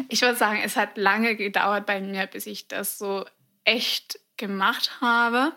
Ich 0.10 0.22
würde 0.22 0.38
sagen, 0.38 0.62
es 0.64 0.76
hat 0.78 0.98
lange 0.98 1.36
gedauert 1.36 1.86
bei 1.86 2.00
mir, 2.00 2.28
bis 2.28 2.46
ich 2.46 2.68
das 2.68 2.98
so 2.98 3.26
echt 3.66 4.20
gemacht 4.38 5.02
habe. 5.02 5.54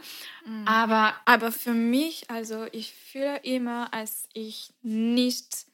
Aber 0.65 1.15
Aber 1.25 1.53
für 1.53 1.73
mich, 1.73 2.31
also 2.31 2.67
ich 2.73 2.93
fühle 2.95 3.39
immer, 3.43 3.93
als 3.93 4.29
ich 4.33 4.73
nicht 4.83 5.67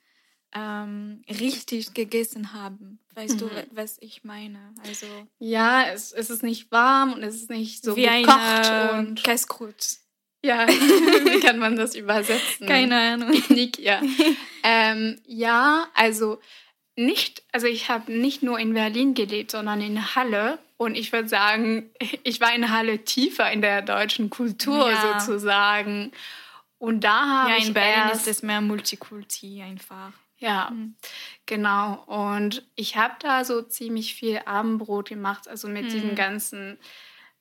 ähm, 0.54 1.22
richtig 1.28 1.94
gegessen 1.94 2.52
habe. 2.52 2.98
Weißt 3.14 3.40
du, 3.40 3.50
was 3.72 3.98
ich 4.00 4.24
meine? 4.24 4.74
Also 4.86 5.06
ja, 5.38 5.84
es, 5.92 6.12
es 6.12 6.30
ist 6.30 6.42
nicht 6.42 6.70
warm 6.70 7.12
und 7.14 7.22
es 7.22 7.36
ist 7.36 7.50
nicht 7.50 7.82
so 7.84 7.96
wie 7.96 8.06
gekocht. 8.06 8.38
eine 8.38 8.92
und 8.98 9.22
Käskrut. 9.22 9.98
Ja, 10.42 10.66
wie 10.68 11.40
kann 11.40 11.58
man 11.58 11.76
das 11.76 11.94
übersetzen? 11.94 12.66
Keine 12.66 12.96
Ahnung. 12.96 13.42
Nick, 13.48 13.78
ja. 13.78 14.00
ähm, 14.62 15.20
ja, 15.26 15.86
also 15.94 16.40
nicht, 16.96 17.42
also 17.52 17.66
ich 17.66 17.88
habe 17.88 18.12
nicht 18.12 18.42
nur 18.42 18.58
in 18.58 18.74
Berlin 18.74 19.14
gelebt, 19.14 19.52
sondern 19.52 19.80
in 19.80 20.14
Halle. 20.14 20.58
Und 20.76 20.96
ich 20.96 21.12
würde 21.12 21.28
sagen, 21.28 21.90
ich 22.24 22.40
war 22.40 22.54
in 22.54 22.70
Halle 22.70 23.04
tiefer 23.04 23.50
in 23.50 23.62
der 23.62 23.82
deutschen 23.82 24.30
Kultur 24.30 24.90
Ja. 24.90 25.20
sozusagen. 25.20 26.12
Und 26.78 27.04
da 27.04 27.42
habe 27.42 27.50
Ja, 27.50 27.56
ich 27.58 27.68
in 27.68 27.74
Berlin 27.74 28.08
erst, 28.08 28.26
ist 28.26 28.38
es 28.38 28.42
mehr 28.42 28.60
Multikulti 28.60 29.62
einfach. 29.62 30.10
Ja, 30.38 30.72
genau. 31.46 32.02
Und 32.06 32.66
ich 32.74 32.96
habe 32.96 33.14
da 33.20 33.44
so 33.44 33.62
ziemlich 33.62 34.16
viel 34.16 34.40
Abendbrot 34.44 35.10
gemacht, 35.10 35.46
also 35.46 35.68
mit 35.68 35.92
diesen 35.92 36.16
ganzen 36.16 36.78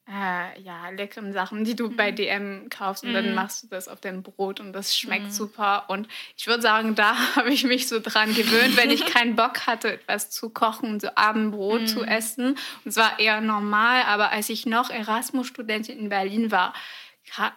äh, 0.08 0.60
ja, 0.62 0.89
leckeren 0.89 1.32
Sachen, 1.32 1.64
die 1.64 1.76
du 1.76 1.89
bei 1.89 2.12
DM 2.12 2.70
kaufst 2.70 3.04
und 3.04 3.14
dann 3.14 3.36
machst 3.36 3.64
du 3.64 3.68
das 3.68 3.88
auf 3.88 4.02
dein 4.02 4.24
Brot 4.24 4.60
und 4.60 4.74
das 4.74 4.97
schmeckt 4.97 5.32
super. 5.32 5.89
Und 5.89 6.08
ich 6.36 6.47
würde 6.47 6.62
sagen, 6.62 6.95
da 6.95 7.16
habe 7.36 7.52
ich 7.52 7.64
mich 7.64 7.88
so 7.88 7.99
dran 7.99 8.34
gewöhnt, 8.34 8.76
wenn 8.78 8.89
ich 8.89 9.06
keinen 9.14 9.36
Bock 9.36 9.68
hatte, 9.68 9.93
etwas 9.93 10.30
zu 10.30 10.49
kochen 10.49 10.89
und 10.89 11.02
so 11.02 11.10
Abendbrot 11.16 11.88
zu 11.88 12.04
essen. 12.04 12.52
Und 12.52 12.58
es 12.86 12.97
war 12.97 13.20
eher 13.20 13.41
normal, 13.41 14.04
aber 14.04 14.32
als 14.32 14.49
ich 14.49 14.66
noch 14.66 14.89
Erasmus-Studentin 14.89 15.97
in 15.97 16.10
Berlin 16.10 16.52
war, 16.52 16.74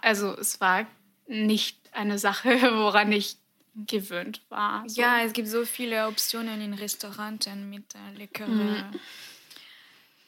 also 0.03 0.37
es 0.39 0.61
war 0.61 0.87
nicht 1.27 1.79
eine 1.93 2.19
Sache, 2.19 2.51
woran 2.75 3.11
ich 3.11 3.37
gewöhnt 3.75 4.43
war. 4.51 4.89
So. 4.89 5.01
Ja, 5.01 5.23
es 5.23 5.33
gibt 5.33 5.49
so 5.49 5.65
viele 5.65 6.07
Optionen 6.07 6.61
in 6.61 6.75
Restaurants 6.75 7.49
mit 7.49 7.95
äh, 7.95 8.17
leckeren 8.17 9.01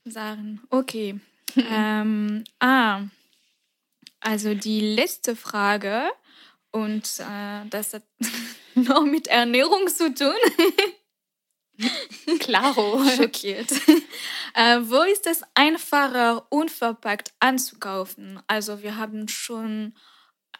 Sachen. 0.04 0.60
Okay. 0.70 1.20
ähm, 1.70 2.44
ah, 2.60 3.02
also 4.20 4.54
die 4.54 4.80
letzte 4.80 5.36
Frage 5.36 6.10
und 6.70 7.20
äh, 7.20 7.66
das 7.70 7.94
hat 7.94 8.02
noch 8.74 9.04
mit 9.04 9.28
Ernährung 9.28 9.88
zu 9.88 10.12
tun. 10.12 10.34
Klaro. 12.40 13.04
Schockiert. 13.16 13.70
äh, 14.54 14.80
wo 14.82 15.02
ist 15.02 15.26
es 15.26 15.42
einfacher, 15.54 16.46
unverpackt 16.50 17.32
anzukaufen? 17.40 18.40
Also 18.46 18.82
wir 18.82 18.96
haben 18.96 19.28
schon 19.28 19.94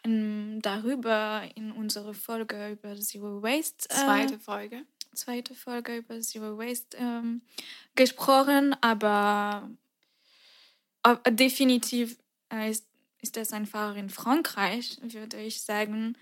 ähm, 0.03 0.59
darüber 0.61 1.43
in 1.55 1.71
unserer 1.71 2.13
Folge 2.13 2.69
über 2.71 2.95
Zero 2.95 3.41
Waste, 3.41 3.89
äh, 3.89 3.93
Zweite 3.95 4.39
Folge. 4.39 4.83
zweite 5.13 5.55
Folge 5.55 5.97
über 5.97 6.19
Zero 6.21 6.57
Waste 6.57 6.97
ähm, 6.97 7.41
gesprochen, 7.95 8.75
aber 8.81 9.69
definitiv 11.15 12.17
äh, 12.51 12.69
ist 12.69 12.87
ist 13.21 13.37
das 13.37 13.53
einfach 13.53 13.95
in 13.95 14.09
Frankreich, 14.09 14.97
würde 15.01 15.37
ich 15.41 15.61
sagen. 15.61 16.17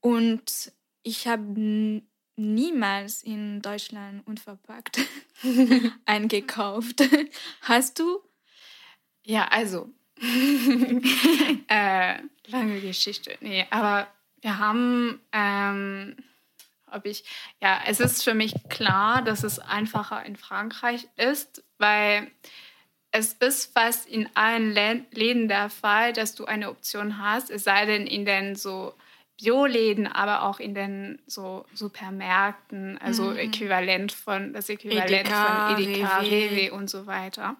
Und 0.00 0.72
ich 1.02 1.26
habe 1.26 2.02
niemals 2.36 3.22
in 3.22 3.62
Deutschland 3.62 4.26
unverpackt 4.26 5.00
eingekauft. 6.04 7.02
Hast 7.62 7.98
du? 7.98 8.20
Ja, 9.24 9.48
also. 9.48 9.90
äh, 11.68 12.18
lange 12.46 12.80
Geschichte. 12.80 13.36
Nee, 13.40 13.66
aber 13.70 14.06
wir 14.40 14.58
haben, 14.58 15.20
ähm, 15.32 16.16
ob 16.90 17.04
ich, 17.04 17.24
ja, 17.60 17.82
es 17.86 18.00
ist 18.00 18.22
für 18.22 18.32
mich 18.34 18.54
klar, 18.68 19.22
dass 19.22 19.42
es 19.42 19.58
einfacher 19.58 20.24
in 20.24 20.36
Frankreich 20.36 21.08
ist, 21.16 21.64
weil 21.78 22.30
es 23.16 23.34
ist 23.34 23.72
fast 23.72 24.08
in 24.08 24.28
allen 24.34 24.72
Läden 24.72 25.48
der 25.48 25.70
Fall, 25.70 26.12
dass 26.12 26.34
du 26.34 26.44
eine 26.44 26.70
Option 26.70 27.18
hast, 27.18 27.50
es 27.50 27.64
sei 27.64 27.86
denn 27.86 28.06
in 28.06 28.24
den 28.24 28.56
so 28.56 28.94
Bioläden, 29.38 30.06
aber 30.06 30.42
auch 30.42 30.60
in 30.60 30.74
den 30.74 31.20
so 31.26 31.66
Supermärkten, 31.74 32.98
also 32.98 33.24
mhm. 33.24 33.36
Äquivalent 33.36 34.12
von 34.12 34.52
das 34.52 34.68
Äquivalent 34.68 35.10
Edeka, 35.10 35.74
von 35.74 35.82
Edeka, 35.82 36.18
Rewe. 36.18 36.50
Rewe 36.50 36.72
und 36.72 36.88
so 36.88 37.06
weiter. 37.06 37.56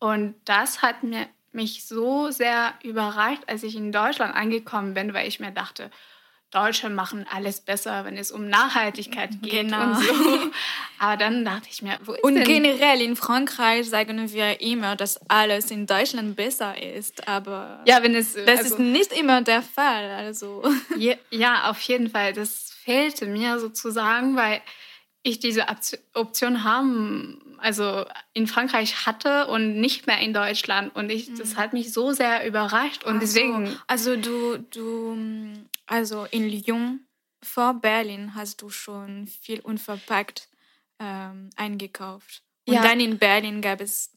Und 0.00 0.34
das 0.44 0.82
hat 0.82 1.02
mir, 1.02 1.28
mich 1.52 1.86
so 1.86 2.30
sehr 2.30 2.74
überrascht, 2.82 3.42
als 3.46 3.62
ich 3.62 3.76
in 3.76 3.92
Deutschland 3.92 4.34
angekommen 4.34 4.94
bin, 4.94 5.14
weil 5.14 5.28
ich 5.28 5.38
mir 5.38 5.52
dachte, 5.52 5.90
Deutsche 6.54 6.88
machen 6.88 7.26
alles 7.30 7.60
besser, 7.60 8.04
wenn 8.04 8.16
es 8.16 8.30
um 8.30 8.48
Nachhaltigkeit 8.48 9.30
geht 9.42 9.68
genau. 9.68 9.88
und 9.88 9.96
so. 9.96 10.12
Aber 10.98 11.16
dann 11.16 11.44
dachte 11.44 11.68
ich 11.70 11.82
mir, 11.82 11.98
wo 12.04 12.12
ist 12.12 12.22
Und 12.22 12.36
denn? 12.36 12.44
generell 12.44 13.00
in 13.00 13.16
Frankreich 13.16 13.88
sagen 13.88 14.32
wir 14.32 14.60
immer, 14.60 14.96
dass 14.96 15.20
alles 15.28 15.70
in 15.70 15.86
Deutschland 15.86 16.36
besser 16.36 16.80
ist, 16.80 17.26
aber 17.28 17.82
ja, 17.86 18.02
wenn 18.02 18.14
es, 18.14 18.34
das 18.34 18.60
also, 18.60 18.74
ist 18.74 18.78
nicht 18.78 19.12
immer 19.12 19.42
der 19.42 19.62
Fall. 19.62 20.10
Also. 20.10 20.62
Ja, 20.96 21.14
ja, 21.30 21.70
auf 21.70 21.80
jeden 21.80 22.08
Fall. 22.08 22.32
Das 22.32 22.72
fehlte 22.84 23.26
mir 23.26 23.58
sozusagen, 23.58 24.36
weil 24.36 24.60
ich 25.24 25.40
diese 25.40 25.66
Option 26.14 26.62
haben 26.62 27.40
also 27.64 28.04
in 28.34 28.46
Frankreich 28.46 29.06
hatte 29.06 29.46
und 29.46 29.80
nicht 29.80 30.06
mehr 30.06 30.18
in 30.18 30.34
Deutschland. 30.34 30.94
Und 30.94 31.10
ich, 31.10 31.32
das 31.34 31.54
mhm. 31.54 31.56
hat 31.56 31.72
mich 31.72 31.94
so 31.94 32.12
sehr 32.12 32.46
überrascht. 32.46 33.04
Und 33.04 33.20
deswegen. 33.20 33.74
Also 33.86 34.16
du, 34.16 34.58
du, 34.58 35.16
also 35.86 36.26
in 36.30 36.48
Lyon 36.48 37.00
vor 37.42 37.74
Berlin 37.74 38.34
hast 38.34 38.60
du 38.60 38.68
schon 38.68 39.26
viel 39.26 39.60
unverpackt 39.60 40.48
ähm, 40.98 41.48
eingekauft. 41.56 42.42
Und 42.66 42.74
ja. 42.74 42.82
dann 42.82 43.00
in 43.00 43.18
Berlin 43.18 43.62
gab 43.62 43.80
es 43.80 44.13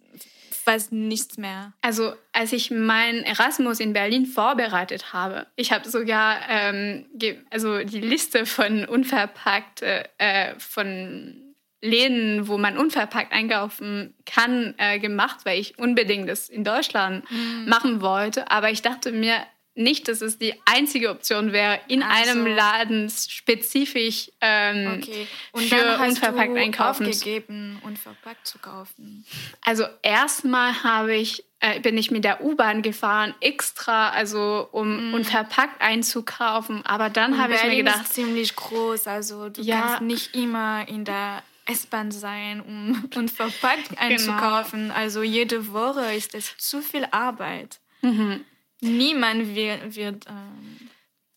fast 0.67 0.91
nichts 0.91 1.37
mehr. 1.37 1.71
Also 1.81 2.13
als 2.33 2.51
ich 2.51 2.71
meinen 2.71 3.23
Erasmus 3.23 3.79
in 3.79 3.93
Berlin 3.93 4.25
vorbereitet 4.25 5.13
habe, 5.13 5.47
ich 5.55 5.71
habe 5.71 5.87
sogar 5.89 6.39
ähm, 6.49 7.05
also 7.49 7.83
die 7.83 8.01
Liste 8.01 8.45
von 8.45 8.83
unverpackt 8.85 9.81
äh, 9.81 10.59
von 10.59 11.47
Läden, 11.81 12.49
wo 12.49 12.57
man 12.57 12.77
unverpackt 12.77 13.31
einkaufen 13.31 14.13
kann, 14.25 14.73
äh, 14.77 14.99
gemacht, 14.99 15.37
weil 15.45 15.59
ich 15.59 15.79
unbedingt 15.79 16.27
das 16.27 16.49
in 16.49 16.65
Deutschland 16.65 17.29
mhm. 17.31 17.69
machen 17.69 18.01
wollte. 18.01 18.51
Aber 18.51 18.69
ich 18.69 18.81
dachte 18.81 19.13
mir 19.13 19.37
nicht, 19.77 20.07
dass 20.07 20.21
es 20.21 20.37
die 20.37 20.53
einzige 20.65 21.09
Option 21.09 21.51
wäre, 21.51 21.79
in 21.87 22.03
Ach 22.03 22.21
einem. 22.21 22.47
Laden 22.47 23.09
spezifisch 23.09 24.31
ähm, 24.41 24.97
okay. 24.97 25.27
für 25.53 25.99
unverpackt 25.99 26.49
du 26.49 26.59
einkaufen. 26.59 27.07
Aufgegeben, 27.07 27.79
unverpackt 27.83 28.47
zu 28.47 28.57
kaufen. 28.59 29.25
Also 29.61 29.85
erstmal 30.01 30.83
habe 30.83 31.15
ich 31.15 31.43
äh, 31.59 31.79
bin 31.79 31.97
ich 31.97 32.11
mit 32.11 32.23
der 32.23 32.43
U-Bahn 32.43 32.83
gefahren, 32.83 33.33
extra, 33.41 34.09
also 34.09 34.67
um 34.71 35.11
mm. 35.11 35.13
unverpackt 35.15 35.81
einzukaufen. 35.81 36.85
Aber 36.85 37.09
dann 37.09 37.41
habe 37.41 37.55
ich 37.55 37.63
mir 37.63 37.77
gedacht, 37.77 38.03
ist 38.03 38.13
ziemlich 38.13 38.55
groß, 38.55 39.07
also 39.07 39.49
du 39.49 39.61
ja, 39.61 39.81
kannst 39.81 40.01
nicht 40.01 40.35
immer 40.35 40.87
in 40.87 41.03
der 41.03 41.41
S-Bahn 41.65 42.11
sein, 42.11 42.61
um 42.61 43.09
unverpackt 43.15 43.89
genau. 43.89 44.01
einzukaufen. 44.01 44.83
Genau. 44.83 44.93
Also 44.93 45.23
jede 45.23 45.71
Woche 45.73 46.13
ist 46.13 46.35
es 46.35 46.55
zu 46.57 46.81
viel 46.81 47.07
Arbeit. 47.11 47.79
Mhm. 48.01 48.45
Niemand 48.81 49.55
wird, 49.55 49.95
wird 49.95 50.25
ähm, 50.27 50.89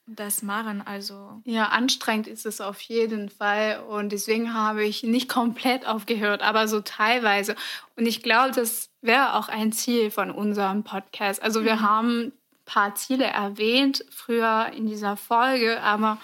das 0.07 0.43
machen. 0.43 0.82
Also. 0.84 1.41
Ja, 1.45 1.66
anstrengend 1.66 2.26
ist 2.26 2.47
es 2.47 2.61
auf 2.61 2.80
jeden 2.82 3.28
Fall. 3.28 3.82
Und 3.88 4.12
deswegen 4.12 4.53
habe 4.55 4.84
ich 4.84 5.03
nicht 5.03 5.28
komplett 5.28 5.86
aufgehört, 5.86 6.43
aber 6.43 6.68
so 6.68 6.80
teilweise. 6.80 7.57
Und 7.97 8.07
ich 8.07 8.22
glaube, 8.22 8.53
das 8.53 8.91
wäre 9.01 9.34
auch 9.34 9.49
ein 9.49 9.72
Ziel 9.72 10.11
von 10.11 10.30
unserem 10.30 10.84
Podcast. 10.84 11.43
Also 11.43 11.64
wir 11.64 11.76
mhm. 11.76 11.80
haben 11.80 12.20
ein 12.20 12.32
paar 12.64 12.95
Ziele 12.95 13.24
erwähnt 13.24 14.05
früher 14.11 14.70
in 14.76 14.86
dieser 14.86 15.16
Folge, 15.16 15.80
aber 15.82 16.18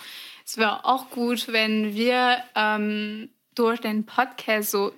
es 0.45 0.59
wäre 0.59 0.85
auch 0.85 1.11
gut, 1.11 1.49
wenn 1.49 1.95
wir 1.95 2.39
ähm, 2.55 3.31
durch 3.55 3.81
den 3.81 4.07
Podcast 4.07 4.71
so 4.71 4.93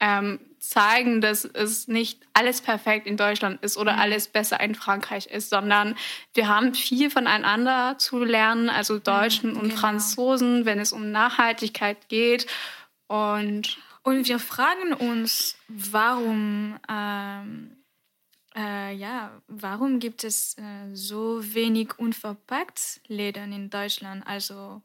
ähm, 0.00 0.40
zeigen, 0.62 1.20
dass 1.20 1.44
es 1.44 1.88
nicht 1.88 2.20
alles 2.34 2.60
perfekt 2.60 3.08
in 3.08 3.16
Deutschland 3.16 3.60
ist 3.64 3.76
oder 3.76 3.94
mhm. 3.94 3.98
alles 3.98 4.28
besser 4.28 4.60
in 4.60 4.76
Frankreich 4.76 5.26
ist, 5.26 5.50
sondern 5.50 5.96
wir 6.34 6.46
haben 6.46 6.72
viel 6.72 7.10
voneinander 7.10 7.98
zu 7.98 8.22
lernen, 8.22 8.70
also 8.70 9.00
Deutschen 9.00 9.50
mhm, 9.50 9.56
und 9.56 9.68
genau. 9.70 9.80
Franzosen, 9.80 10.64
wenn 10.64 10.78
es 10.78 10.92
um 10.92 11.10
Nachhaltigkeit 11.10 12.08
geht. 12.08 12.46
Und, 13.08 13.78
und 14.04 14.28
wir 14.28 14.38
fragen 14.38 14.92
uns, 14.94 15.56
warum, 15.66 16.78
ähm, 16.88 17.76
äh, 18.54 18.94
ja, 18.94 19.32
warum 19.48 19.98
gibt 19.98 20.22
es 20.22 20.56
äh, 20.58 20.94
so 20.94 21.40
wenig 21.42 21.98
unverpackt 21.98 23.00
Läden 23.08 23.52
in 23.52 23.68
Deutschland? 23.68 24.24
Also 24.28 24.80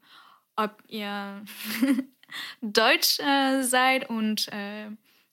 ob 0.56 0.82
ihr 0.88 1.44
Deutsch 2.62 3.20
äh, 3.20 3.62
seid 3.62 4.10
und 4.10 4.48
äh, 4.48 4.90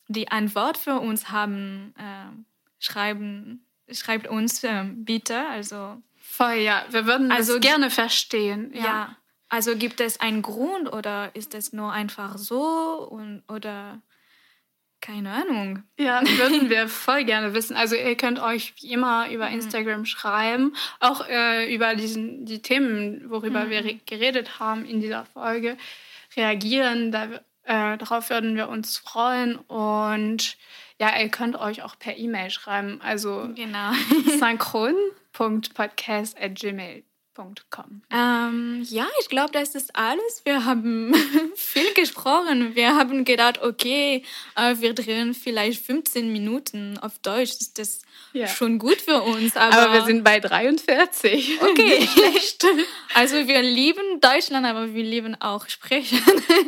die 0.08 0.32
Antwort 0.32 0.78
für 0.78 1.00
uns 1.00 1.30
haben, 1.30 1.94
äh, 1.98 2.32
schreiben, 2.80 3.66
schreibt 3.92 4.28
uns 4.28 4.64
äh, 4.64 4.84
bitte. 4.84 5.48
Also, 5.48 6.02
Voll, 6.18 6.56
ja. 6.56 6.86
Wir 6.90 7.06
würden 7.06 7.32
also, 7.32 7.54
das 7.54 7.62
gerne 7.62 7.90
verstehen. 7.90 8.72
Ja. 8.74 8.84
ja. 8.84 9.18
Also 9.48 9.76
gibt 9.78 10.02
es 10.02 10.20
einen 10.20 10.42
Grund 10.42 10.92
oder 10.92 11.32
ist 11.34 11.54
es 11.54 11.72
nur 11.72 11.92
einfach 11.94 12.38
so 12.38 13.08
und, 13.10 13.44
oder 13.48 14.02
keine 15.02 15.32
Ahnung. 15.32 15.84
Ja, 15.98 16.22
würden 16.38 16.70
wir 16.70 16.88
voll 16.88 17.24
gerne 17.24 17.54
wissen. 17.54 17.78
Also 17.78 17.96
ihr 17.96 18.16
könnt 18.18 18.40
euch 18.40 18.74
wie 18.82 18.92
immer 18.92 19.30
über 19.30 19.48
mhm. 19.48 19.56
Instagram 19.56 20.00
mhm. 20.00 20.06
schreiben, 20.06 20.76
auch 21.00 21.28
äh, 21.30 21.74
über 21.74 21.96
diesen, 21.96 22.46
die 22.46 22.62
Themen, 22.62 23.30
worüber 23.30 23.66
mhm. 23.66 23.70
wir 23.70 24.00
geredet 24.06 24.60
haben 24.60 24.84
in 24.84 25.00
dieser 25.00 25.26
Folge 25.26 25.78
reagieren. 26.36 27.12
Da, 27.12 27.40
äh, 27.66 27.98
darauf 27.98 28.30
würden 28.30 28.56
wir 28.56 28.70
uns 28.70 28.98
freuen. 28.98 29.58
Und 29.58 30.56
ja, 31.00 31.20
ihr 31.20 31.30
könnt 31.30 31.58
euch 31.58 31.84
auch 31.84 32.00
per 32.00 32.18
E-Mail 32.18 32.50
schreiben. 32.50 33.02
Also 33.02 33.50
genau. 33.56 33.92
synchron.podcast.gmail.com 34.40 37.15
ähm, 38.12 38.86
ja, 38.90 39.08
ich 39.22 39.30
glaube, 39.30 39.52
das 39.52 39.76
ist 39.76 39.96
alles. 39.96 40.42
Wir 40.44 40.66
haben 40.66 41.14
viel 41.56 41.94
gesprochen. 41.94 42.76
Wir 42.76 42.96
haben 42.96 43.26
gedacht, 43.26 43.62
okay, 43.62 44.24
äh, 44.56 44.76
wir 44.80 44.94
drehen 44.94 45.34
vielleicht 45.34 45.86
15 45.86 46.32
Minuten 46.32 46.98
auf 46.98 47.20
Deutsch. 47.20 47.52
Ist 47.52 47.78
das 47.78 48.02
ja. 48.34 48.48
schon 48.48 48.80
gut 48.80 49.02
für 49.02 49.22
uns? 49.22 49.58
Aber, 49.58 49.78
aber, 49.78 49.94
wir 49.94 50.02
sind 50.04 50.24
bei 50.24 50.40
43. 50.40 51.62
Okay, 51.62 52.08
schlecht. 52.14 52.66
Also 53.14 53.48
wir 53.48 53.62
lieben 53.62 54.22
Deutschland, 54.22 54.66
aber 54.66 54.94
wir 54.94 55.04
lieben 55.04 55.40
auch 55.42 55.68
Sprechen. 55.68 56.20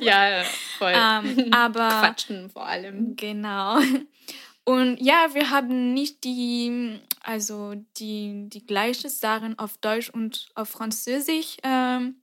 Ja, 0.01 0.43
voll. 0.77 0.93
Ähm, 0.93 1.51
aber 1.51 1.87
Quatschen 1.99 2.49
vor 2.49 2.65
allem. 2.65 3.15
Genau. 3.15 3.79
Und 4.67 4.97
ja, 4.97 5.33
wir 5.33 5.49
haben 5.49 5.93
nicht 5.93 6.25
die, 6.25 6.99
also 7.23 7.75
die, 7.95 8.49
die 8.49 8.65
gleichen 8.65 9.09
Sachen 9.09 9.57
auf 9.57 9.77
Deutsch 9.77 10.09
und 10.09 10.49
auf 10.55 10.67
Französisch 10.67 11.55
ähm, 11.63 12.21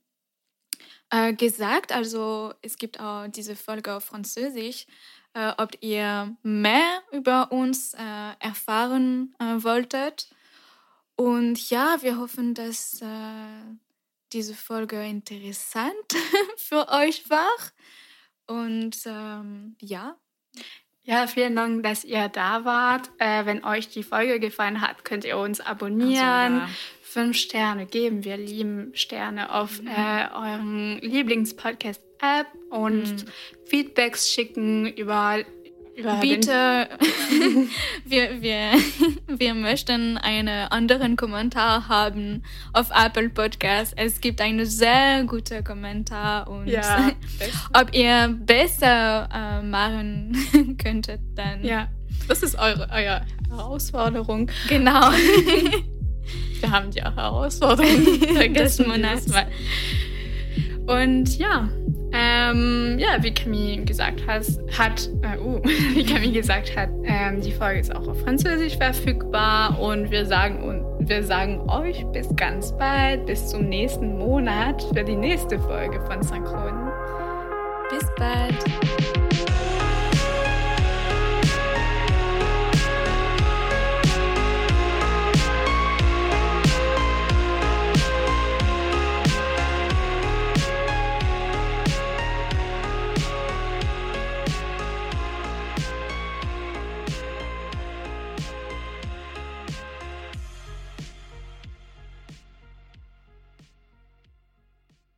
äh, 1.09 1.33
gesagt. 1.33 1.91
Also 1.91 2.53
es 2.61 2.77
gibt 2.77 2.99
auch 2.99 3.27
diese 3.29 3.55
Folge 3.55 3.95
auf 3.95 4.03
Französisch. 4.03 4.85
Äh, 5.33 5.53
ob 5.57 5.71
ihr 5.81 6.37
mehr 6.43 7.01
über 7.11 7.51
uns 7.51 7.95
äh, 7.95 8.33
erfahren 8.39 9.33
äh, 9.39 9.63
wolltet. 9.63 10.29
Und 11.15 11.71
ja, 11.71 11.97
wir 12.01 12.19
hoffen, 12.19 12.53
dass 12.53 13.01
äh, 13.01 13.75
diese 14.33 14.53
Folge 14.53 15.03
interessant 15.03 16.13
für 16.57 16.89
euch 16.89 17.27
war. 17.27 17.57
Und 18.45 18.97
ähm, 19.07 19.75
ja. 19.81 20.15
Ja, 21.05 21.27
vielen 21.27 21.55
Dank, 21.55 21.83
dass 21.83 22.03
ihr 22.03 22.29
da 22.29 22.65
wart. 22.65 23.11
Äh, 23.19 23.45
wenn 23.45 23.63
euch 23.63 23.89
die 23.89 24.03
Folge 24.03 24.39
gefallen 24.39 24.81
hat, 24.81 25.05
könnt 25.05 25.23
ihr 25.23 25.37
uns 25.37 25.61
abonnieren. 25.61 26.21
Also, 26.21 26.57
ja. 26.57 26.69
Fünf 27.01 27.37
Sterne 27.37 27.85
geben. 27.85 28.25
Wir 28.25 28.35
lieben 28.35 28.91
Sterne 28.93 29.53
auf 29.53 29.81
mhm. 29.81 29.87
äh, 29.87 30.27
euren 30.33 30.99
Lieblingspodcast-App 30.99 32.47
und 32.71 33.03
mhm. 33.03 33.29
Feedbacks 33.65 34.29
schicken 34.29 34.87
über 34.87 35.37
Bitte, 35.95 36.89
wir, 38.05 38.41
wir, 38.41 38.71
wir 39.27 39.53
möchten 39.53 40.17
einen 40.17 40.67
anderen 40.69 41.15
Kommentar 41.15 41.87
haben 41.87 42.43
auf 42.73 42.89
Apple 42.91 43.29
Podcast. 43.29 43.93
Es 43.95 44.19
gibt 44.19 44.41
einen 44.41 44.65
sehr 44.65 45.23
guten 45.23 45.63
Kommentar 45.63 46.49
und 46.49 46.67
Ja. 46.67 47.11
ob 47.73 47.95
ihr 47.95 48.37
besser 48.45 49.29
äh, 49.33 49.61
machen 49.65 50.77
könntet, 50.83 51.21
dann 51.35 51.63
Ja, 51.63 51.87
das 52.27 52.43
ist 52.43 52.55
eure, 52.55 52.89
eure 52.91 53.21
Herausforderung. 53.49 54.51
genau. 54.67 55.11
Wir 56.59 56.71
haben 56.71 56.91
die 56.91 57.01
Herausforderung 57.01 58.05
vergessen 58.35 58.87
Monats. 58.89 59.27
Und 60.87 61.37
ja, 61.37 61.69
ähm, 62.15 62.97
ja, 62.97 63.21
wie 63.21 63.33
Camille 63.33 63.83
gesagt 63.83 64.25
hat, 64.25 64.45
hat 64.77 65.09
äh, 65.21 65.37
uh, 65.37 65.61
wie 65.93 66.05
Camille 66.05 66.31
gesagt 66.31 66.75
hat, 66.75 66.89
ähm, 67.03 67.41
die 67.41 67.51
Folge 67.51 67.81
ist 67.81 67.93
auch 67.93 68.07
auf 68.07 68.21
Französisch 68.21 68.77
verfügbar 68.77 69.79
und 69.79 70.11
wir 70.11 70.25
sagen 70.25 70.63
und 70.63 70.85
wir 71.07 71.23
sagen 71.23 71.69
euch 71.69 72.05
bis 72.13 72.33
ganz 72.35 72.75
bald, 72.77 73.25
bis 73.25 73.47
zum 73.47 73.67
nächsten 73.67 74.17
Monat 74.17 74.81
für 74.93 75.03
die 75.03 75.15
nächste 75.15 75.59
Folge 75.59 75.99
von 76.01 76.23
Synchron. 76.23 76.89
Bis 77.89 78.07
bald. 78.17 79.74